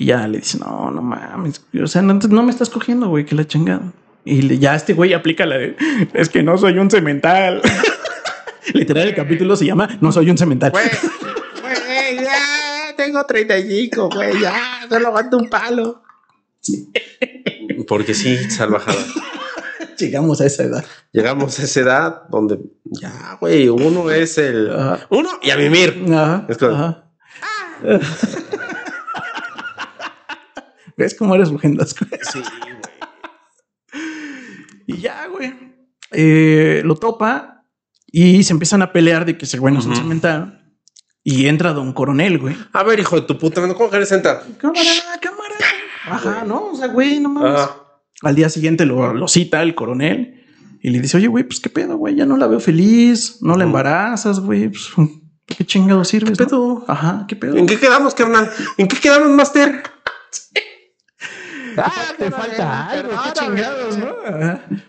[0.00, 3.26] Y ya le dice, "No, no mames, o sea, no, no me estás cogiendo, güey,
[3.26, 3.92] que la chingada."
[4.24, 5.76] Y le- ya este güey aplica la de,
[6.14, 7.60] es que no soy un cemental.
[8.72, 10.70] Literal el capítulo se llama No soy un cemental.
[10.70, 10.86] Güey,
[11.60, 16.02] güey, ya tengo 35, güey, ya, solo aguanto un palo.
[17.86, 18.98] Porque sí, salvajada.
[19.98, 20.84] Llegamos a esa edad.
[21.12, 24.70] Llegamos a esa edad donde ya, güey, uno es el.
[24.72, 25.06] Ajá.
[25.10, 26.04] Uno y a mimir.
[26.10, 27.04] Ajá, Es como- ajá.
[31.00, 31.94] ¿Ves cómo eres Rugendas?
[31.98, 32.20] güey?
[32.30, 32.42] Sí,
[34.86, 35.54] Y ya, güey.
[36.12, 37.64] Eh, lo topa
[38.06, 39.94] y se empiezan a pelear de que ese güey no Ujú.
[39.96, 40.74] se mental.
[41.24, 42.54] Y entra Don Coronel, güey.
[42.74, 44.42] A ver, hijo de tu puta, ¿cómo quieres sentar?
[44.58, 44.80] Cámara,
[45.22, 45.54] cámara.
[46.06, 46.66] Ajá, ¿no?
[46.72, 47.60] O sea, güey, no mames.
[47.60, 47.76] Ajá.
[48.22, 50.44] Al día siguiente lo, lo cita el coronel
[50.82, 53.56] y le dice, oye, güey, pues qué pedo, güey, ya no la veo feliz, no
[53.56, 56.36] la embarazas, güey, pues, ¿para qué chingado sirves?
[56.36, 56.84] ¿Qué no?" pedo?
[56.88, 57.56] Ajá, qué pedo.
[57.56, 58.50] ¿En qué quedamos, carnal?
[58.76, 59.82] ¿En qué quedamos, Master?
[61.84, 64.14] Ah, te falta algo, qué chingados, ¿no?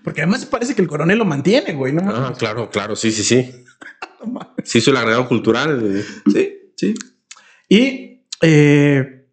[0.04, 2.04] Porque además parece que el coronel lo mantiene, güey, ¿no?
[2.10, 3.52] Ah, claro, claro, sí, sí, sí.
[4.24, 4.54] No.
[4.64, 6.06] Sí, soy el agregado cultural.
[6.32, 6.94] Sí, sí.
[7.68, 9.28] Y eh,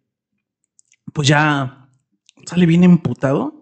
[1.13, 1.87] pues ya
[2.45, 3.61] sale bien emputado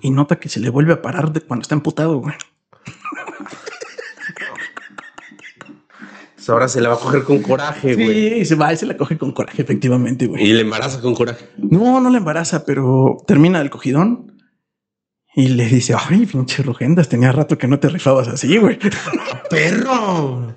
[0.00, 2.34] y nota que se le vuelve a parar de cuando está emputado, güey.
[6.52, 8.38] Ahora se le va a coger con coraje, güey.
[8.38, 10.44] Sí, se va y se la coge con coraje, efectivamente, güey.
[10.44, 11.46] Y le embaraza con coraje.
[11.56, 14.32] No, no la embaraza, pero termina el cogidón
[15.34, 18.78] y le dice, ay, pinche Rogendas, tenía rato que no te rifabas así, güey.
[19.50, 20.56] ¡Perro!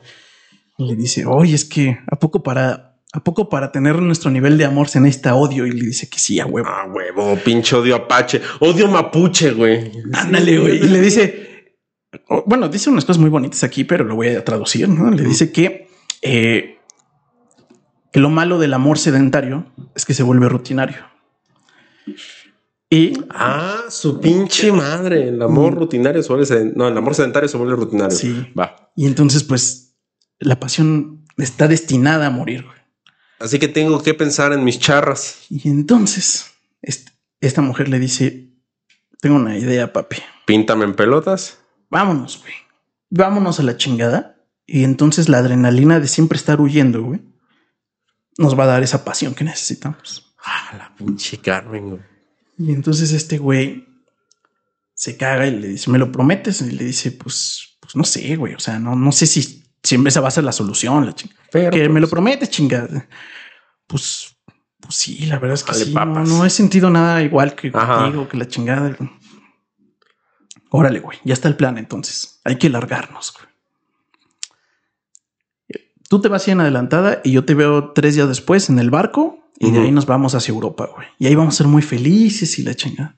[0.77, 4.57] Y le dice, oye, es que a poco para, a poco para tener nuestro nivel
[4.57, 5.65] de amor se necesita odio.
[5.65, 6.67] Y le dice que sí, a huevo.
[6.69, 8.41] Ah, huevo, pinche odio apache.
[8.59, 9.91] Odio mapuche, güey.
[10.11, 10.77] Ándale, güey.
[10.83, 11.54] Y le dice,
[12.45, 15.09] bueno, dice unas cosas muy bonitas aquí, pero lo voy a traducir, ¿no?
[15.11, 15.87] Le dice que,
[16.21, 16.77] eh,
[18.11, 20.97] que lo malo del amor sedentario es que se vuelve rutinario.
[22.89, 25.29] Y Ah, su pinche madre.
[25.29, 28.15] El amor rutinario se vuelve seden- No, el amor sedentario se vuelve rutinario.
[28.15, 28.47] Sí.
[28.57, 28.91] Va.
[28.95, 29.95] Y entonces, pues,
[30.39, 32.63] la pasión está destinada a morir.
[32.63, 32.75] güey.
[33.39, 35.45] Así que tengo que pensar en mis charras.
[35.49, 36.51] Y entonces,
[36.81, 37.09] est-
[37.41, 38.49] esta mujer le dice,
[39.19, 40.17] tengo una idea, papi.
[40.45, 41.57] Píntame en pelotas.
[41.95, 42.53] Vámonos, güey.
[43.09, 44.35] Vámonos a la chingada.
[44.67, 47.21] Y entonces la adrenalina de siempre estar huyendo, güey,
[48.37, 50.35] nos va a dar esa pasión que necesitamos.
[50.43, 52.01] Ah, la pinche Carmen, güey.
[52.57, 53.87] Y entonces este güey
[54.93, 56.59] se caga y le dice, ¿me lo prometes?
[56.63, 58.55] Y le dice, pues, pues no sé, güey.
[58.55, 61.39] O sea, no, no sé si siempre esa va a ser la solución, la chingada.
[61.49, 63.07] Pero, que me pues, lo prometes, chingada.
[63.87, 64.35] Pues,
[64.81, 65.93] pues sí, la verdad es que sí.
[65.93, 67.99] No, no he sentido nada igual que Ajá.
[67.99, 68.97] contigo, que la chingada.
[70.77, 71.17] Órale, güey.
[71.23, 72.39] Ya está el plan entonces.
[72.43, 73.45] Hay que largarnos, güey.
[76.09, 79.39] Tú te vas en adelantada y yo te veo tres días después en el barco
[79.57, 81.07] y de ahí nos vamos hacia Europa, güey.
[81.17, 83.15] Y ahí vamos a ser muy felices y la chingada.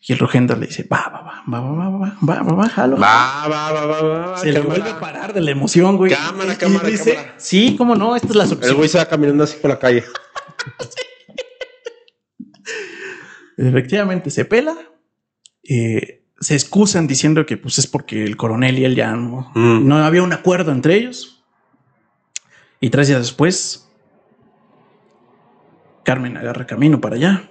[0.00, 2.68] Y el Rogenda le dice, va, va, va, va, va, va, va, va, va, va,
[2.68, 2.96] jalo.
[2.98, 4.38] Va, va, va, va, va.
[4.38, 4.68] Se le cámara.
[4.74, 6.12] vuelve a parar de la emoción, güey.
[6.12, 7.34] Cámara, Y- y cámara, dice, cámara.
[7.38, 8.76] Sí, cómo no, esta es la El solución.
[8.76, 10.04] güey se va caminando así por la calle.
[13.56, 14.76] Efectivamente, se pela.
[15.68, 19.86] eh, se excusan diciendo que pues es porque el coronel y él ya no, Mm.
[19.86, 21.44] no había un acuerdo entre ellos.
[22.80, 23.88] Y tres días después,
[26.04, 27.50] Carmen agarra camino para allá.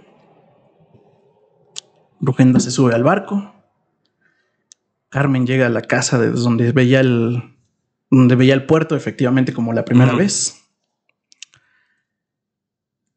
[2.22, 3.54] Rugenda se sube al barco.
[5.10, 7.56] Carmen llega a la casa de donde veía el,
[8.10, 10.64] donde veía el puerto, efectivamente, como la primera vez.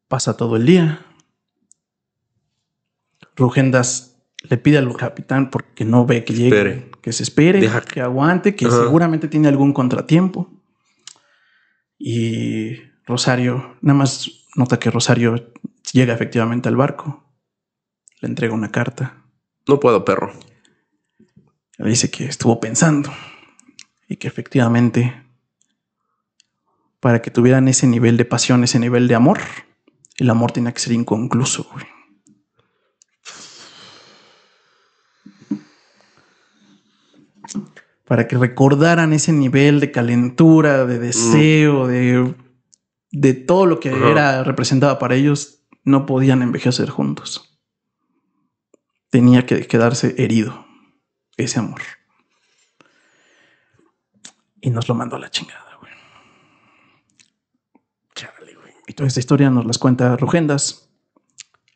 [0.09, 1.07] Pasa todo el día.
[3.37, 4.10] Rugendas
[4.43, 6.91] le pide al capitán porque no ve que llegue, Espere.
[7.03, 10.51] que se espere, Deja- que aguante, que seguramente tiene algún contratiempo.
[11.99, 12.77] Y
[13.07, 15.53] Rosario, nada más nota que Rosario
[15.93, 17.25] llega efectivamente al barco,
[18.21, 19.23] le entrega una carta,
[19.69, 20.33] No puedo, perro.
[21.79, 23.11] le dice que estuvo pensando
[24.09, 25.23] y que efectivamente
[27.01, 29.39] para que tuvieran ese nivel de pasión, ese nivel de amor,
[30.19, 31.67] el amor tenía que ser inconcluso.
[31.73, 31.87] güey.
[38.11, 42.35] Para que recordaran ese nivel de calentura, de deseo, de,
[43.13, 47.57] de todo lo que era representaba para ellos, no podían envejecer juntos.
[49.11, 50.67] Tenía que quedarse herido
[51.37, 51.83] ese amor.
[54.61, 55.93] Y nos lo mandó a la chingada, güey.
[58.17, 58.73] Chale, güey.
[58.89, 60.91] Y toda esta historia nos las cuenta Rugendas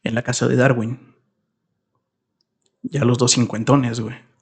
[0.03, 1.15] en la casa de Darwin.
[2.83, 4.34] Ya los dos cincuentones, güey.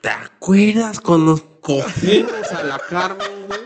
[0.00, 3.60] ¿Te acuerdas cuando nos cogimos a la Carmen, güey?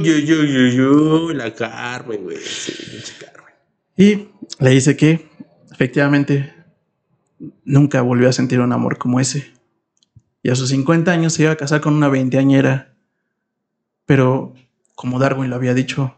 [0.00, 2.38] Uy, uy, uy, uy, la Carmen, güey.
[2.38, 3.54] Sí, Carmen.
[3.96, 4.28] Y
[4.62, 5.28] le dice que
[5.70, 6.54] efectivamente
[7.64, 9.52] nunca volvió a sentir un amor como ese.
[10.42, 12.94] Y a sus 50 años se iba a casar con una veinteañera.
[14.06, 14.54] Pero
[14.94, 16.14] como Darwin lo había dicho,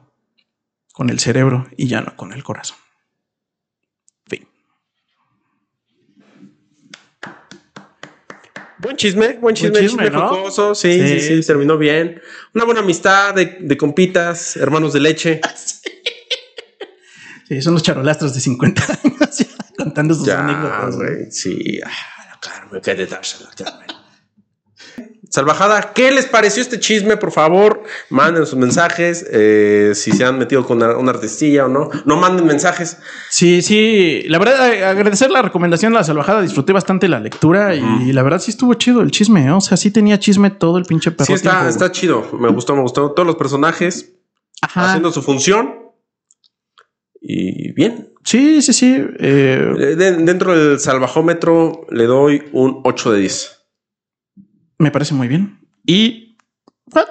[0.93, 2.79] con el cerebro y ya no con el corazón.
[8.81, 10.29] Buen chisme, buen chisme, Buen chisme, chisme, ¿no?
[10.29, 10.75] jocoso.
[10.75, 11.43] Sí, sí, Sí.
[11.43, 12.21] sí, terminó bien.
[12.55, 15.41] Una buena amistad de, de compitas, hermanos de leche.
[17.49, 19.47] Sí, son los charolastros de 50 años
[19.77, 20.95] contando sus Ya, anécdotas.
[20.95, 21.33] güey.
[21.33, 21.81] Sí.
[21.85, 23.17] Ah, claro, me quedé de
[25.31, 27.17] Salvajada, ¿qué les pareció este chisme?
[27.17, 29.25] Por favor, manden sus mensajes.
[29.31, 32.99] eh, si se han metido con una, una artistilla o no, no manden mensajes.
[33.31, 34.25] Sí, sí.
[34.27, 36.43] La verdad, agradecer la recomendación de la salvajada.
[36.43, 39.47] Disfruté bastante la lectura y la verdad sí estuvo chido el chisme.
[39.47, 39.53] ¿eh?
[39.53, 41.27] O sea, sí tenía chisme todo el pinche perro.
[41.27, 42.29] Sí, está, tiempo, está chido.
[42.39, 43.13] Me gustó, me gustó.
[43.13, 44.13] Todos los personajes
[44.63, 44.87] Ajá.
[44.89, 45.77] haciendo su función.
[47.21, 48.13] Y bien.
[48.25, 48.97] Sí, sí, sí.
[49.19, 53.60] eh, de- dentro del salvajómetro le doy un 8 de 10.
[54.81, 55.61] Me parece muy bien.
[55.85, 56.37] Y
[56.95, 57.05] ah,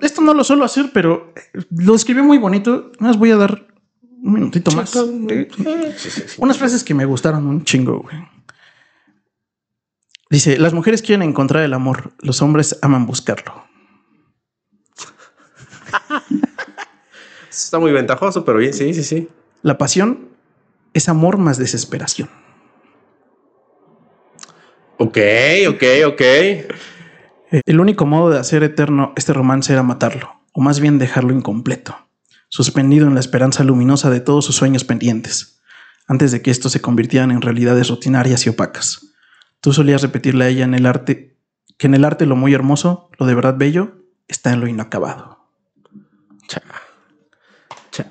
[0.00, 1.32] esto no lo suelo hacer, pero
[1.70, 2.90] lo escribió muy bonito.
[2.98, 3.66] Más voy a dar
[4.22, 4.94] un minutito más.
[4.96, 5.48] Eh,
[5.96, 6.34] Sí, sí, sí.
[6.38, 8.16] Unas frases que me gustaron un chingo, güey.
[10.28, 13.64] Dice, las mujeres quieren encontrar el amor, los hombres aman buscarlo.
[17.48, 19.28] Está muy ventajoso, pero bien, sí, sí, sí.
[19.62, 20.30] La pasión
[20.92, 22.28] es amor más desesperación.
[24.98, 25.18] Ok,
[25.68, 26.22] ok, ok.
[27.50, 31.96] El único modo de hacer eterno este romance era matarlo, o más bien dejarlo incompleto,
[32.48, 35.60] suspendido en la esperanza luminosa de todos sus sueños pendientes,
[36.08, 39.14] antes de que estos se convirtieran en realidades rutinarias y opacas.
[39.60, 41.36] Tú solías repetirle a ella en el arte
[41.78, 43.96] que en el arte lo muy hermoso, lo de verdad bello,
[44.28, 45.38] está en lo inacabado.
[46.48, 46.62] Cha-
[47.90, 48.10] cha-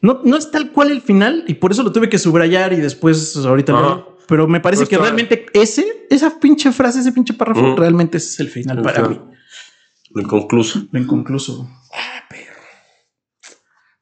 [0.00, 2.76] No, no es tal cual el final, y por eso lo tuve que subrayar y
[2.76, 3.88] después ahorita lo Ajá.
[3.96, 4.11] leo.
[4.28, 8.18] Pero me parece Pero que está- realmente ese, esa pinche frase, ese pinche párrafo, realmente
[8.18, 9.20] ese es el final para mí.
[10.14, 10.86] Lo inconcluso.
[10.90, 11.68] Lo inconcluso.
[12.28, 12.51] Pero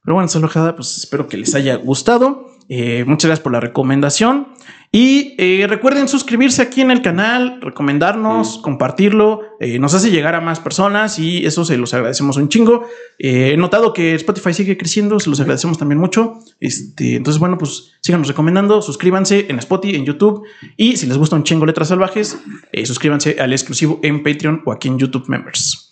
[0.04, 2.50] bueno, Salvajada, pues espero que les haya gustado.
[2.72, 4.46] Eh, muchas gracias por la recomendación.
[4.92, 9.40] Y eh, recuerden suscribirse aquí en el canal, recomendarnos, compartirlo.
[9.58, 12.86] Eh, nos hace llegar a más personas y eso se los agradecemos un chingo.
[13.18, 16.38] He notado que Spotify sigue creciendo, se los agradecemos también mucho.
[16.60, 20.44] Este, entonces, bueno, pues síganos recomendando, suscríbanse en Spotify, en YouTube.
[20.76, 22.38] Y si les gusta un chingo Letras Salvajes,
[22.84, 25.89] suscríbanse al exclusivo en Patreon o aquí en YouTube Members.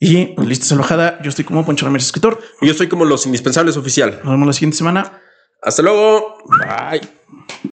[0.00, 1.20] Y pues listo, Salvajada.
[1.22, 2.40] Yo estoy como Poncho Ramírez, escritor.
[2.60, 4.20] Y yo soy como los indispensables oficial.
[4.22, 5.20] Nos vemos la siguiente semana.
[5.62, 6.38] Hasta luego.
[6.46, 7.70] Bye.